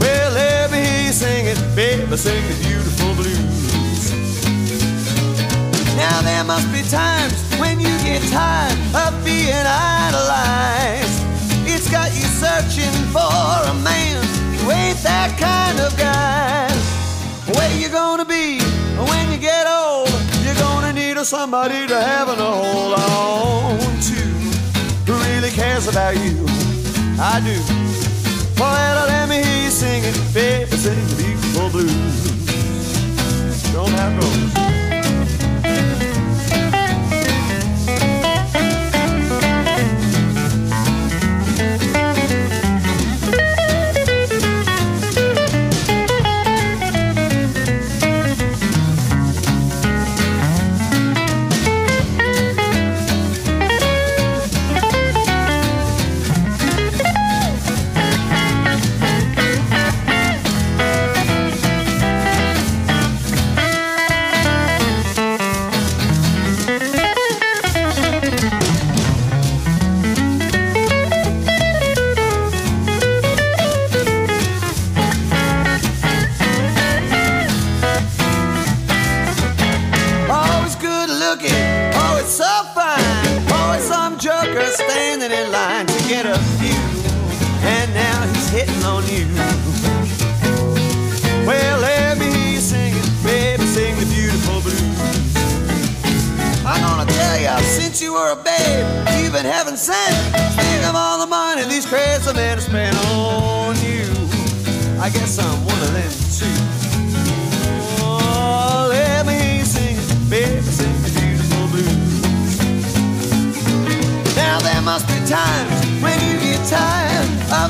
Well, 0.01 0.33
let 0.33 0.71
me 0.71 0.79
hear 0.79 1.07
you 1.07 1.13
sing 1.13 1.47
it, 1.47 1.59
baby, 1.77 2.17
sing 2.17 2.43
the 2.49 2.67
beautiful 2.67 3.15
blues. 3.15 3.68
Now 6.19 6.25
there 6.25 6.43
must 6.43 6.73
be 6.73 6.83
times 6.83 7.33
when 7.61 7.79
you 7.79 7.97
get 8.03 8.21
tired 8.23 8.77
of 8.93 9.25
being 9.25 9.55
idolized. 9.55 11.23
It's 11.65 11.89
got 11.89 12.11
you 12.11 12.27
searching 12.43 12.91
for 13.15 13.31
a 13.71 13.75
man 13.85 14.25
who 14.59 14.69
ain't 14.73 14.99
that 15.05 15.39
kind 15.39 15.79
of 15.79 15.97
guy. 15.97 16.67
Where 17.55 17.71
you 17.79 17.89
gonna 17.89 18.25
be 18.25 18.59
when 18.99 19.31
you 19.31 19.39
get 19.39 19.69
old? 19.69 20.11
You're 20.43 20.57
gonna 20.57 20.93
need 20.93 21.19
a 21.19 21.25
somebody 21.25 21.87
to 21.87 22.01
have 22.03 22.27
to 22.27 22.43
hold 22.43 22.99
on 22.99 23.79
to 23.79 24.19
who 25.07 25.15
really 25.31 25.51
cares 25.51 25.87
about 25.87 26.17
you. 26.17 26.35
I 27.21 27.39
do. 27.47 27.55
Well, 28.59 29.07
let 29.07 29.29
me 29.29 29.37
hear 29.37 29.63
you 29.67 29.71
sing 29.71 30.03
it, 30.03 30.19
baby, 30.35 30.77
sing 30.77 30.99
the 30.99 31.15
beautiful 31.15 31.71
blues. 31.71 32.43
Don't 33.73 33.93
have 33.93 34.13
no. 34.21 34.68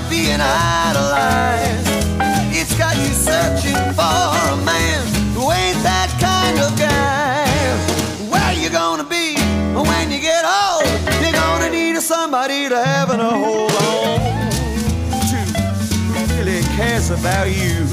Being 0.08 0.40
idolized. 0.40 1.86
It's 2.50 2.74
got 2.76 2.96
you 2.96 3.12
searching 3.12 3.76
for 3.92 4.32
a 4.52 4.56
man 4.64 5.06
who 5.36 5.52
ain't 5.52 5.80
that 5.84 6.08
kind 6.18 6.58
of 6.58 6.72
guy. 6.78 7.44
Where 8.32 8.52
you 8.54 8.70
gonna 8.70 9.04
be 9.04 9.36
when 9.74 10.10
you 10.10 10.20
get 10.20 10.44
old? 10.44 10.88
You're 11.22 11.32
gonna 11.32 11.70
need 11.70 12.00
somebody 12.00 12.68
to 12.68 12.78
have 12.82 13.10
a 13.10 13.16
hold 13.16 13.72
on 13.84 14.18
to 15.28 15.38
who 16.16 16.40
really 16.40 16.62
cares 16.76 17.10
about 17.10 17.48
you. 17.50 17.84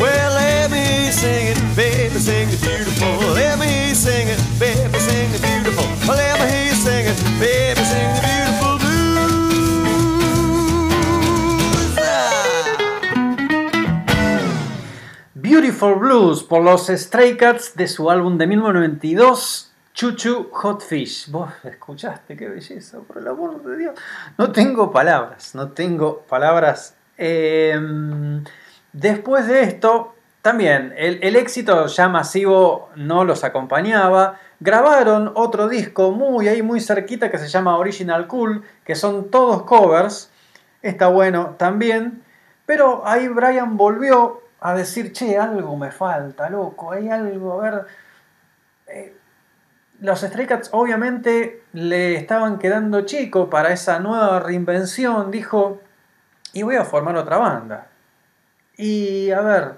Well, 0.00 0.32
let 0.32 0.70
me 0.70 1.10
sing 1.12 1.48
it, 1.52 1.60
baby, 1.76 2.18
sing 2.18 2.48
the 2.48 2.56
beautiful. 2.56 3.36
Let 3.36 3.58
me 3.58 3.92
sing 3.92 4.28
it, 4.28 4.40
baby, 4.58 4.98
sing 4.98 5.30
the 5.32 5.38
beautiful. 5.44 5.84
Let 6.08 6.40
me 6.40 6.72
sing 6.72 7.04
it, 7.04 7.20
baby, 7.38 7.84
sing 7.84 8.08
the 8.08 8.09
Beautiful 15.80 15.98
Blues 15.98 16.42
por 16.42 16.62
los 16.62 16.88
Stray 16.88 17.38
Cats 17.38 17.74
de 17.74 17.88
su 17.88 18.10
álbum 18.10 18.36
de 18.36 18.46
1992 18.46 19.72
Chuchu 19.94 20.50
Hot 20.52 20.82
Fish. 20.82 21.30
Vos 21.30 21.50
escuchaste, 21.64 22.36
qué 22.36 22.48
belleza, 22.50 22.98
por 22.98 23.16
el 23.16 23.26
amor 23.26 23.62
de 23.62 23.78
Dios. 23.78 23.94
No 24.36 24.52
tengo 24.52 24.90
palabras, 24.90 25.54
no 25.54 25.70
tengo 25.70 26.20
palabras. 26.28 26.96
Eh, 27.16 27.80
después 28.92 29.46
de 29.46 29.62
esto, 29.62 30.14
también 30.42 30.92
el, 30.98 31.18
el 31.22 31.34
éxito 31.34 31.86
ya 31.86 32.10
masivo 32.10 32.90
no 32.96 33.24
los 33.24 33.42
acompañaba. 33.42 34.38
Grabaron 34.60 35.32
otro 35.34 35.66
disco 35.66 36.10
muy 36.10 36.48
ahí, 36.48 36.60
muy 36.60 36.82
cerquita, 36.82 37.30
que 37.30 37.38
se 37.38 37.48
llama 37.48 37.78
Original 37.78 38.26
Cool, 38.26 38.64
que 38.84 38.94
son 38.94 39.30
todos 39.30 39.62
covers. 39.62 40.30
Está 40.82 41.06
bueno 41.06 41.54
también. 41.58 42.22
Pero 42.66 43.02
ahí 43.06 43.28
Brian 43.28 43.78
volvió 43.78 44.39
a 44.60 44.74
decir, 44.74 45.12
che, 45.12 45.38
algo 45.38 45.76
me 45.76 45.90
falta, 45.90 46.48
loco, 46.50 46.92
hay 46.92 47.08
algo, 47.08 47.60
a 47.60 47.70
ver. 47.70 47.86
Eh, 48.86 49.16
los 50.00 50.20
Stray 50.20 50.46
Cats 50.46 50.70
obviamente 50.72 51.62
le 51.72 52.16
estaban 52.16 52.58
quedando 52.58 53.02
chico 53.02 53.50
para 53.50 53.72
esa 53.72 53.98
nueva 53.98 54.40
reinvención. 54.40 55.30
Dijo, 55.30 55.80
y 56.52 56.62
voy 56.62 56.76
a 56.76 56.84
formar 56.84 57.16
otra 57.16 57.36
banda. 57.36 57.88
Y 58.76 59.30
a 59.30 59.40
ver, 59.40 59.74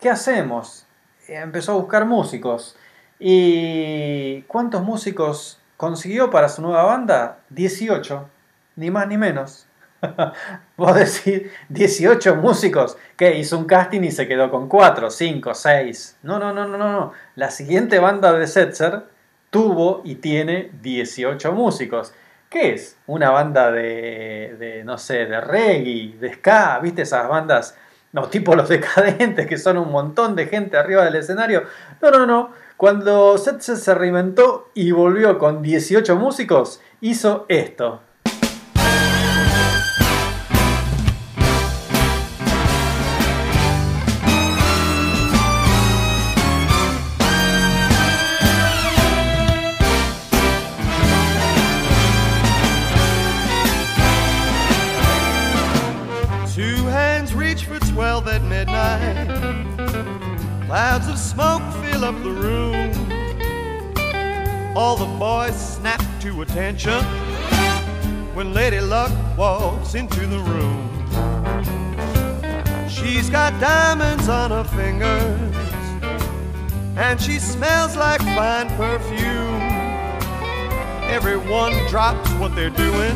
¿qué 0.00 0.10
hacemos? 0.10 0.86
Eh, 1.28 1.36
Empezó 1.36 1.72
a 1.72 1.76
buscar 1.76 2.06
músicos. 2.06 2.76
¿Y 3.18 4.42
cuántos 4.42 4.82
músicos 4.82 5.60
consiguió 5.76 6.30
para 6.30 6.48
su 6.48 6.60
nueva 6.60 6.82
banda? 6.82 7.38
18, 7.50 8.28
ni 8.76 8.90
más 8.90 9.06
ni 9.06 9.16
menos. 9.16 9.68
Vos 10.76 10.94
decís 10.94 11.50
18 11.68 12.36
músicos 12.36 12.96
que 13.16 13.36
hizo 13.36 13.58
un 13.58 13.64
casting 13.64 14.02
y 14.02 14.10
se 14.10 14.26
quedó 14.26 14.50
con 14.50 14.68
4, 14.68 15.10
5, 15.10 15.54
6. 15.54 16.18
No, 16.22 16.38
no, 16.38 16.52
no, 16.52 16.66
no, 16.66 16.78
no. 16.78 17.12
La 17.36 17.50
siguiente 17.50 17.98
banda 17.98 18.32
de 18.32 18.46
Setzer 18.46 19.04
tuvo 19.50 20.02
y 20.04 20.16
tiene 20.16 20.70
18 20.82 21.52
músicos. 21.52 22.12
¿Qué 22.48 22.74
es? 22.74 22.98
Una 23.06 23.30
banda 23.30 23.70
de, 23.70 24.82
no 24.84 24.98
sé, 24.98 25.26
de 25.26 25.40
reggae, 25.40 26.16
de 26.18 26.34
ska, 26.34 26.78
¿viste 26.80 27.02
esas 27.02 27.28
bandas? 27.28 27.76
No, 28.12 28.28
tipo 28.28 28.54
los 28.54 28.68
decadentes, 28.68 29.46
que 29.46 29.56
son 29.56 29.78
un 29.78 29.90
montón 29.90 30.36
de 30.36 30.46
gente 30.46 30.76
arriba 30.76 31.04
del 31.04 31.14
escenario. 31.14 31.64
No, 32.02 32.10
no, 32.10 32.26
no. 32.26 32.50
Cuando 32.76 33.38
Setzer 33.38 33.76
se 33.76 33.94
reinventó 33.94 34.70
y 34.74 34.90
volvió 34.90 35.38
con 35.38 35.62
18 35.62 36.16
músicos, 36.16 36.80
hizo 37.00 37.46
esto. 37.48 38.02
All 64.74 64.96
the 64.96 65.18
boys 65.18 65.54
snap 65.54 66.02
to 66.22 66.40
attention 66.40 67.04
when 68.34 68.54
Lady 68.54 68.80
Luck 68.80 69.12
walks 69.36 69.94
into 69.94 70.26
the 70.26 70.38
room. 70.38 70.88
She's 72.88 73.28
got 73.28 73.60
diamonds 73.60 74.30
on 74.30 74.50
her 74.50 74.64
fingers, 74.64 75.56
and 76.96 77.20
she 77.20 77.38
smells 77.38 77.96
like 77.96 78.22
fine 78.22 78.70
perfume. 78.70 79.60
Everyone 81.10 81.74
drops 81.88 82.30
what 82.40 82.54
they're 82.54 82.70
doing 82.70 83.14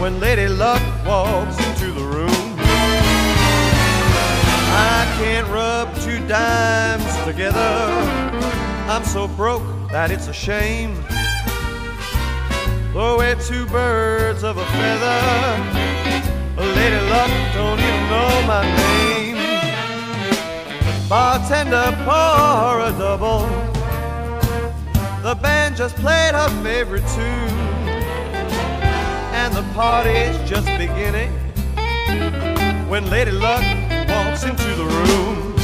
when 0.00 0.18
Lady 0.18 0.48
Luck 0.48 0.82
walks 1.06 1.64
into 1.68 1.92
the 1.92 2.04
room. 2.04 2.56
I 4.70 5.06
can't 5.20 5.46
rub 5.46 5.94
two 6.00 6.18
dimes 6.26 7.24
together. 7.24 7.58
I'm 8.90 9.04
so 9.04 9.28
broke 9.28 9.77
that 9.90 10.10
it's 10.10 10.28
a 10.28 10.32
shame. 10.32 10.94
Though 12.92 13.18
we're 13.18 13.34
two 13.36 13.66
birds 13.66 14.42
of 14.42 14.56
a 14.56 14.66
feather, 14.66 15.20
Lady 16.56 17.00
Luck 17.10 17.30
don't 17.54 17.78
even 17.78 18.04
know 18.12 18.42
my 18.46 18.64
name. 18.76 19.36
Bartender, 21.08 21.96
pour 22.04 22.80
a 22.80 22.92
double. 22.98 23.46
The 25.22 25.34
band 25.34 25.76
just 25.76 25.96
played 25.96 26.34
her 26.34 26.48
favorite 26.62 27.06
tune 27.14 27.58
and 29.38 29.54
the 29.54 29.62
party's 29.74 30.36
just 30.48 30.66
beginning 30.78 31.30
when 32.88 33.08
Lady 33.08 33.30
Luck 33.30 33.62
walks 34.08 34.44
into 34.44 34.74
the 34.74 34.84
room. 34.84 35.57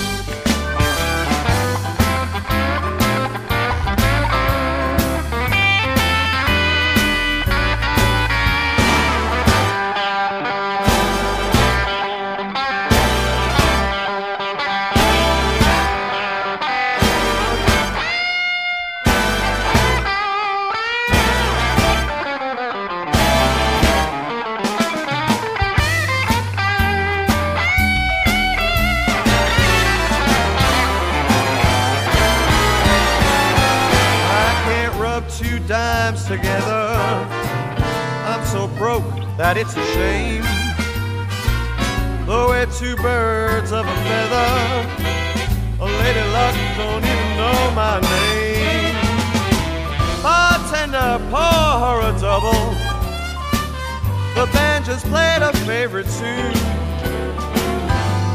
Favorite 55.67 56.07
tune, 56.19 56.57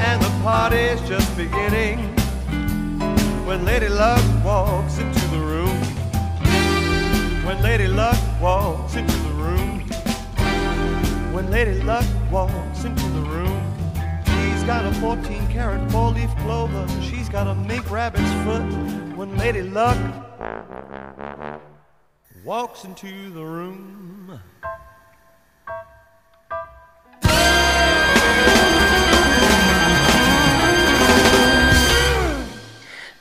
and 0.01 0.19
the 0.19 0.31
party's 0.41 0.99
just 1.07 1.37
beginning 1.37 1.99
when 3.45 3.63
Lady 3.65 3.87
Luck 3.87 4.23
walks 4.43 4.97
into 4.97 5.27
the 5.27 5.37
room. 5.37 5.77
When 7.45 7.61
Lady 7.61 7.87
Luck 7.87 8.17
walks 8.41 8.95
into 8.95 9.15
the 9.15 9.33
room. 9.33 9.81
When 11.31 11.51
Lady 11.51 11.79
Luck 11.83 12.05
walks 12.31 12.83
into 12.83 13.07
the 13.09 13.21
room. 13.21 13.61
She's 14.25 14.63
got 14.63 14.85
a 14.85 14.93
14 14.95 15.47
karat 15.49 15.91
four 15.91 16.09
leaf 16.09 16.35
clover. 16.37 16.87
She's 16.99 17.29
got 17.29 17.45
a 17.45 17.53
mink 17.53 17.91
rabbit's 17.91 18.31
foot. 18.43 18.63
When 19.15 19.37
Lady 19.37 19.61
Luck 19.61 19.99
walks 22.43 22.85
into 22.85 23.29
the 23.29 23.45
room. 23.45 24.39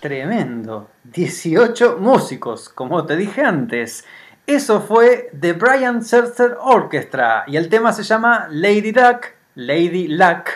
Tremendo. 0.00 0.90
18 1.04 1.98
músicos, 1.98 2.68
como 2.68 3.04
te 3.04 3.16
dije 3.16 3.42
antes. 3.42 4.04
Eso 4.46 4.80
fue 4.80 5.30
The 5.38 5.54
Brian 5.54 6.02
Setzer 6.02 6.56
Orchestra 6.60 7.44
y 7.48 7.56
el 7.56 7.68
tema 7.68 7.92
se 7.92 8.02
llama 8.02 8.46
Lady 8.50 8.92
Luck, 8.92 9.26
Lady 9.56 10.08
Luck, 10.08 10.48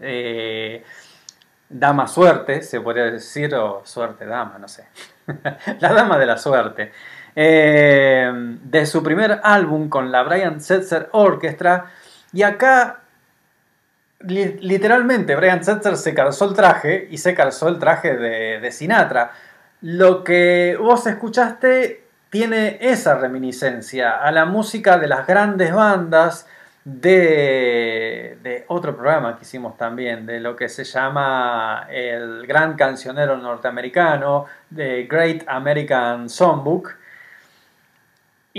eh, 0.00 0.82
Dama 1.68 2.08
Suerte, 2.08 2.62
se 2.62 2.80
podría 2.80 3.04
decir, 3.04 3.54
o 3.54 3.82
Suerte 3.84 4.24
Dama, 4.24 4.58
no 4.58 4.66
sé. 4.66 4.88
la 5.80 5.92
Dama 5.92 6.18
de 6.18 6.26
la 6.26 6.38
Suerte. 6.38 6.92
Eh, 7.36 8.32
de 8.62 8.86
su 8.86 9.02
primer 9.02 9.40
álbum 9.44 9.90
con 9.90 10.10
la 10.10 10.22
Brian 10.22 10.60
Setzer 10.60 11.10
Orchestra. 11.12 11.92
Y 12.32 12.42
acá 12.42 13.02
li- 14.20 14.58
literalmente 14.60 15.36
Brian 15.36 15.62
Setzer 15.62 15.96
se 15.96 16.14
calzó 16.14 16.48
el 16.48 16.54
traje 16.54 17.08
y 17.10 17.18
se 17.18 17.34
calzó 17.34 17.68
el 17.68 17.78
traje 17.78 18.16
de, 18.16 18.60
de 18.60 18.72
Sinatra. 18.72 19.32
Lo 19.82 20.24
que 20.24 20.76
vos 20.80 21.06
escuchaste 21.06 22.04
tiene 22.30 22.78
esa 22.80 23.16
reminiscencia 23.16 24.16
a 24.16 24.32
la 24.32 24.44
música 24.44 24.98
de 24.98 25.06
las 25.06 25.26
grandes 25.26 25.72
bandas 25.72 26.48
de, 26.84 28.38
de 28.42 28.64
otro 28.68 28.96
programa 28.96 29.36
que 29.36 29.42
hicimos 29.42 29.76
también, 29.76 30.24
de 30.24 30.40
lo 30.40 30.54
que 30.54 30.68
se 30.68 30.84
llama 30.84 31.86
el 31.90 32.46
Gran 32.46 32.74
Cancionero 32.74 33.36
Norteamericano, 33.36 34.46
de 34.70 35.04
Great 35.04 35.44
American 35.46 36.28
Songbook. 36.28 36.96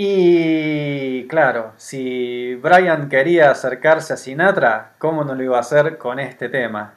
Y 0.00 1.26
claro, 1.26 1.72
si 1.76 2.54
Brian 2.54 3.08
quería 3.08 3.50
acercarse 3.50 4.12
a 4.12 4.16
Sinatra, 4.16 4.92
¿cómo 4.98 5.24
no 5.24 5.34
lo 5.34 5.42
iba 5.42 5.56
a 5.56 5.60
hacer 5.60 5.98
con 5.98 6.20
este 6.20 6.48
tema? 6.48 6.94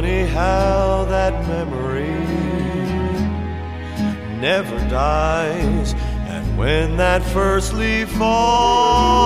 Funny 0.00 0.24
how 0.24 1.04
that 1.10 1.34
memory 1.46 2.08
never 4.40 4.78
dies. 4.88 5.92
And 6.26 6.56
when 6.56 6.96
that 6.96 7.22
first 7.22 7.74
leaf 7.74 8.08
falls, 8.12 9.20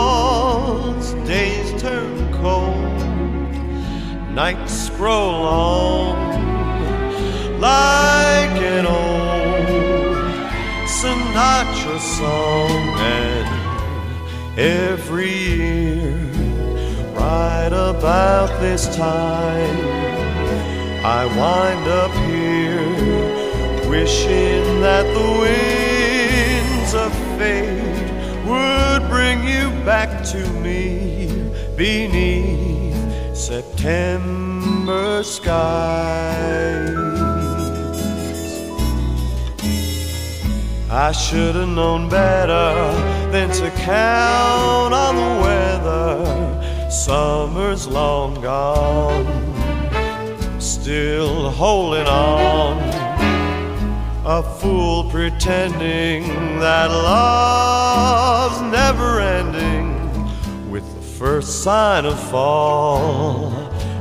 days 1.28 1.80
turn 1.80 2.32
cold, 2.32 2.98
nights 4.34 4.90
grow 4.90 5.30
long 5.30 6.18
like 7.60 8.58
an 8.74 8.84
old 8.84 9.68
Sinatra 10.88 12.00
song. 12.00 12.98
And 12.98 13.46
every 14.58 15.30
year 15.30 16.16
right 17.14 17.68
about 17.72 18.50
this 18.60 18.88
time 18.96 20.03
I 21.06 21.26
wind 21.26 21.86
up 21.86 22.12
here 22.30 22.80
wishing 23.90 24.80
that 24.80 25.04
the 25.12 25.28
winds 25.44 26.94
of 26.94 27.12
fate 27.36 28.08
would 28.46 29.06
bring 29.10 29.46
you 29.46 29.68
back 29.84 30.24
to 30.28 30.48
me 30.62 31.28
beneath 31.76 33.36
September 33.36 35.22
skies. 35.22 36.88
I 40.90 41.12
should 41.12 41.54
have 41.54 41.68
known 41.68 42.08
better 42.08 42.92
than 43.30 43.50
to 43.50 43.70
count 43.82 44.94
on 44.94 45.16
the 45.16 45.42
weather. 45.42 46.90
Summer's 46.90 47.86
long 47.86 48.40
gone, 48.40 49.53
still 50.84 51.48
holding 51.48 52.06
on. 52.06 52.76
A 54.26 54.42
fool 54.42 55.08
pretending 55.08 56.24
that 56.60 56.90
love's 56.90 58.60
never 58.70 59.18
ending. 59.18 59.88
With 60.70 60.84
the 60.94 61.00
first 61.00 61.62
sign 61.62 62.04
of 62.04 62.20
fall, 62.28 63.50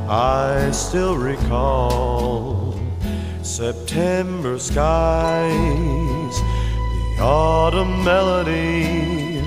I 0.10 0.72
still 0.72 1.16
recall 1.16 2.78
September 3.44 4.60
skies, 4.60 6.36
the 7.16 7.22
autumn 7.22 8.04
melody 8.04 9.42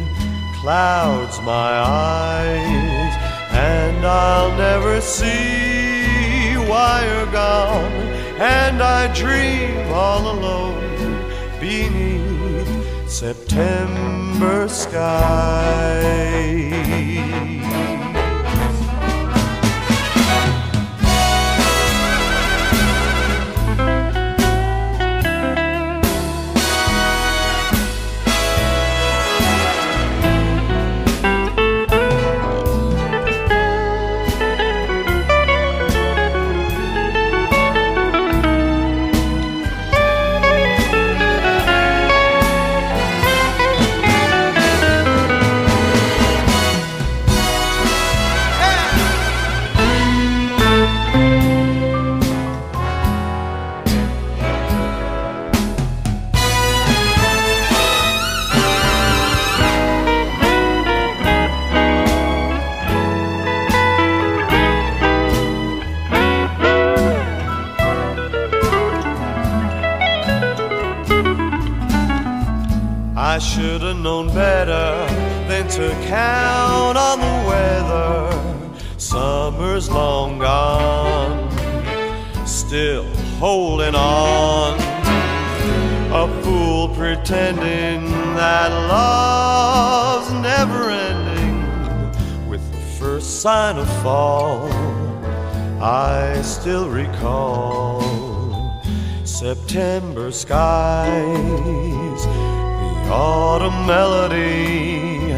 clouds 0.63 1.39
my 1.43 1.81
eyes, 1.85 3.15
and 3.53 4.07
I'll 4.07 4.57
never 4.57 5.03
see 5.03 5.66
you're 7.07 7.33
gone. 7.33 7.93
And 8.39 8.83
I 8.83 9.13
dream 9.15 9.93
all 9.93 10.25
alone 10.35 10.87
beneath 11.61 12.73
September 13.09 14.69
skies. 14.69 16.07
Summer's 79.77 79.91
long 79.91 80.39
gone, 80.39 82.47
still 82.47 83.05
holding 83.39 83.95
on. 83.95 84.79
A 86.15 86.43
fool 86.43 86.89
pretending 86.95 88.11
that 88.37 88.71
love's 88.89 90.33
never 90.33 90.89
ending. 90.89 92.49
With 92.49 92.63
the 92.73 92.81
first 92.99 93.43
sign 93.43 93.77
of 93.77 93.87
fall, 94.03 94.67
I 95.83 96.41
still 96.41 96.89
recall 96.89 98.01
September 99.25 100.33
skies, 100.33 102.25
the 102.25 103.11
autumn 103.13 103.87
melody 103.87 105.37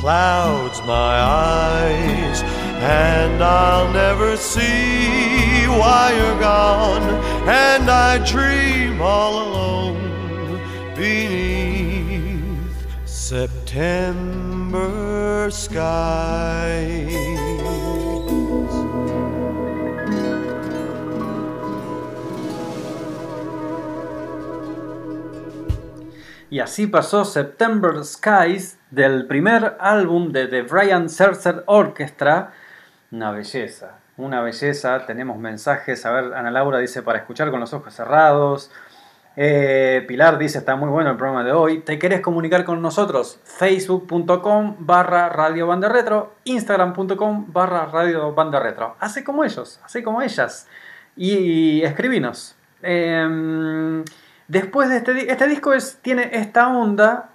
clouds 0.00 0.80
my 0.86 1.20
eyes, 1.20 2.42
and 2.80 3.42
I'll 3.42 3.92
never 3.92 4.36
see 4.36 5.66
why 5.66 6.12
you're 6.16 6.40
gone, 6.40 7.02
and 7.46 7.90
I 7.90 8.18
dream 8.24 9.02
all 9.02 9.42
alone 9.48 10.60
beneath 10.96 12.40
September 13.04 14.30
skies. 15.50 17.40
Y 26.52 26.58
así 26.58 26.88
pasó 26.88 27.24
September 27.24 28.04
Skies 28.04 28.76
del 28.90 29.28
primer 29.28 29.76
álbum 29.78 30.32
de 30.32 30.48
The 30.48 30.62
Brian 30.62 31.08
Setzer 31.08 31.62
Orchestra. 31.66 32.52
Una 33.12 33.32
belleza, 33.32 33.98
una 34.16 34.40
belleza. 34.42 35.06
Tenemos 35.06 35.38
mensajes. 35.38 36.04
A 36.06 36.12
ver, 36.12 36.34
Ana 36.34 36.50
Laura 36.50 36.78
dice 36.78 37.02
para 37.02 37.18
escuchar 37.18 37.50
con 37.50 37.60
los 37.60 37.72
ojos 37.72 37.94
cerrados. 37.94 38.70
Eh, 39.36 40.04
Pilar 40.08 40.38
dice 40.38 40.58
está 40.58 40.76
muy 40.76 40.88
bueno 40.88 41.10
el 41.10 41.16
programa 41.16 41.44
de 41.44 41.52
hoy. 41.52 41.80
¿Te 41.80 41.98
querés 41.98 42.20
comunicar 42.20 42.64
con 42.64 42.82
nosotros? 42.82 43.40
Facebook.com 43.44 44.76
barra 44.80 45.28
Radio 45.28 45.66
Banda 45.66 45.88
Retro, 45.88 46.34
Instagram.com 46.44 47.52
barra 47.52 47.86
Radio 47.86 48.34
Banda 48.34 48.60
Retro. 48.60 48.96
Hace 49.00 49.24
como 49.24 49.44
ellos, 49.44 49.80
hace 49.84 50.02
como 50.02 50.22
ellas. 50.22 50.68
Y, 51.16 51.82
escribinos. 51.82 52.56
Em, 52.82 54.04
Después 54.50 54.88
de 54.88 54.96
este, 54.96 55.30
este 55.30 55.46
disco 55.46 55.72
es, 55.72 56.00
tiene 56.02 56.28
esta 56.32 56.66
onda, 56.76 57.30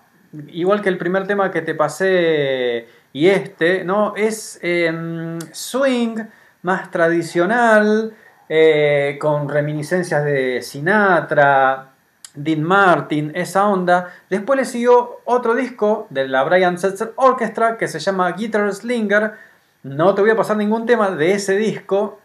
igual 0.49 0.81
que 0.81 0.89
el 0.89 0.97
primer 0.97 1.25
tema 1.25 1.49
que 1.49 1.61
te 1.61 1.73
pasé 1.73 2.89
y 3.15 3.29
este, 3.29 3.85
¿no? 3.85 4.13
Es 4.17 4.59
em, 4.61 5.39
swing 5.53 6.17
más 6.63 6.91
tradicional, 6.91 8.13
eh, 8.49 9.17
con 9.21 9.47
reminiscencias 9.47 10.25
de 10.25 10.61
Sinatra, 10.61 11.91
Dean 12.33 12.61
Martin, 12.61 13.31
esa 13.33 13.69
onda. 13.69 14.13
Después 14.29 14.59
le 14.59 14.65
siguió 14.65 15.21
otro 15.23 15.55
disco 15.55 16.07
de 16.09 16.27
la 16.27 16.43
Brian 16.43 16.77
Setzer 16.77 17.13
Orchestra 17.15 17.77
que 17.77 17.87
se 17.87 17.99
llama 17.99 18.33
Guitar 18.33 18.69
Slinger. 18.73 19.35
No 19.83 20.13
te 20.13 20.21
voy 20.21 20.31
a 20.31 20.35
pasar 20.35 20.57
ningún 20.57 20.85
tema 20.85 21.09
de 21.09 21.31
ese 21.31 21.55
disco. 21.55 22.19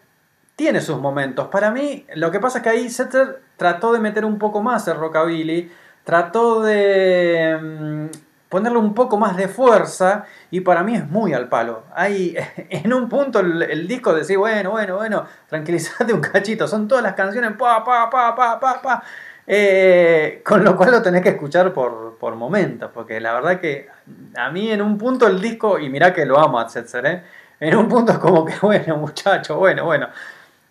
Tiene 0.57 0.81
sus 0.81 0.99
momentos. 0.99 1.47
Para 1.53 1.71
mí, 1.71 2.05
lo 2.17 2.33
que 2.33 2.41
pasa 2.41 2.59
es 2.59 2.65
que 2.65 2.71
ahí 2.71 2.91
Setzer 2.91 3.41
trató 3.57 3.93
de 3.93 4.01
meter 4.01 4.25
un 4.25 4.41
poco 4.41 4.61
más 4.61 4.89
el 4.89 4.97
rockabilly. 4.97 5.71
Trató 6.03 6.63
de 6.63 7.57
mm, 7.63 8.30
ponerle 8.51 8.79
un 8.79 8.93
poco 8.93 9.17
más 9.17 9.39
de 9.39 9.49
fuerza. 9.49 10.27
Y 10.51 10.61
para 10.61 10.83
mí 10.83 10.95
es 10.95 11.09
muy 11.09 11.33
al 11.33 11.49
palo. 11.49 11.85
Hay, 11.95 12.37
en 12.69 12.93
un 12.93 13.09
punto 13.09 13.41
el, 13.41 13.89
disco 13.89 14.13
decía, 14.13 14.37
bueno, 14.37 14.73
bueno, 14.73 14.97
bueno, 14.97 15.25
tranquilízate 15.49 16.13
un 16.13 16.21
cachito. 16.21 16.69
Son 16.69 16.87
todas 16.87 17.03
las 17.03 17.15
canciones, 17.15 17.53
pa, 17.53 17.83
pa, 17.83 18.11
pa, 18.11 18.35
pa, 18.35 18.61
pa, 18.61 18.83
pa. 18.83 19.03
Eh, 19.47 20.43
con 20.45 20.63
lo 20.63 20.77
cual 20.77 20.91
lo 20.91 21.03
tenés 21.03 21.23
que 21.23 21.31
escuchar 21.31 21.73
por, 21.73 22.19
por 22.19 22.37
momentos, 22.37 22.91
porque 22.93 23.19
la 23.21 23.33
verdad 23.33 23.59
que 23.59 23.89
a 24.37 24.51
mí 24.51 24.71
en 24.71 24.83
un 24.83 24.97
punto 24.97 25.27
el 25.27 25.41
disco, 25.41 25.79
y 25.79 25.89
mirá 25.89 26.13
que 26.13 26.25
lo 26.25 26.39
amo 26.39 26.61
a 26.61 26.69
Setzer, 26.69 27.07
¿eh? 27.07 27.23
en 27.59 27.77
un 27.77 27.89
punto 27.89 28.13
es 28.13 28.19
como 28.19 28.45
que, 28.45 28.55
bueno, 28.63 28.97
muchacho, 28.97 29.57
bueno, 29.57 29.85
bueno, 29.85 30.09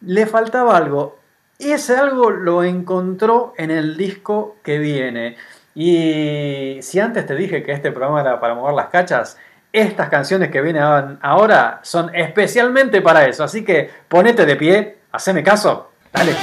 le 0.01 0.25
faltaba 0.25 0.77
algo. 0.77 1.17
Y 1.57 1.71
ese 1.71 1.97
algo 1.97 2.31
lo 2.31 2.63
encontró 2.63 3.53
en 3.57 3.69
el 3.69 3.97
disco 3.97 4.55
que 4.63 4.77
viene. 4.77 5.35
Y 5.75 6.79
si 6.81 6.99
antes 6.99 7.25
te 7.25 7.35
dije 7.35 7.63
que 7.63 7.71
este 7.71 7.91
programa 7.91 8.21
era 8.21 8.39
para 8.39 8.55
mover 8.55 8.73
las 8.73 8.87
cachas, 8.87 9.37
estas 9.71 10.09
canciones 10.09 10.49
que 10.49 10.61
vienen 10.61 10.83
ahora 11.21 11.79
son 11.83 12.13
especialmente 12.15 13.01
para 13.01 13.27
eso. 13.27 13.43
Así 13.43 13.63
que 13.63 13.89
ponete 14.07 14.45
de 14.45 14.55
pie, 14.55 14.97
haceme 15.11 15.43
caso, 15.43 15.91
dale. 16.11 16.33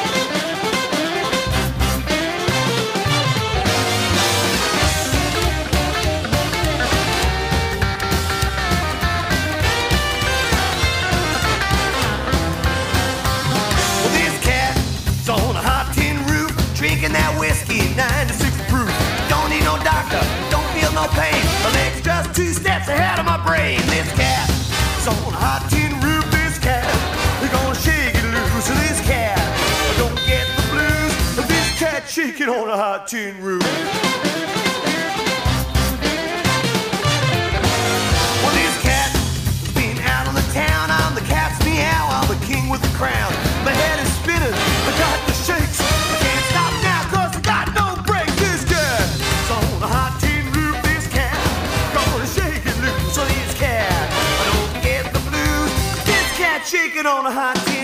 On 25.06 25.14
a 25.14 25.38
hot 25.38 25.62
tin 25.70 25.92
roof. 26.02 26.26
This 26.34 26.58
cat, 26.58 26.82
we're 27.38 27.52
gonna 27.52 27.78
shake 27.78 28.14
it 28.14 28.26
loose. 28.26 28.66
This 28.66 28.98
cat, 29.06 29.38
don't 29.98 30.18
get 30.26 30.42
the 30.58 30.64
blues. 30.74 31.14
This 31.46 31.78
cat 31.78 32.08
shaking 32.08 32.48
on 32.48 32.68
a 32.68 32.76
hot 32.76 33.06
tin 33.06 33.38
roof. 33.40 33.62
Well, 38.42 38.54
this 38.58 38.76
cat 38.82 39.14
has 39.14 39.72
been 39.78 39.98
out 40.02 40.26
on 40.26 40.34
the 40.34 40.46
town. 40.50 40.90
I'm 40.90 41.14
the 41.14 41.26
cat's 41.30 41.62
meow. 41.64 42.10
I'm 42.10 42.26
the 42.26 42.40
king 42.44 42.68
with 42.68 42.82
the 42.82 42.90
crown. 42.98 43.30
My 43.62 43.70
head 43.70 44.05
on 57.06 57.24
a 57.24 57.30
hot 57.30 57.75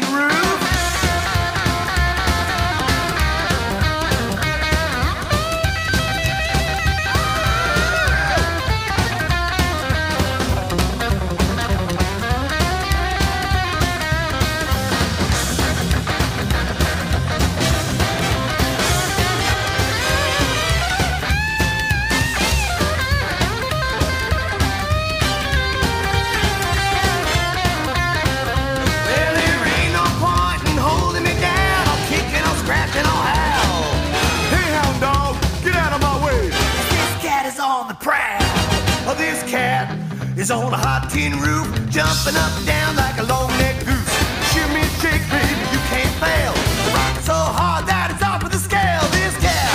tin 41.23 41.39
roof, 41.39 41.71
jumping 41.89 42.35
up 42.35 42.51
and 42.59 42.67
down 42.67 42.97
like 42.97 43.17
a 43.19 43.23
long-necked 43.23 43.87
goose. 43.87 44.15
Shimmy 44.51 44.83
shake, 44.99 45.23
baby, 45.31 45.55
you 45.71 45.79
can't 45.87 46.15
fail. 46.19 46.51
Rocking 46.91 47.23
so 47.23 47.39
hard 47.59 47.87
that 47.87 48.11
it's 48.11 48.25
off 48.27 48.43
of 48.43 48.51
the 48.51 48.59
scale. 48.59 49.07
This 49.15 49.31
cat 49.39 49.71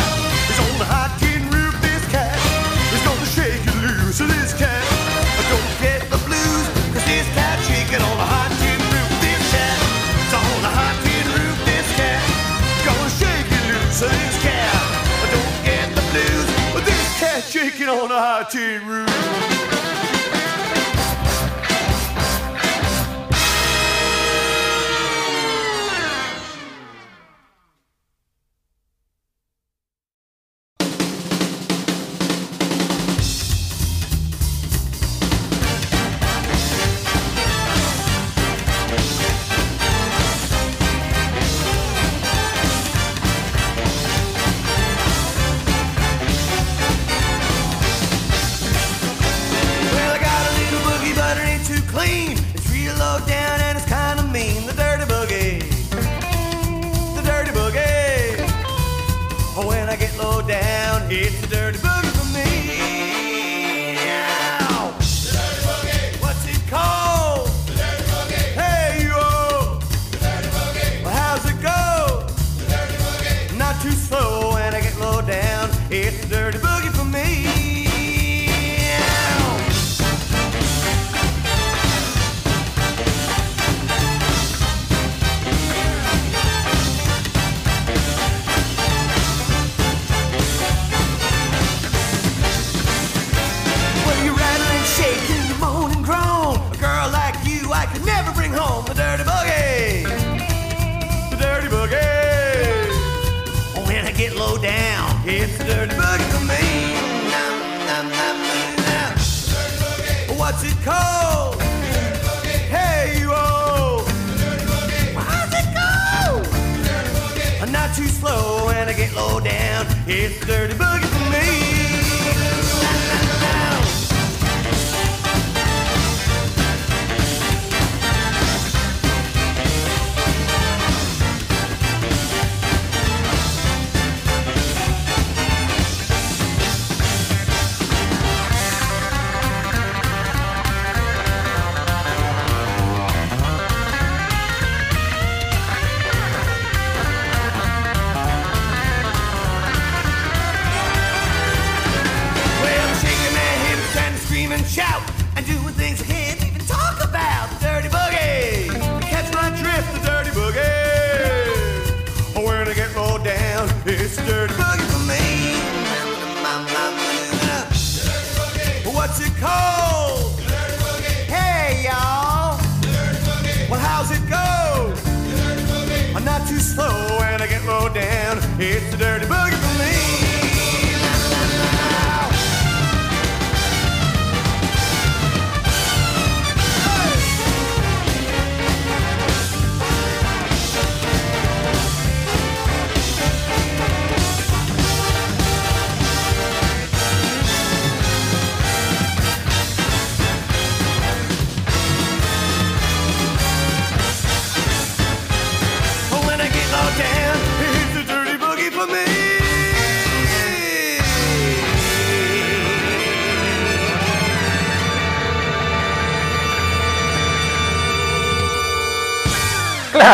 is 0.52 0.60
on 0.60 0.76
the 0.76 0.84
hot 0.84 1.16
tin 1.24 1.48
roof. 1.48 1.72
This 1.80 2.04
cat 2.12 2.36
is 2.92 3.00
gonna 3.08 3.32
shake 3.32 3.64
you 3.64 3.76
loose. 3.80 4.20
This 4.20 4.52
cat, 4.60 4.84
don't 5.48 5.72
get 5.80 6.04
the 6.12 6.20
blues, 6.28 6.68
'cause 6.92 7.06
this 7.08 7.28
cat 7.32 7.56
shaking 7.64 8.04
on 8.04 8.18
a 8.20 8.28
hot 8.28 8.52
tin 8.60 8.82
roof. 8.92 9.12
This 9.24 9.44
cat 9.56 9.80
is 10.28 10.34
on 10.36 10.60
a 10.68 10.74
hot 10.80 10.96
tin 11.08 11.26
roof. 11.32 11.58
This 11.64 11.88
cat 11.96 12.20
gonna 12.84 13.12
shake 13.24 13.48
you 13.56 13.62
loose. 13.72 14.04
This 14.04 14.36
cat, 14.44 14.76
don't 15.32 15.56
get 15.64 15.88
the 15.96 16.04
blues, 16.12 16.48
but 16.76 16.84
this 16.84 17.08
cat 17.24 17.40
shaking 17.48 17.88
on 17.88 18.12
a 18.12 18.20
hot 18.20 18.52
tin 18.52 18.84
roof. 18.84 19.16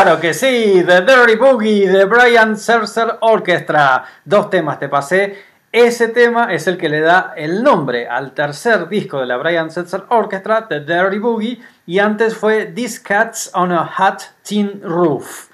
Claro 0.04 0.20
que 0.20 0.34
sí, 0.34 0.84
The 0.86 1.00
Dirty 1.00 1.36
Boogie 1.36 1.88
de 1.88 2.04
Brian 2.04 2.58
Setzer 2.58 3.16
Orchestra. 3.20 4.04
Dos 4.22 4.50
temas 4.50 4.78
te 4.78 4.90
pasé. 4.90 5.42
Ese 5.72 6.08
tema 6.08 6.52
es 6.52 6.66
el 6.66 6.76
que 6.76 6.90
le 6.90 7.00
da 7.00 7.32
el 7.34 7.62
nombre 7.62 8.06
al 8.06 8.32
tercer 8.34 8.86
disco 8.90 9.18
de 9.18 9.24
la 9.24 9.38
Brian 9.38 9.70
Setzer 9.70 10.02
Orchestra, 10.10 10.68
The 10.68 10.80
Dirty 10.80 11.18
Boogie, 11.18 11.58
y 11.86 12.00
antes 12.00 12.36
fue 12.36 12.66
These 12.66 13.02
Cats 13.02 13.50
on 13.54 13.72
a 13.72 13.86
Hot 13.86 14.20
Tin 14.42 14.82
Roof. 14.82 15.46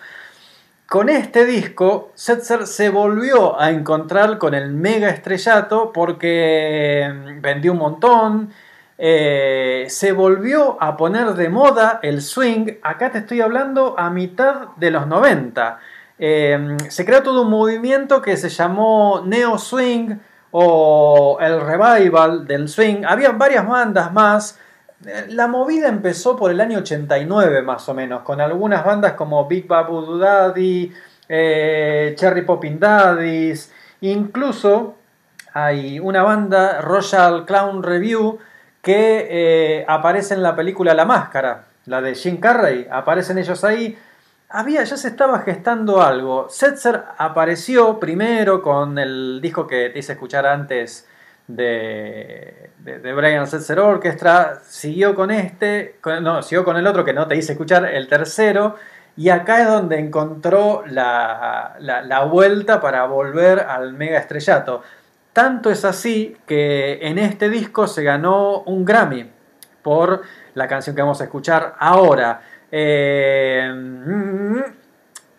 Con 0.89 1.09
este 1.09 1.45
disco, 1.45 2.11
Setzer 2.17 2.67
se 2.67 2.91
volvió 2.91 3.57
a 3.57 3.71
encontrar 3.71 4.39
con 4.39 4.55
el 4.55 4.73
mega 4.73 5.11
estrellato 5.11 5.93
porque 5.93 7.09
vendió 7.41 7.71
un 7.71 7.79
montón, 7.79 8.53
eh, 9.03 9.87
se 9.89 10.13
volvió 10.13 10.77
a 10.79 10.95
poner 10.99 11.29
de 11.29 11.49
moda 11.49 12.01
el 12.03 12.21
swing. 12.21 12.67
Acá 12.83 13.11
te 13.11 13.21
estoy 13.21 13.41
hablando 13.41 13.99
a 13.99 14.11
mitad 14.11 14.77
de 14.77 14.91
los 14.91 15.07
90. 15.07 15.79
Eh, 16.19 16.77
se 16.91 17.07
creó 17.07 17.23
todo 17.23 17.43
un 17.43 17.51
movimiento 17.51 18.21
que 18.21 18.37
se 18.37 18.51
llamó 18.51 19.23
Neo 19.25 19.57
Swing 19.57 20.19
o 20.51 21.39
el 21.41 21.63
revival 21.63 22.47
del 22.47 22.69
swing. 22.69 23.05
Había 23.07 23.33
varias 23.33 23.67
bandas 23.67 24.13
más. 24.13 24.59
Eh, 25.07 25.29
La 25.31 25.49
movida 25.49 25.89
empezó 25.89 26.37
por 26.37 26.51
el 26.51 26.61
año 26.61 26.81
89 26.81 27.63
más 27.63 27.89
o 27.89 27.95
menos, 27.95 28.21
con 28.21 28.39
algunas 28.39 28.85
bandas 28.85 29.15
como 29.15 29.49
Big 29.49 29.67
Babu 29.67 30.19
Daddy, 30.19 30.93
Cherry 31.27 32.43
Poppin' 32.43 32.79
Daddies, 32.79 33.73
incluso 34.03 34.97
hay 35.55 36.01
una 36.01 36.23
banda, 36.23 36.83
Royal 36.83 37.47
Clown 37.47 37.83
Review, 37.83 38.41
que 38.83 39.27
eh, 39.31 39.85
aparece 39.89 40.35
en 40.35 40.43
la 40.43 40.57
película 40.57 40.95
La 40.95 41.05
Máscara, 41.05 41.65
la 41.87 42.01
de 42.01 42.15
Jim 42.15 42.39
Carrey, 42.39 42.87
aparecen 42.91 43.39
ellos 43.39 43.63
ahí. 43.65 43.99
Había, 44.49 44.83
ya 44.83 44.97
se 44.97 45.09
estaba 45.09 45.41
gestando 45.41 46.03
algo. 46.03 46.49
Setzer 46.49 47.05
apareció 47.19 48.01
primero 48.01 48.63
con 48.63 48.99
el 48.99 49.41
disco 49.41 49.67
que 49.67 49.91
te 49.91 49.99
hice 50.01 50.13
escuchar 50.13 50.45
antes 50.47 51.07
de, 51.47 52.71
Brian 52.85 53.47
Setzer 53.47 53.79
Orchestra, 53.81 54.61
siguió 54.65 55.15
con 55.15 55.31
este, 55.31 55.97
no, 56.23 56.43
siguió 56.43 56.65
con 56.65 56.77
el 56.77 56.87
otro 56.87 57.05
que 57.05 57.13
no 57.13 57.27
te 57.27 57.37
hice 57.37 57.53
escuchar, 57.53 57.85
el 57.87 58.09
tercero, 58.09 58.77
y 59.17 59.29
acá 59.29 59.61
es 59.61 59.69
donde 59.69 59.99
encontró 59.99 60.85
la- 60.87 61.77
la 61.79 62.25
vuelta 62.25 62.81
para 62.81 63.05
volver 63.07 63.61
al 63.61 63.93
mega 63.93 64.19
estrellato. 64.19 64.83
Tanto 65.33 65.71
es 65.71 65.85
así 65.85 66.37
que 66.47 67.07
en 67.07 67.19
este 67.19 67.49
disco 67.49 67.87
se 67.87 68.03
ganó 68.03 68.63
un 68.63 68.85
Grammy 68.85 69.31
por 69.83 70.23
la 70.55 70.67
canción 70.67 70.97
que 70.97 71.03
vamos 71.03 71.21
a 71.21 71.25
escuchar 71.25 71.77
ahora. 71.79 72.43
Eh, 72.73 73.73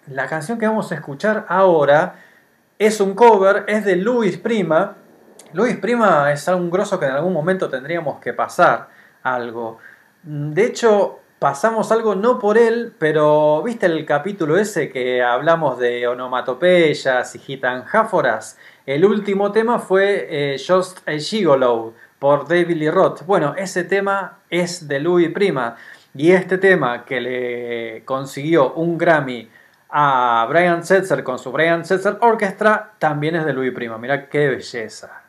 la 0.07 0.27
canción 0.27 0.57
que 0.57 0.67
vamos 0.67 0.91
a 0.91 0.95
escuchar 0.95 1.45
ahora 1.49 2.15
es 2.79 2.99
un 2.99 3.13
cover, 3.13 3.65
es 3.67 3.85
de 3.85 3.95
Luis 3.95 4.37
Prima. 4.37 4.95
Luis 5.53 5.77
Prima 5.77 6.31
es 6.31 6.47
un 6.47 6.71
grosso 6.71 6.99
que 6.99 7.05
en 7.05 7.11
algún 7.11 7.33
momento 7.33 7.69
tendríamos 7.69 8.19
que 8.19 8.33
pasar 8.33 8.87
algo. 9.23 9.77
De 10.23 10.65
hecho, 10.65 11.19
pasamos 11.37 11.91
algo 11.91 12.15
no 12.15 12.39
por 12.39 12.57
él, 12.57 12.93
pero 12.97 13.61
¿viste 13.63 13.85
el 13.85 14.05
capítulo 14.05 14.57
ese 14.57 14.89
que 14.89 15.21
hablamos 15.21 15.79
de 15.79 16.07
onomatopeyas 16.07 17.35
y 17.35 17.39
gitanjáforas? 17.39 18.57
El 18.85 19.05
último 19.05 19.51
tema 19.51 19.77
fue 19.77 20.27
eh, 20.29 20.57
Just 20.57 21.07
a 21.07 21.11
Gigolo 21.13 21.93
por 22.17 22.47
David 22.47 22.77
Lee 22.77 22.89
Roth. 22.89 23.23
Bueno, 23.27 23.53
ese 23.55 23.83
tema 23.83 24.39
es 24.49 24.87
de 24.87 24.99
Louis 24.99 25.29
Prima. 25.29 25.75
Y 26.15 26.31
este 26.31 26.57
tema 26.57 27.05
que 27.05 27.21
le 27.21 28.05
consiguió 28.05 28.73
un 28.73 28.97
Grammy 28.97 29.47
a 29.89 30.47
Brian 30.49 30.83
Setzer 30.83 31.23
con 31.23 31.37
su 31.37 31.51
Brian 31.51 31.85
Setzer 31.85 32.17
Orchestra 32.21 32.93
también 32.97 33.35
es 33.35 33.45
de 33.45 33.53
Louis 33.53 33.71
Prima. 33.71 33.99
Mira 33.99 34.27
qué 34.27 34.47
belleza. 34.47 35.20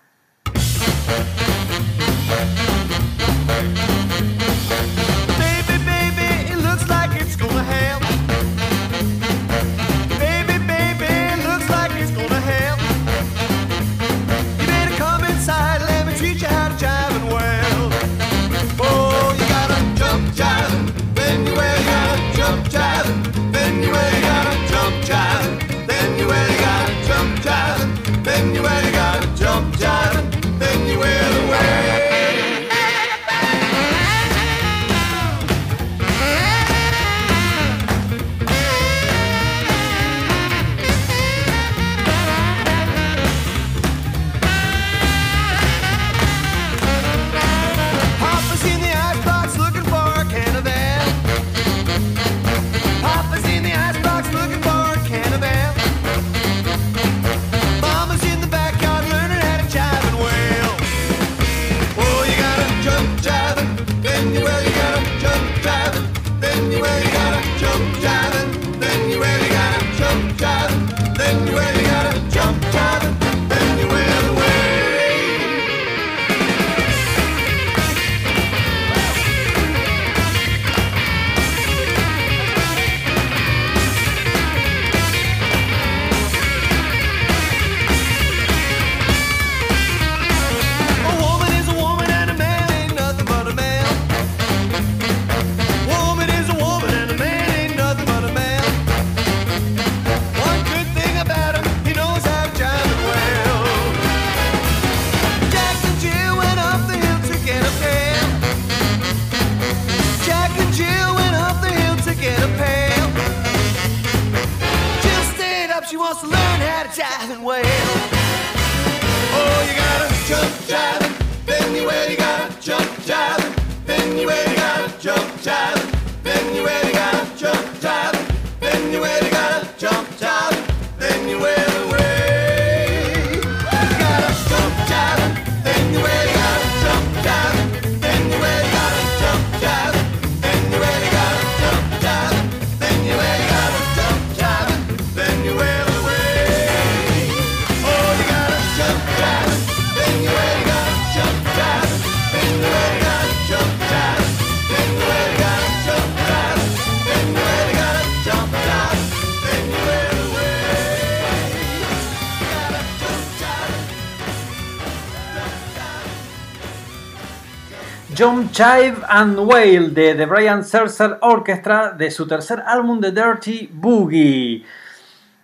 Jump 168.16 168.52
Jive 168.52 168.98
and 169.08 169.38
Wail 169.38 169.94
de 169.94 170.14
The 170.14 170.26
Brian 170.26 170.64
Setzer 170.64 171.16
Orchestra 171.22 171.92
de 171.92 172.10
su 172.10 172.26
tercer 172.26 172.62
álbum 172.66 173.00
de 173.00 173.10
Dirty 173.10 173.70
Boogie. 173.72 174.66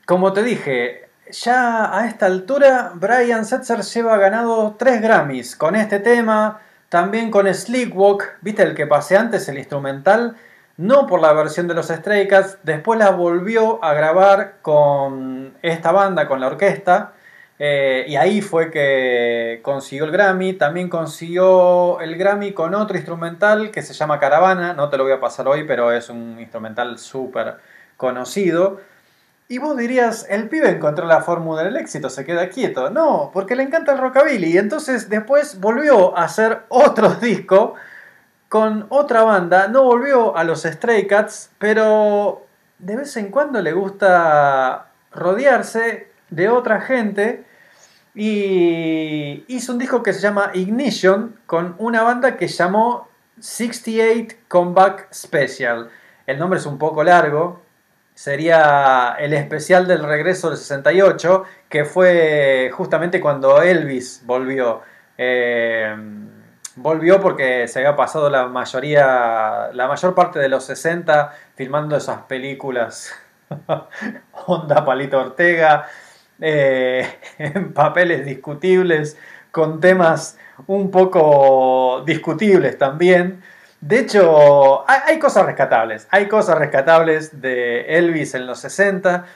Como 0.05 0.35
te 0.35 0.43
dije, 0.43 1.09
ya 1.31 1.97
a 1.97 2.07
esta 2.07 2.27
altura 2.27 2.93
Brian 2.95 3.47
Setzer 3.47 3.81
lleva 3.81 4.19
ganado 4.19 4.77
3 4.79 5.01
Grammys 5.01 5.57
con 5.57 5.77
este 5.77 5.99
tema, 6.01 6.61
también 6.91 7.31
con 7.31 7.53
Sleepwalk, 7.53 8.39
viste 8.43 8.65
el 8.65 8.75
que 8.75 8.87
pasé 8.87 9.17
antes, 9.17 9.49
el 9.49 9.57
instrumental, 9.57 10.37
no 10.77 11.07
por 11.07 11.21
la 11.21 11.33
versión 11.33 11.69
de 11.69 11.75
los 11.75 11.89
Stray 11.89 12.29
Cats, 12.29 12.59
después 12.65 12.99
la 12.99 13.11
volvió 13.11 13.83
a 13.83 13.95
grabar 13.95 14.57
con 14.61 15.55
esta 15.63 15.91
banda, 15.91 16.29
con 16.29 16.41
la 16.41 16.49
orquesta, 16.49 17.13
eh, 17.59 18.05
y 18.07 18.17
ahí 18.17 18.41
fue 18.41 18.71
que 18.71 19.61
consiguió 19.63 20.05
el 20.05 20.13
Grammy. 20.13 20.53
También 20.53 20.89
consiguió 20.89 22.01
el 22.01 22.17
Grammy 22.17 22.53
con 22.53 22.75
otro 22.75 22.97
instrumental 22.97 23.71
que 23.71 23.83
se 23.83 23.95
llama 23.95 24.21
Caravana. 24.21 24.75
No 24.75 24.89
te 24.89 24.97
lo 24.97 25.05
voy 25.05 25.13
a 25.13 25.21
pasar 25.21 25.49
hoy, 25.49 25.65
pero 25.65 25.93
es 25.93 26.09
un 26.09 26.39
instrumental 26.39 26.99
súper 26.99 27.57
conocido. 27.97 28.81
Y 29.49 29.59
vos 29.59 29.77
dirías, 29.77 30.27
el 30.29 30.49
pibe 30.49 30.69
encontró 30.71 31.07
la 31.07 31.23
fórmula 31.23 31.65
del 31.65 31.77
éxito, 31.77 32.11
se 32.11 32.25
queda 32.25 32.51
quieto. 32.51 32.91
No, 32.91 33.31
porque 33.33 33.57
le 33.57 33.63
encanta 33.65 33.93
el 33.93 33.99
rockabilly. 33.99 34.53
Y 34.53 34.59
entonces 34.59 35.09
después 35.09 35.59
volvió 35.61 36.17
a 36.17 36.25
hacer 36.25 36.63
otro 36.69 37.15
disco 37.21 37.75
con 38.49 38.87
otra 38.91 39.23
banda. 39.23 39.69
No 39.69 39.85
volvió 39.85 40.37
a 40.37 40.45
los 40.45 40.63
Stray 40.63 41.07
Cats, 41.07 41.51
pero 41.59 42.47
de 42.79 42.97
vez 42.97 43.17
en 43.17 43.31
cuando 43.31 43.61
le 43.61 43.73
gusta 43.73 44.89
rodearse 45.11 46.08
de 46.31 46.49
otra 46.49 46.81
gente. 46.81 47.45
Y 48.15 49.45
hizo 49.49 49.73
un 49.73 49.79
disco 49.79 50.03
que 50.03 50.13
se 50.13 50.21
llama 50.21 50.51
Ignition 50.55 51.37
con 51.47 51.77
una 51.79 52.03
banda 52.03 52.37
que 52.37 52.49
llamó 52.49 53.09
68 53.39 54.37
Comeback 54.49 55.13
Special. 55.13 55.89
El 56.27 56.39
nombre 56.39 56.59
es 56.59 56.67
un 56.67 56.79
poco 56.79 57.05
largo, 57.05 57.63
sería 58.15 59.17
el 59.19 59.33
especial 59.33 59.87
del 59.87 60.03
regreso 60.03 60.49
del 60.49 60.59
68, 60.59 61.45
que 61.69 61.85
fue 61.85 62.71
justamente 62.75 63.21
cuando 63.21 63.63
Elvis 63.63 64.23
volvió. 64.25 64.83
Eh, 65.17 65.95
volvió 66.77 67.21
porque 67.21 67.69
se 67.69 67.79
había 67.79 67.97
pasado 67.97 68.31
la 68.31 68.47
mayoría, 68.47 69.71
la 69.73 69.87
mayor 69.87 70.15
parte 70.15 70.39
de 70.39 70.49
los 70.49 70.65
60 70.65 71.33
filmando 71.55 71.97
esas 71.97 72.23
películas 72.23 73.13
Onda 74.47 74.85
Palito 74.85 75.19
Ortega, 75.19 75.87
eh, 76.41 77.07
en 77.39 77.73
papeles 77.73 78.25
discutibles, 78.25 79.17
con 79.51 79.81
temas 79.81 80.39
un 80.67 80.91
poco 80.91 82.03
discutibles 82.07 82.79
también. 82.79 83.43
De 83.81 84.01
hecho, 84.01 84.89
hay, 84.91 85.01
hay 85.07 85.19
cosas 85.19 85.47
rescatables. 85.47 86.09
Hay 86.11 86.27
cosas 86.27 86.59
rescatables 86.59 87.41
de 87.41 87.99
Elvis 87.99 88.35
en 88.35 88.47
los 88.47 88.61
60 88.61 89.27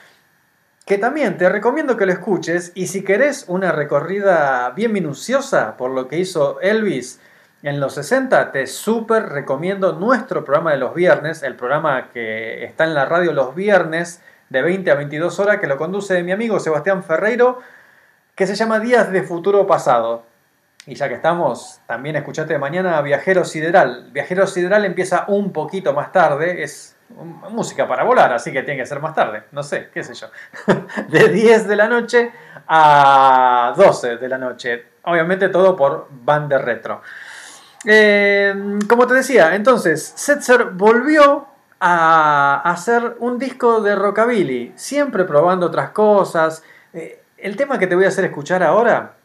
que 0.85 0.97
también 0.97 1.37
te 1.37 1.47
recomiendo 1.47 1.95
que 1.95 2.05
lo 2.05 2.11
escuches 2.11 2.71
y 2.75 2.87
si 2.87 3.03
querés 3.03 3.45
una 3.47 3.71
recorrida 3.71 4.69
bien 4.71 4.91
minuciosa 4.91 5.77
por 5.77 5.91
lo 5.91 6.07
que 6.07 6.19
hizo 6.19 6.59
Elvis 6.59 7.21
en 7.61 7.79
los 7.79 7.93
60, 7.93 8.51
te 8.51 8.67
súper 8.67 9.29
recomiendo 9.29 9.93
nuestro 9.93 10.43
programa 10.43 10.71
de 10.71 10.77
los 10.77 10.93
viernes, 10.93 11.43
el 11.43 11.55
programa 11.55 12.09
que 12.11 12.65
está 12.65 12.83
en 12.83 12.93
la 12.93 13.05
radio 13.05 13.31
los 13.31 13.55
viernes 13.55 14.21
de 14.49 14.61
20 14.61 14.91
a 14.91 14.95
22 14.95 15.39
horas 15.39 15.59
que 15.59 15.67
lo 15.67 15.77
conduce 15.77 16.21
mi 16.23 16.31
amigo 16.31 16.59
Sebastián 16.59 17.03
Ferreiro, 17.03 17.59
que 18.35 18.47
se 18.47 18.55
llama 18.55 18.79
Días 18.79 19.11
de 19.11 19.23
Futuro 19.23 19.65
Pasado. 19.67 20.23
Y 20.85 20.95
ya 20.95 21.07
que 21.07 21.15
estamos, 21.15 21.79
también 21.87 22.15
escuchate 22.17 22.57
mañana 22.57 23.01
Viajero 23.01 23.45
Sideral. 23.45 24.09
Viajero 24.11 24.45
Sideral 24.47 24.83
empieza 24.83 25.25
un 25.27 25.53
poquito 25.53 25.93
más 25.93 26.11
tarde, 26.11 26.63
es 26.63 26.97
música 27.49 27.87
para 27.87 28.03
volar, 28.03 28.33
así 28.33 28.51
que 28.51 28.63
tiene 28.63 28.81
que 28.81 28.85
ser 28.85 28.99
más 28.99 29.13
tarde, 29.13 29.43
no 29.51 29.63
sé, 29.63 29.89
qué 29.93 30.03
sé 30.03 30.13
yo. 30.13 30.27
De 31.09 31.29
10 31.29 31.67
de 31.67 31.75
la 31.75 31.87
noche 31.87 32.31
a 32.67 33.73
12 33.77 34.17
de 34.17 34.27
la 34.27 34.37
noche. 34.37 34.85
Obviamente 35.03 35.49
todo 35.49 35.75
por 35.75 36.07
banda 36.09 36.57
retro. 36.57 37.01
Eh, 37.85 38.53
como 38.87 39.05
te 39.07 39.13
decía, 39.13 39.55
entonces, 39.55 40.13
Setzer 40.15 40.65
volvió 40.71 41.47
a 41.85 42.61
hacer 42.63 43.17
un 43.19 43.37
disco 43.37 43.81
de 43.81 43.93
rockabilly, 43.93 44.71
siempre 44.77 45.25
probando 45.25 45.65
otras 45.65 45.89
cosas. 45.89 46.63
Eh, 46.93 47.21
el 47.37 47.57
tema 47.57 47.77
que 47.77 47.87
te 47.87 47.95
voy 47.95 48.05
a 48.05 48.07
hacer 48.07 48.23
escuchar 48.23 48.63
ahora, 48.63 49.15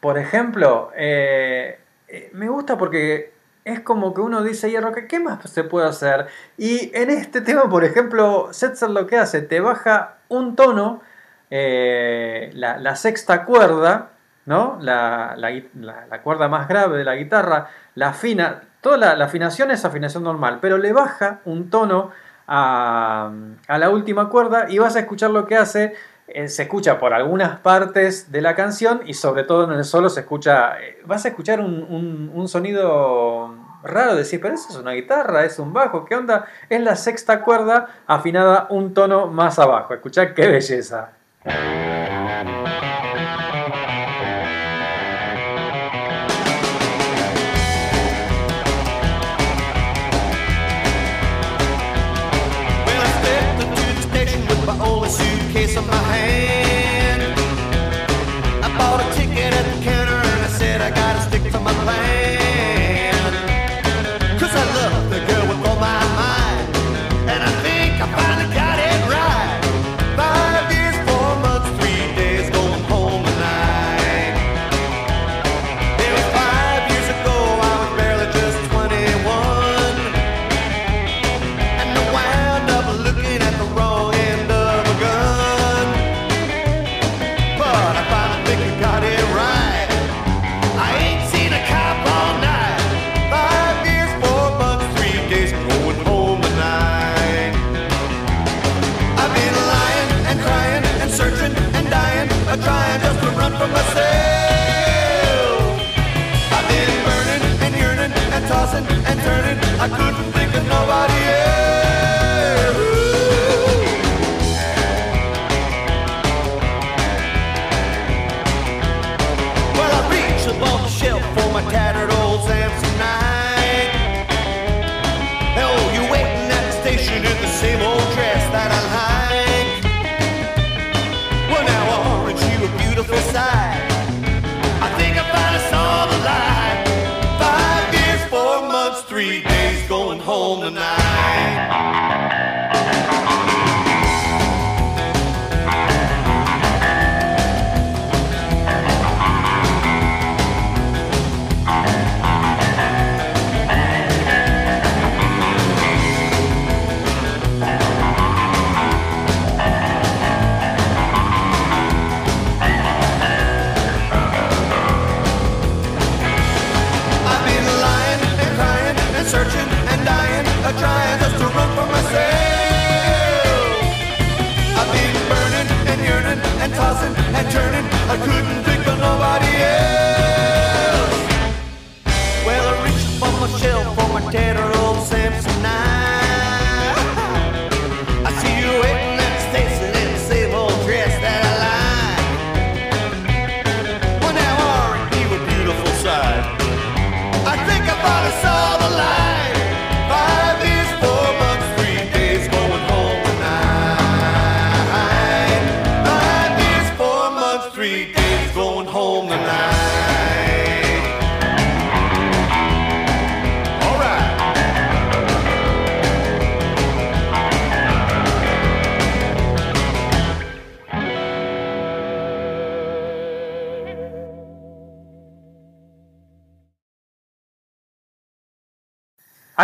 por 0.00 0.16
ejemplo, 0.16 0.90
eh, 0.96 1.78
eh, 2.08 2.30
me 2.32 2.48
gusta 2.48 2.78
porque 2.78 3.34
es 3.62 3.80
como 3.80 4.14
que 4.14 4.22
uno 4.22 4.42
dice, 4.42 4.70
y 4.70 4.78
rock, 4.80 5.00
¿qué 5.06 5.20
más 5.20 5.50
se 5.50 5.64
puede 5.64 5.86
hacer? 5.86 6.28
Y 6.56 6.90
en 6.94 7.10
este 7.10 7.42
tema, 7.42 7.68
por 7.68 7.84
ejemplo, 7.84 8.48
Setzer 8.52 8.88
lo 8.88 9.06
que 9.06 9.18
hace, 9.18 9.42
te 9.42 9.60
baja 9.60 10.16
un 10.28 10.56
tono, 10.56 11.02
la, 11.50 12.96
sexta 12.96 13.44
cuerda, 13.44 14.12
¿no? 14.46 14.78
La, 14.80 15.34
la 15.36 15.50
la- 15.74 16.22
cuerda 16.22 16.48
más 16.48 16.68
grave 16.68 16.96
de 16.96 17.04
la 17.04 17.16
guitarra, 17.16 17.68
la 17.94 18.08
afina, 18.08 18.62
toda 18.80 19.14
la, 19.14 19.24
afinación 19.24 19.70
es 19.70 19.84
afinación 19.84 20.24
normal, 20.24 20.58
pero 20.60 20.78
le 20.78 20.92
baja 20.92 21.40
un 21.44 21.70
tono 21.70 22.10
a, 22.46 23.30
la 23.68 23.90
última 23.90 24.28
cuerda 24.28 24.66
y 24.68 24.78
vas 24.78 24.96
a 24.96 25.00
escuchar 25.00 25.30
lo 25.30 25.46
que 25.46 25.56
hace. 25.56 25.94
eh, 26.28 26.48
se 26.48 26.64
escucha 26.64 26.98
por 26.98 27.14
algunas 27.14 27.60
partes 27.60 28.30
de 28.30 28.42
la 28.42 28.54
canción 28.54 29.00
y 29.06 29.14
sobre 29.14 29.44
todo 29.44 29.64
en 29.64 29.78
el 29.78 29.84
solo 29.84 30.10
se 30.10 30.20
escucha, 30.20 30.78
eh, 30.80 31.00
vas 31.06 31.24
a 31.24 31.28
escuchar 31.28 31.60
un 31.60 32.48
sonido 32.48 33.54
raro, 33.82 34.14
decir, 34.14 34.40
pero 34.40 34.54
eso 34.54 34.68
es 34.70 34.76
una 34.76 34.92
guitarra, 34.92 35.44
es 35.44 35.58
un 35.58 35.72
bajo, 35.72 36.04
¿qué 36.04 36.14
onda? 36.14 36.46
Es 36.68 36.80
la 36.80 36.96
sexta 36.96 37.42
cuerda 37.42 37.88
afinada 38.06 38.66
un 38.70 38.94
tono 38.94 39.26
más 39.26 39.58
abajo, 39.58 39.94
escuchá 39.94 40.34
qué 40.34 40.48
belleza. 40.48 41.10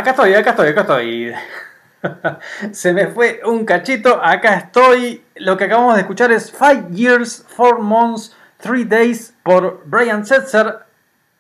Acá 0.05 0.11
estoy, 0.11 0.35
acá 0.35 0.51
estoy, 0.51 0.69
acá 0.69 0.81
estoy. 0.83 1.35
Se 2.73 2.93
me 2.93 3.07
fue 3.07 3.41
un 3.43 3.65
cachito, 3.65 4.23
acá 4.23 4.57
estoy. 4.57 5.25
Lo 5.37 5.57
que 5.57 5.65
acabamos 5.65 5.95
de 5.95 6.03
escuchar 6.03 6.31
es 6.31 6.53
Five 6.53 6.89
Years, 6.91 7.43
Four 7.49 7.79
Months, 7.79 8.37
Three 8.59 8.85
Days 8.85 9.35
por 9.43 9.81
Brian 9.87 10.27
Setzer, 10.27 10.81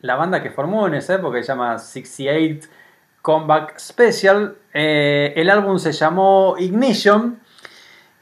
la 0.01 0.17
banda 0.17 0.43
que 0.43 0.49
formó 0.49 0.87
en 0.87 0.95
esa 0.95 1.17
época, 1.17 1.43
se 1.43 1.49
llama 1.49 1.79
68 1.79 2.67
Comeback 3.21 3.79
Special. 3.79 4.57
Eh, 4.73 5.35
el 5.37 5.51
álbum 5.51 5.79
se 5.79 5.93
llamó 5.93 6.55
Ignition. 6.59 7.39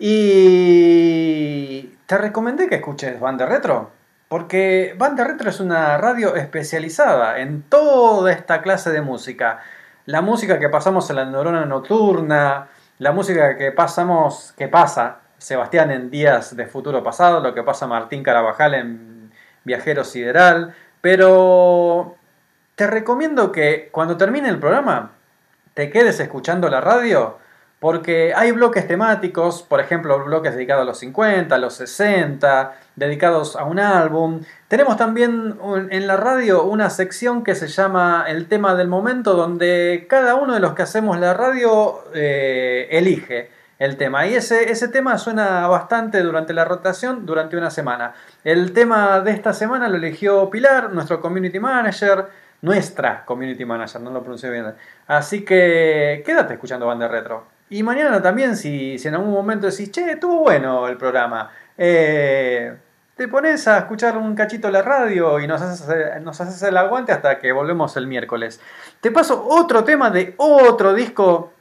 Y 0.01 1.83
te 2.07 2.19
recomendé 2.19 2.69
que 2.69 2.75
escuches 2.75 3.21
Banda 3.21 3.47
Retro. 3.47 3.93
Porque 4.27 4.97
Banda 4.99 5.23
Retro 5.23 5.51
es 5.51 5.61
una 5.61 5.99
radio 5.99 6.35
especializada 6.35 7.39
en 7.39 7.63
toda 7.63 8.33
esta 8.33 8.61
clase 8.61 8.91
de 8.91 9.03
música. 9.03 9.61
La 10.07 10.21
música 10.21 10.59
que 10.59 10.69
pasamos 10.69 11.09
en 11.11 11.17
la 11.17 11.25
neurona 11.25 11.65
nocturna, 11.65 12.69
la 12.99 13.13
música 13.13 13.57
que 13.57 13.71
pasamos, 13.71 14.53
que 14.57 14.67
pasa 14.67 15.21
Sebastián 15.39 15.93
en 15.93 16.11
Días 16.11 16.57
de 16.57 16.67
Futuro 16.67 17.05
Pasado, 17.05 17.41
lo 17.41 17.55
que 17.55 17.63
pasa 17.63 17.87
Martín 17.87 18.23
Carabajal 18.25 18.75
en 18.75 19.33
Viajero 19.63 20.03
Sideral. 20.03 20.75
Pero 21.01 22.17
te 22.75 22.89
recomiendo 22.89 23.53
que 23.53 23.91
cuando 23.93 24.17
termine 24.17 24.49
el 24.49 24.59
programa 24.59 25.13
te 25.75 25.91
quedes 25.91 26.19
escuchando 26.21 26.69
la 26.69 26.81
radio 26.81 27.39
porque 27.83 28.33
hay 28.37 28.53
bloques 28.53 28.87
temáticos, 28.87 29.65
por 29.65 29.81
ejemplo, 29.81 30.25
bloques 30.25 30.55
dedicados 30.55 30.83
a 30.83 30.85
los 30.85 30.99
50, 31.01 31.53
a 31.53 31.59
los 31.59 31.75
60, 31.75 32.77
dedicados 32.95 33.57
a 33.57 33.65
un 33.65 33.81
álbum. 33.81 34.43
Tenemos 34.69 34.97
también 34.97 35.59
en 35.91 36.07
la 36.07 36.17
radio 36.17 36.63
una 36.63 36.91
sección 36.91 37.43
que 37.43 37.57
se 37.57 37.67
llama 37.67 38.27
El 38.29 38.47
tema 38.47 38.77
del 38.77 38.87
momento, 38.87 39.35
donde 39.35 40.07
cada 40.09 40.37
uno 40.37 40.55
de 40.55 40.61
los 40.61 40.75
que 40.75 40.83
hacemos 40.83 41.19
la 41.19 41.35
radio 41.35 42.05
eh, 42.15 42.87
elige 42.93 43.51
el 43.81 43.97
tema. 43.97 44.29
Y 44.29 44.37
ese, 44.37 44.71
ese 44.71 44.87
tema 44.87 45.19
suena 45.19 45.67
bastante 45.67 46.23
durante 46.23 46.53
la 46.53 46.65
rotación, 46.65 47.27
durante 47.27 47.57
una 47.57 47.73
semana. 47.73 48.15
El 48.45 48.73
tema 48.75 49.19
de 49.19 49.33
esta 49.33 49.53
semana 49.53 49.89
lo 49.89 49.97
eligió 49.97 50.49
Pilar, 50.51 50.93
nuestro 50.93 51.21
community 51.21 51.59
manager, 51.59 52.27
nuestra 52.61 53.25
community 53.25 53.65
manager, 53.65 54.01
no 54.01 54.13
lo 54.13 54.21
pronuncié 54.21 54.51
bien. 54.51 54.73
Así 55.09 55.45
que 55.45 56.23
quédate 56.25 56.53
escuchando 56.53 56.87
Banda 56.87 57.09
Retro. 57.09 57.52
Y 57.73 57.83
mañana 57.83 58.21
también, 58.21 58.55
si, 58.55 58.97
en 59.03 59.15
algún 59.15 59.33
momento 59.33 59.67
decís, 59.67 59.91
che, 59.91 60.13
estuvo 60.13 60.41
bueno 60.41 60.89
el 60.89 60.99
programa, 60.99 61.51
eh, 61.79 62.77
te 63.17 63.29
pones 63.29 63.67
a 63.67 63.79
escuchar 63.79 64.19
un 64.19 64.35
cachito 64.35 64.71
la 64.71 64.83
radio 64.83 65.41
y 65.41 65.47
nos 65.47 65.63
haces, 65.63 66.21
nos 66.21 66.39
haces 66.39 66.63
el 66.65 66.77
aguante 66.77 67.13
hasta 67.13 67.39
que 67.39 67.51
volvemos 67.51 67.97
el 67.97 68.07
miércoles. 68.07 68.61
Te 69.01 69.11
paso 69.11 69.47
otro 69.49 69.85
tema 69.85 70.11
de 70.11 70.35
otro 70.37 70.93
disco 70.93 71.55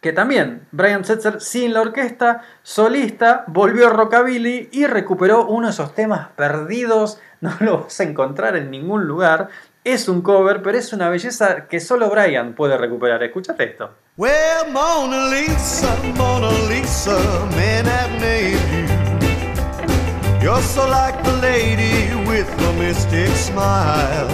que 0.00 0.14
también 0.14 0.66
Brian 0.70 1.04
Setzer 1.04 1.42
sin 1.42 1.74
la 1.74 1.82
orquesta, 1.82 2.40
solista, 2.62 3.44
volvió 3.46 3.88
a 3.88 3.90
Rockabilly 3.90 4.70
y 4.72 4.86
recuperó 4.86 5.46
uno 5.46 5.66
de 5.66 5.72
esos 5.74 5.94
temas 5.94 6.28
perdidos, 6.36 7.20
no 7.42 7.54
lo 7.60 7.82
vas 7.82 8.00
a 8.00 8.04
encontrar 8.04 8.56
en 8.56 8.70
ningún 8.70 9.06
lugar. 9.06 9.50
Es 9.82 10.08
un 10.08 10.20
cover, 10.20 10.60
pero 10.62 10.76
es 10.76 10.92
una 10.92 11.08
belleza 11.08 11.66
que 11.66 11.80
solo 11.80 12.10
Brian 12.10 12.54
puede 12.54 12.76
recuperar. 12.76 13.22
Escúchate 13.22 13.64
esto. 13.64 13.90
Well, 14.18 14.70
Mona 14.70 15.30
Lisa, 15.30 15.96
Mona 16.18 16.50
Lisa, 16.68 17.18
men 17.56 17.86
have 17.86 18.20
named 18.20 18.60
you. 18.70 20.44
You're 20.44 20.60
so 20.60 20.86
like 20.86 21.22
the 21.22 21.32
lady 21.40 22.14
with 22.28 22.46
the 22.58 22.72
mystic 22.74 23.34
smile. 23.34 24.28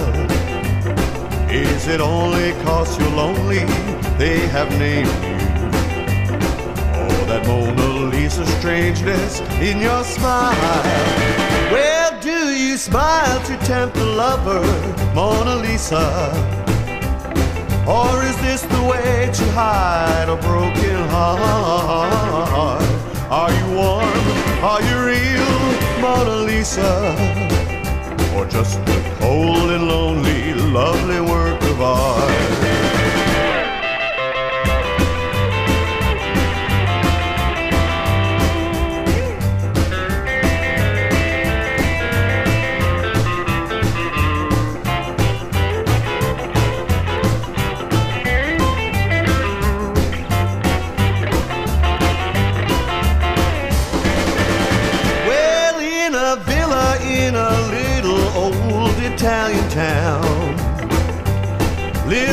Is 1.49 1.87
it 1.87 2.01
only 2.01 2.51
cause 2.65 2.99
you're 2.99 3.09
lonely 3.15 3.63
they 4.17 4.39
have 4.51 4.69
named 4.77 5.07
you? 5.07 5.37
Oh, 6.93 7.25
that 7.27 7.47
Mona 7.47 8.09
Lisa 8.09 8.45
strangeness 8.45 9.39
in 9.61 9.79
your 9.79 10.03
smile. 10.03 10.83
Well, 11.71 12.06
do 12.27 12.49
you 12.51 12.75
smile 12.75 13.41
to 13.43 13.55
tempt 13.65 13.95
a 13.95 14.03
lover, 14.03 14.61
Mona 15.15 15.55
Lisa? 15.55 16.07
Or 17.87 18.21
is 18.29 18.35
this 18.41 18.61
the 18.63 18.83
way 18.91 19.29
to 19.33 19.45
hide 19.51 20.27
a 20.27 20.35
broken 20.35 20.99
heart? 21.07 22.83
Are 23.31 23.51
you 23.57 23.67
warm? 23.79 24.25
Are 24.71 24.81
you 24.89 24.97
real, 25.11 25.53
Mona 26.01 26.37
Lisa? 26.49 26.91
Or 28.35 28.45
just 28.45 28.77
a 28.79 28.99
cold 29.19 29.69
and 29.71 29.87
lonely, 29.87 30.53
lovely 30.53 31.21
work 31.21 31.61
of 31.61 31.81
art? 31.81 32.66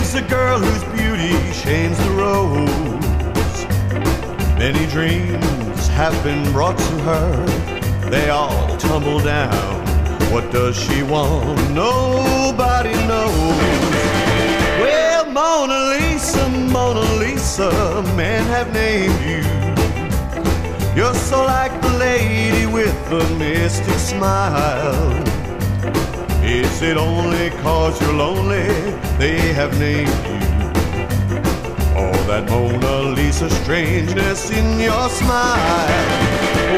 She's 0.05 0.23
a 0.23 0.29
girl 0.29 0.61
whose 0.61 0.85
beauty 0.93 1.33
shames 1.53 1.99
the 1.99 2.11
rose. 2.11 3.65
Many 4.57 4.87
dreams 4.87 5.89
have 5.89 6.15
been 6.23 6.53
brought 6.53 6.79
to 6.79 6.99
her. 7.01 7.47
They 8.11 8.29
all 8.29 8.77
tumble 8.77 9.19
down. 9.19 9.81
What 10.31 10.53
does 10.53 10.77
she 10.77 11.03
want? 11.03 11.59
Nobody 11.73 12.93
knows. 13.09 13.59
Well, 14.79 15.25
Mona 15.33 15.97
Lisa, 15.97 16.49
Mona 16.51 17.01
Lisa, 17.19 18.03
men 18.15 18.45
have 18.45 18.73
named 18.73 19.21
you. 19.23 19.43
You're 20.95 21.15
so 21.15 21.45
like 21.45 21.73
the 21.83 21.95
lady 21.99 22.67
with 22.67 22.95
the 23.11 23.25
mystic 23.37 23.99
smile. 23.99 25.25
Is 26.47 26.83
it 26.83 26.99
only 26.99 27.49
cause 27.63 27.99
you're 28.03 28.13
lonely 28.13 28.69
they 29.17 29.39
have 29.55 29.79
named 29.79 30.09
you? 30.29 30.41
All 31.97 32.23
that 32.29 32.47
Mona 32.51 33.15
Lisa 33.15 33.49
strangeness 33.49 34.51
in 34.51 34.79
your 34.79 35.09
smile. 35.09 35.89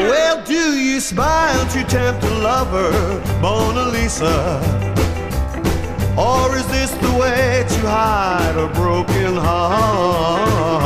Well, 0.09 0.41
do 0.45 0.79
you 0.79 1.01
smile 1.01 1.67
to 1.71 1.83
tempt 1.83 2.23
a 2.23 2.29
lover, 2.39 2.93
Mona 3.41 3.89
Lisa? 3.89 4.61
Or 6.17 6.55
is 6.55 6.65
this 6.67 6.91
the 6.91 7.11
way 7.19 7.65
to 7.67 7.79
hide 7.81 8.55
a 8.55 8.67
broken 8.73 9.35
heart? 9.35 10.77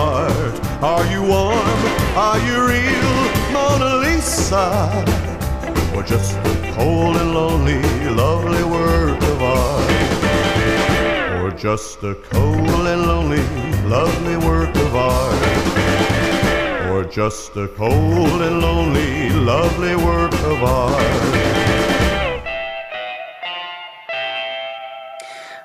Are 0.82 1.06
you 1.14 1.22
warm? 1.22 1.80
Are 2.18 2.40
you 2.48 2.66
real, 2.66 3.30
Mona 3.54 3.98
Lisa? 3.98 5.31
Or 6.02 6.08
just 6.08 6.34
a 6.34 6.74
cold 6.74 7.16
and 7.16 7.32
lonely, 7.32 7.80
lovely 8.10 8.64
work 8.64 9.22
of 9.22 9.40
art? 9.40 9.92
Or 11.38 11.52
just 11.52 12.02
a 12.02 12.16
cold 12.32 12.88
and 12.88 13.06
lonely, 13.06 13.44
lovely 13.86 14.36
work 14.38 14.76
of 14.78 14.96
art? 14.96 15.46
Or 16.90 17.04
just 17.04 17.56
a 17.56 17.68
cold 17.78 18.42
and 18.42 18.62
lonely, 18.62 19.30
lovely 19.30 19.96
work 19.96 20.34
of 20.34 20.64
art? 20.64 21.42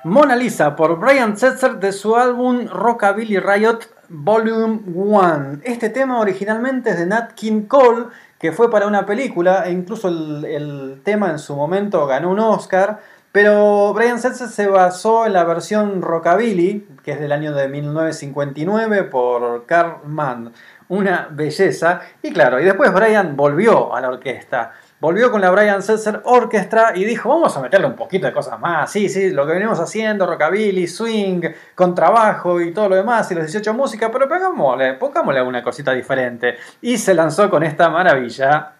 Mona 0.03 0.35
Lisa 0.35 0.75
por 0.75 0.99
Brian 0.99 1.35
Setzer 1.35 1.79
de 1.79 1.91
su 1.91 2.15
álbum 2.15 2.67
Rockabilly 2.67 3.39
Riot 3.39 3.89
Volume 4.09 4.81
1. 4.85 5.61
Este 5.63 5.89
tema 5.89 6.19
originalmente 6.19 6.91
es 6.91 6.99
de 6.99 7.07
Nat 7.07 7.33
King 7.33 7.63
Cole, 7.67 8.05
que 8.39 8.51
fue 8.51 8.69
para 8.69 8.87
una 8.87 9.05
película 9.05 9.63
e 9.65 9.71
incluso 9.71 10.09
el, 10.09 10.45
el 10.45 11.01
tema 11.03 11.29
en 11.29 11.39
su 11.39 11.55
momento 11.55 12.05
ganó 12.07 12.31
un 12.31 12.39
Oscar. 12.39 12.99
Pero 13.31 13.93
Brian 13.93 14.19
Setzer 14.19 14.47
se 14.47 14.67
basó 14.67 15.25
en 15.25 15.33
la 15.33 15.43
versión 15.43 16.01
Rockabilly, 16.01 16.87
que 17.03 17.11
es 17.11 17.19
del 17.19 17.31
año 17.31 17.53
de 17.53 17.67
1959 17.67 19.03
por 19.03 19.65
Carl 19.65 19.97
Mann. 20.05 20.53
Una 20.87 21.27
belleza. 21.29 22.01
Y 22.23 22.31
claro, 22.31 22.59
y 22.59 22.63
después 22.63 22.91
Brian 22.93 23.35
volvió 23.35 23.93
a 23.93 24.01
la 24.01 24.09
orquesta. 24.09 24.73
Volvió 24.99 25.29
con 25.29 25.41
la 25.41 25.51
Brian 25.51 25.83
Setzer 25.83 26.21
Orchestra 26.23 26.93
y 26.95 27.05
dijo, 27.05 27.29
vamos 27.29 27.55
a 27.55 27.61
meterle 27.61 27.85
un 27.85 27.95
poquito 27.95 28.25
de 28.25 28.33
cosas 28.33 28.59
más. 28.59 28.91
Sí, 28.91 29.09
sí, 29.09 29.29
lo 29.29 29.45
que 29.45 29.53
venimos 29.53 29.79
haciendo, 29.79 30.25
rockabilly, 30.25 30.87
swing, 30.87 31.41
contrabajo 31.75 32.59
y 32.59 32.73
todo 32.73 32.89
lo 32.89 32.95
demás, 32.95 33.29
y 33.29 33.35
los 33.35 33.45
18 33.45 33.75
músicas, 33.75 34.09
pero 34.11 34.27
pongámosle, 34.27 34.95
pongámosle 34.95 35.43
una 35.43 35.61
cosita 35.61 35.91
diferente. 35.91 36.55
Y 36.81 36.97
se 36.97 37.13
lanzó 37.13 37.47
con 37.47 37.61
esta 37.61 37.89
maravilla. 37.89 38.76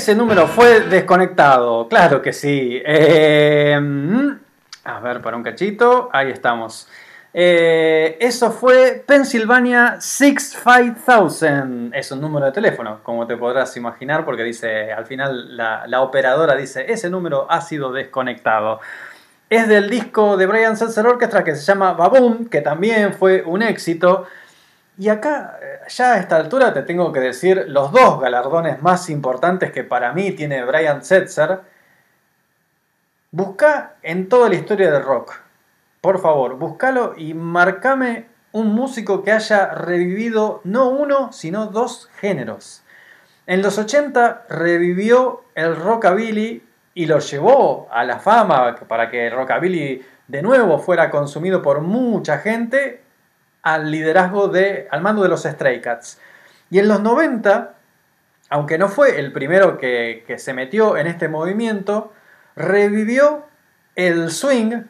Ese 0.00 0.14
número 0.14 0.46
fue 0.46 0.80
desconectado, 0.80 1.86
claro 1.86 2.22
que 2.22 2.32
sí. 2.32 2.80
Eh, 2.86 3.78
a 4.84 5.00
ver, 5.00 5.20
para 5.20 5.36
un 5.36 5.42
cachito, 5.42 6.08
ahí 6.10 6.30
estamos. 6.30 6.88
Eh, 7.34 8.16
eso 8.18 8.50
fue 8.50 9.04
Pennsylvania 9.06 9.98
65000. 10.00 11.92
Es 11.92 12.10
un 12.12 12.22
número 12.22 12.46
de 12.46 12.52
teléfono, 12.52 13.00
como 13.02 13.26
te 13.26 13.36
podrás 13.36 13.76
imaginar, 13.76 14.24
porque 14.24 14.42
dice, 14.42 14.90
al 14.90 15.04
final 15.04 15.54
la, 15.54 15.86
la 15.86 16.00
operadora 16.00 16.56
dice, 16.56 16.90
ese 16.90 17.10
número 17.10 17.46
ha 17.50 17.60
sido 17.60 17.92
desconectado. 17.92 18.80
Es 19.50 19.68
del 19.68 19.90
disco 19.90 20.38
de 20.38 20.46
Brian 20.46 20.78
Setzer 20.78 21.06
Orchestra 21.06 21.44
que 21.44 21.54
se 21.54 21.62
llama 21.62 21.92
Baboom, 21.92 22.46
que 22.46 22.62
también 22.62 23.12
fue 23.12 23.42
un 23.44 23.60
éxito. 23.60 24.26
Y 25.00 25.08
acá, 25.08 25.58
eh, 25.62 25.80
ya 25.88 26.12
a 26.12 26.18
esta 26.18 26.36
altura, 26.36 26.74
te 26.74 26.82
tengo 26.82 27.10
que 27.10 27.20
decir 27.20 27.64
los 27.68 27.90
dos 27.90 28.20
galardones 28.20 28.82
más 28.82 29.08
importantes 29.08 29.72
que 29.72 29.82
para 29.82 30.12
mí 30.12 30.32
tiene 30.32 30.62
Brian 30.62 31.02
Setzer. 31.02 31.60
Busca 33.30 33.94
en 34.02 34.28
toda 34.28 34.50
la 34.50 34.56
historia 34.56 34.90
del 34.90 35.02
rock. 35.02 35.40
Por 36.02 36.20
favor, 36.20 36.56
búscalo 36.58 37.14
y 37.16 37.32
marcame 37.32 38.26
un 38.52 38.74
músico 38.74 39.22
que 39.22 39.32
haya 39.32 39.70
revivido 39.70 40.60
no 40.64 40.90
uno, 40.90 41.32
sino 41.32 41.68
dos 41.68 42.10
géneros. 42.16 42.82
En 43.46 43.62
los 43.62 43.78
80 43.78 44.48
revivió 44.50 45.44
el 45.54 45.76
rockabilly 45.76 46.62
y 46.92 47.06
lo 47.06 47.20
llevó 47.20 47.88
a 47.90 48.04
la 48.04 48.18
fama 48.18 48.76
para 48.86 49.08
que 49.08 49.28
el 49.28 49.32
rockabilly 49.32 50.04
de 50.28 50.42
nuevo 50.42 50.78
fuera 50.78 51.08
consumido 51.08 51.62
por 51.62 51.80
mucha 51.80 52.36
gente 52.36 53.00
al 53.62 53.90
liderazgo 53.90 54.48
de, 54.48 54.88
al 54.90 55.02
mando 55.02 55.22
de 55.22 55.28
los 55.28 55.42
Stray 55.42 55.80
Cats. 55.80 56.20
Y 56.70 56.78
en 56.78 56.88
los 56.88 57.00
90, 57.00 57.74
aunque 58.48 58.78
no 58.78 58.88
fue 58.88 59.18
el 59.18 59.32
primero 59.32 59.78
que, 59.78 60.24
que 60.26 60.38
se 60.38 60.54
metió 60.54 60.96
en 60.96 61.06
este 61.06 61.28
movimiento, 61.28 62.12
revivió 62.56 63.46
el 63.96 64.30
swing 64.30 64.82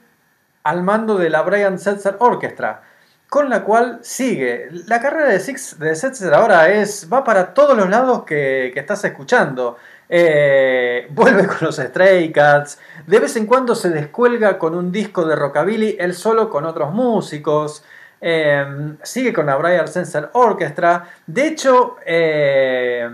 al 0.62 0.82
mando 0.82 1.16
de 1.16 1.30
la 1.30 1.42
Brian 1.42 1.78
Setzer 1.78 2.16
Orchestra, 2.18 2.82
con 3.28 3.48
la 3.48 3.62
cual 3.64 4.00
sigue. 4.02 4.68
La 4.86 5.00
carrera 5.00 5.28
de, 5.28 5.40
Six, 5.40 5.78
de 5.78 5.94
Setzer 5.94 6.34
ahora 6.34 6.68
es, 6.68 7.08
va 7.10 7.24
para 7.24 7.54
todos 7.54 7.76
los 7.76 7.88
lados 7.88 8.24
que, 8.24 8.70
que 8.74 8.80
estás 8.80 9.04
escuchando. 9.04 9.78
Eh, 10.08 11.06
vuelve 11.10 11.46
con 11.46 11.58
los 11.60 11.76
Stray 11.76 12.32
Cats, 12.32 12.78
de 13.06 13.20
vez 13.20 13.36
en 13.36 13.46
cuando 13.46 13.74
se 13.74 13.90
descuelga 13.90 14.58
con 14.58 14.74
un 14.74 14.90
disco 14.90 15.24
de 15.24 15.36
rockabilly, 15.36 15.96
él 16.00 16.14
solo 16.14 16.50
con 16.50 16.66
otros 16.66 16.92
músicos. 16.92 17.84
Eh, 18.20 18.96
sigue 19.02 19.32
con 19.32 19.46
la 19.46 19.56
Brian 19.56 19.88
Setzer 19.88 20.30
Orchestra. 20.34 21.08
De 21.26 21.46
hecho, 21.46 21.96
eh, 22.04 23.08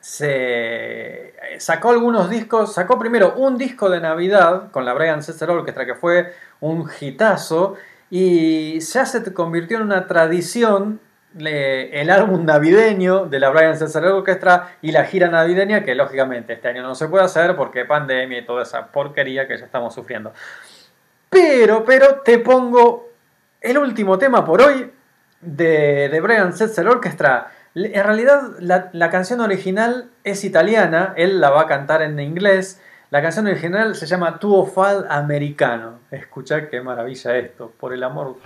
se 0.00 1.34
sacó 1.58 1.90
algunos 1.90 2.28
discos, 2.28 2.74
sacó 2.74 2.98
primero 2.98 3.34
un 3.36 3.56
disco 3.56 3.88
de 3.88 4.00
Navidad 4.00 4.70
con 4.70 4.84
la 4.84 4.92
Brian 4.92 5.22
Setzer 5.22 5.50
Orchestra 5.50 5.86
que 5.86 5.94
fue 5.94 6.34
un 6.60 6.90
hitazo 7.00 7.76
y 8.10 8.80
ya 8.80 9.06
se 9.06 9.32
convirtió 9.32 9.78
en 9.78 9.84
una 9.84 10.06
tradición 10.06 11.00
el 11.36 12.10
álbum 12.10 12.44
navideño 12.44 13.26
de 13.26 13.40
la 13.40 13.50
Brian 13.50 13.76
Setzer 13.76 14.04
Orchestra 14.04 14.76
y 14.82 14.92
la 14.92 15.04
gira 15.04 15.28
navideña 15.28 15.82
que 15.82 15.94
lógicamente 15.94 16.52
este 16.52 16.68
año 16.68 16.82
no 16.82 16.94
se 16.94 17.08
puede 17.08 17.24
hacer 17.24 17.56
porque 17.56 17.84
pandemia 17.84 18.38
y 18.38 18.46
toda 18.46 18.62
esa 18.62 18.86
porquería 18.86 19.48
que 19.48 19.58
ya 19.58 19.64
estamos 19.64 19.94
sufriendo. 19.94 20.32
Pero, 21.28 21.84
pero 21.84 22.20
te 22.20 22.38
pongo 22.38 23.13
el 23.64 23.78
último 23.78 24.18
tema 24.18 24.44
por 24.44 24.60
hoy 24.60 24.92
de, 25.40 26.08
de 26.10 26.20
Brian 26.20 26.56
Setzer 26.56 26.86
Orchestra. 26.86 27.50
En 27.74 28.04
realidad 28.04 28.42
la, 28.60 29.10
canción 29.10 29.40
original 29.40 30.10
es 30.22 30.44
italiana, 30.44 31.14
él 31.16 31.40
la 31.40 31.50
va 31.50 31.62
a 31.62 31.66
cantar 31.66 32.02
en 32.02 32.20
inglés. 32.20 32.80
La 33.10 33.22
canción 33.22 33.46
original 33.46 33.96
se 33.96 34.06
llama 34.06 34.38
Tuo 34.38 34.66
Fal 34.66 35.06
Americano. 35.08 36.00
Escucha 36.10 36.68
qué 36.68 36.82
maravilla 36.82 37.36
esto, 37.36 37.72
por 37.78 37.94
el 37.94 38.02
amor. 38.02 38.36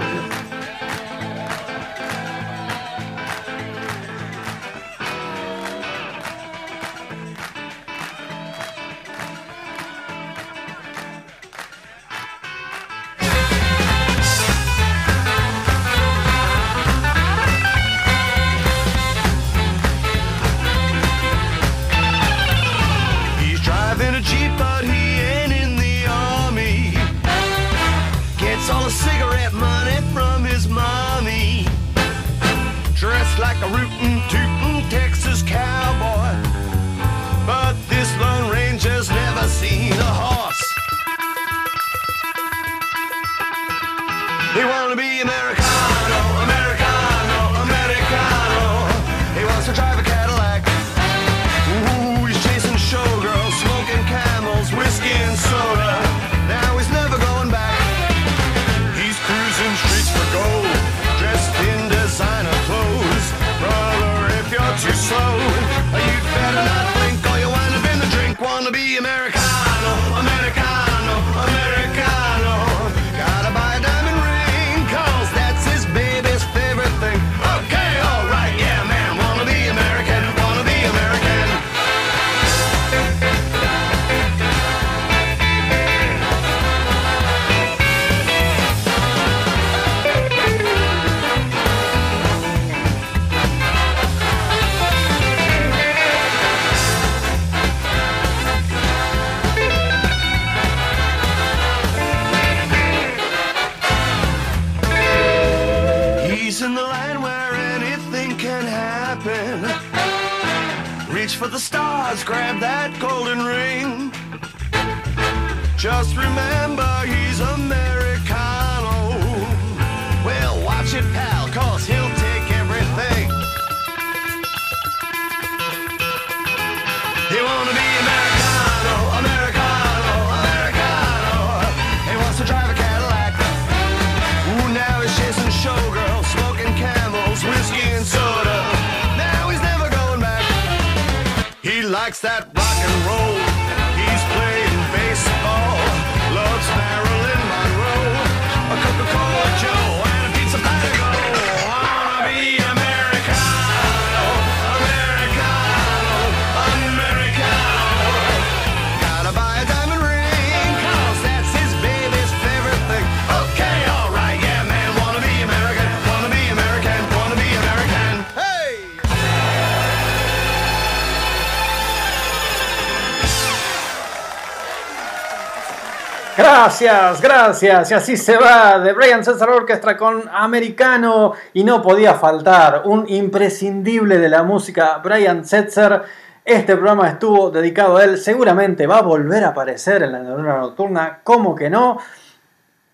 Gracias, 176.69 177.23
gracias. 177.23 177.91
Y 177.91 177.95
así 177.95 178.17
se 178.19 178.37
va 178.37 178.79
de 178.79 178.93
Brian 178.93 179.25
César 179.25 179.49
Orchestra 179.49 179.97
con 179.97 180.29
Americano. 180.31 181.33
Y 181.55 181.65
no 181.65 181.81
podía 181.81 182.13
faltar 182.13 182.83
un 182.85 183.09
imprescindible 183.09 184.19
de 184.19 184.29
la 184.29 184.43
música, 184.43 184.99
Brian 184.99 185.47
Setzer. 185.47 186.03
Este 186.45 186.77
programa 186.77 187.09
estuvo 187.09 187.51
dedicado 187.51 187.97
a 187.97 188.05
él. 188.05 188.19
Seguramente 188.19 188.87
va 188.87 188.99
a 188.99 189.03
volver 189.03 189.45
a 189.45 189.49
aparecer 189.49 190.03
en 190.03 190.13
la 190.13 190.19
neurona 190.19 190.59
nocturna. 190.59 191.21
¿Cómo 191.25 191.55
que 191.55 191.71
no? 191.71 191.97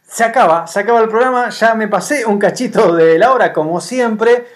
Se 0.07 0.23
acaba, 0.23 0.69
se 0.69 0.79
acaba 0.79 1.01
el 1.01 1.09
programa. 1.09 1.49
Ya 1.49 1.75
me 1.75 1.89
pasé 1.89 2.25
un 2.25 2.39
cachito 2.39 2.95
de 2.95 3.19
la 3.19 3.33
hora, 3.33 3.53
como 3.53 3.81
siempre. 3.81 4.47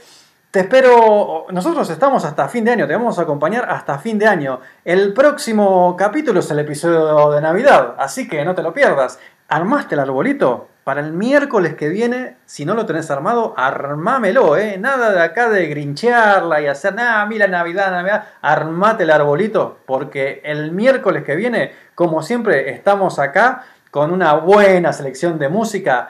Te 0.50 0.60
espero. 0.60 1.44
Nosotros 1.50 1.90
estamos 1.90 2.24
hasta 2.24 2.48
fin 2.48 2.64
de 2.64 2.70
año, 2.70 2.86
te 2.86 2.94
vamos 2.94 3.18
a 3.18 3.22
acompañar 3.22 3.68
hasta 3.68 3.98
fin 3.98 4.18
de 4.18 4.26
año. 4.26 4.60
El 4.82 5.12
próximo 5.12 5.94
capítulo 5.94 6.40
es 6.40 6.50
el 6.50 6.60
episodio 6.60 7.30
de 7.32 7.42
Navidad, 7.42 7.96
así 7.98 8.26
que 8.26 8.42
no 8.46 8.54
te 8.54 8.62
lo 8.62 8.72
pierdas. 8.72 9.18
¿Armaste 9.48 9.94
el 9.94 10.00
arbolito? 10.00 10.68
Para 10.84 11.02
el 11.02 11.12
miércoles 11.12 11.74
que 11.74 11.90
viene, 11.90 12.38
si 12.46 12.64
no 12.64 12.72
lo 12.72 12.86
tenés 12.86 13.10
armado, 13.10 13.52
armámelo, 13.58 14.56
¿eh? 14.56 14.78
Nada 14.78 15.12
de 15.12 15.20
acá 15.20 15.50
de 15.50 15.66
grinchearla 15.66 16.62
y 16.62 16.66
hacer, 16.66 16.94
nada, 16.94 17.26
mira 17.26 17.46
Navidad, 17.46 17.90
Navidad. 17.90 18.24
Armate 18.40 19.02
el 19.02 19.10
arbolito, 19.10 19.80
porque 19.84 20.40
el 20.44 20.72
miércoles 20.72 21.24
que 21.24 21.36
viene, 21.36 21.74
como 21.94 22.22
siempre, 22.22 22.70
estamos 22.70 23.18
acá 23.18 23.64
con 23.90 24.12
una 24.12 24.32
buena 24.32 24.94
selección 24.94 25.38
de 25.38 25.50
música 25.50 26.08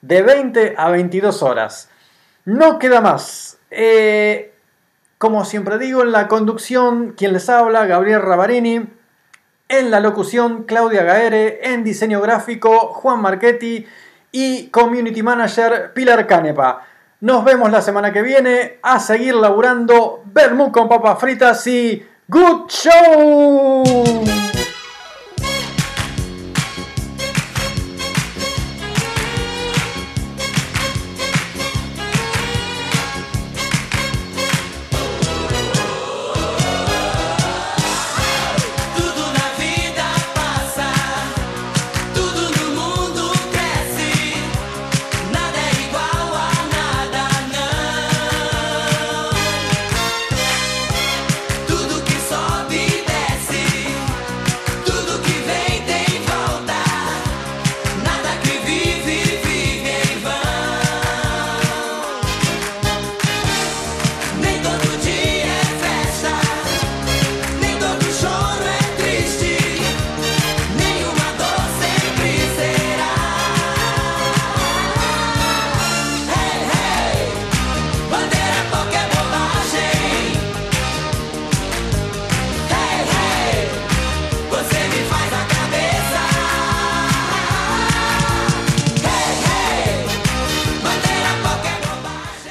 de 0.00 0.22
20 0.22 0.74
a 0.78 0.90
22 0.90 1.42
horas. 1.42 1.90
No 2.44 2.78
queda 2.78 3.00
más. 3.00 3.59
Eh, 3.70 4.52
como 5.18 5.44
siempre 5.44 5.78
digo, 5.78 6.02
en 6.02 6.12
la 6.12 6.28
conducción, 6.28 7.14
quien 7.16 7.32
les 7.32 7.48
habla, 7.48 7.86
Gabriel 7.86 8.22
Ravarini. 8.22 8.86
En 9.68 9.90
la 9.90 10.00
locución, 10.00 10.64
Claudia 10.64 11.02
Gaere. 11.04 11.60
En 11.72 11.84
diseño 11.84 12.20
gráfico, 12.20 12.88
Juan 12.94 13.20
Marchetti. 13.20 13.86
Y 14.32 14.68
community 14.68 15.22
manager, 15.22 15.92
Pilar 15.92 16.26
Canepa. 16.26 16.86
Nos 17.20 17.44
vemos 17.44 17.70
la 17.70 17.82
semana 17.82 18.12
que 18.12 18.22
viene 18.22 18.78
a 18.82 18.98
seguir 18.98 19.34
laburando 19.34 20.22
Bermú 20.24 20.72
con 20.72 20.88
papas 20.88 21.18
fritas 21.18 21.66
y 21.66 22.02
Good 22.28 22.68
Show. 22.68 23.84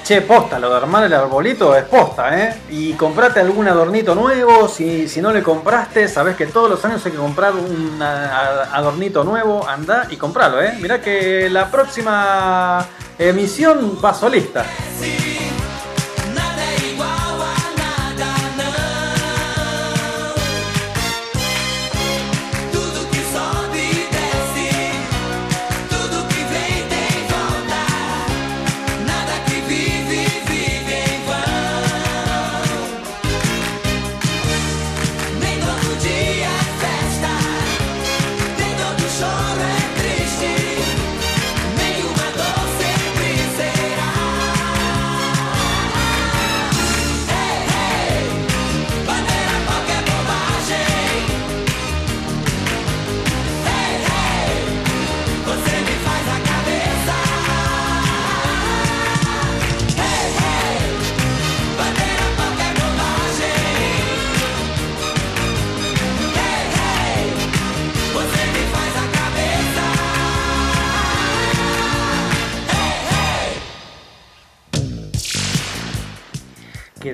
Che, 0.10 0.22
posta, 0.22 0.57
lo 0.57 0.72
de 0.72 0.77
armar 0.77 1.03
el 1.03 1.14
arbolito 1.14 1.76
es 1.76 1.84
posta, 1.84 2.36
¿eh? 2.36 2.61
Y 2.72 2.94
comprate 2.94 3.41
algún 3.41 3.68
adornito 3.68 4.15
nuevo. 4.15 4.68
Si, 4.68 5.07
si 5.07 5.22
no 5.22 5.31
le 5.31 5.44
compraste, 5.44 6.07
sabes 6.07 6.36
que 6.36 6.48
todos 6.48 6.68
los 6.68 6.84
años 6.84 7.06
hay 7.06 7.11
que 7.11 7.18
comprar 7.19 7.53
un 7.53 8.02
adornito 8.02 9.23
nuevo. 9.23 9.68
Anda 9.68 10.07
y 10.10 10.18
compralo, 10.18 10.64
¿eh? 10.64 10.76
Mirá 10.81 10.99
que 10.99 11.48
la 11.52 11.69
próxima 11.69 12.84
emisión 13.19 13.99
va 14.03 14.11
solista. 14.15 14.65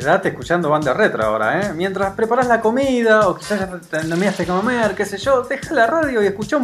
Quédate 0.05 0.29
escuchando 0.29 0.69
banda 0.69 0.93
retro 0.93 1.23
ahora, 1.25 1.61
¿eh? 1.61 1.73
Mientras 1.73 2.13
preparas 2.13 2.45
la 2.45 2.61
comida 2.61 3.27
o 3.27 3.35
quizás 3.35 3.59
ya 3.59 3.67
te 3.67 3.79
terminaste 3.79 4.43
de 4.45 4.53
comer, 4.53 4.93
qué 4.93 5.03
sé 5.03 5.17
yo, 5.17 5.41
deja 5.41 5.73
la 5.73 5.87
radio 5.87 6.21
y 6.21 6.27
escucha 6.27 6.57
un 6.57 6.63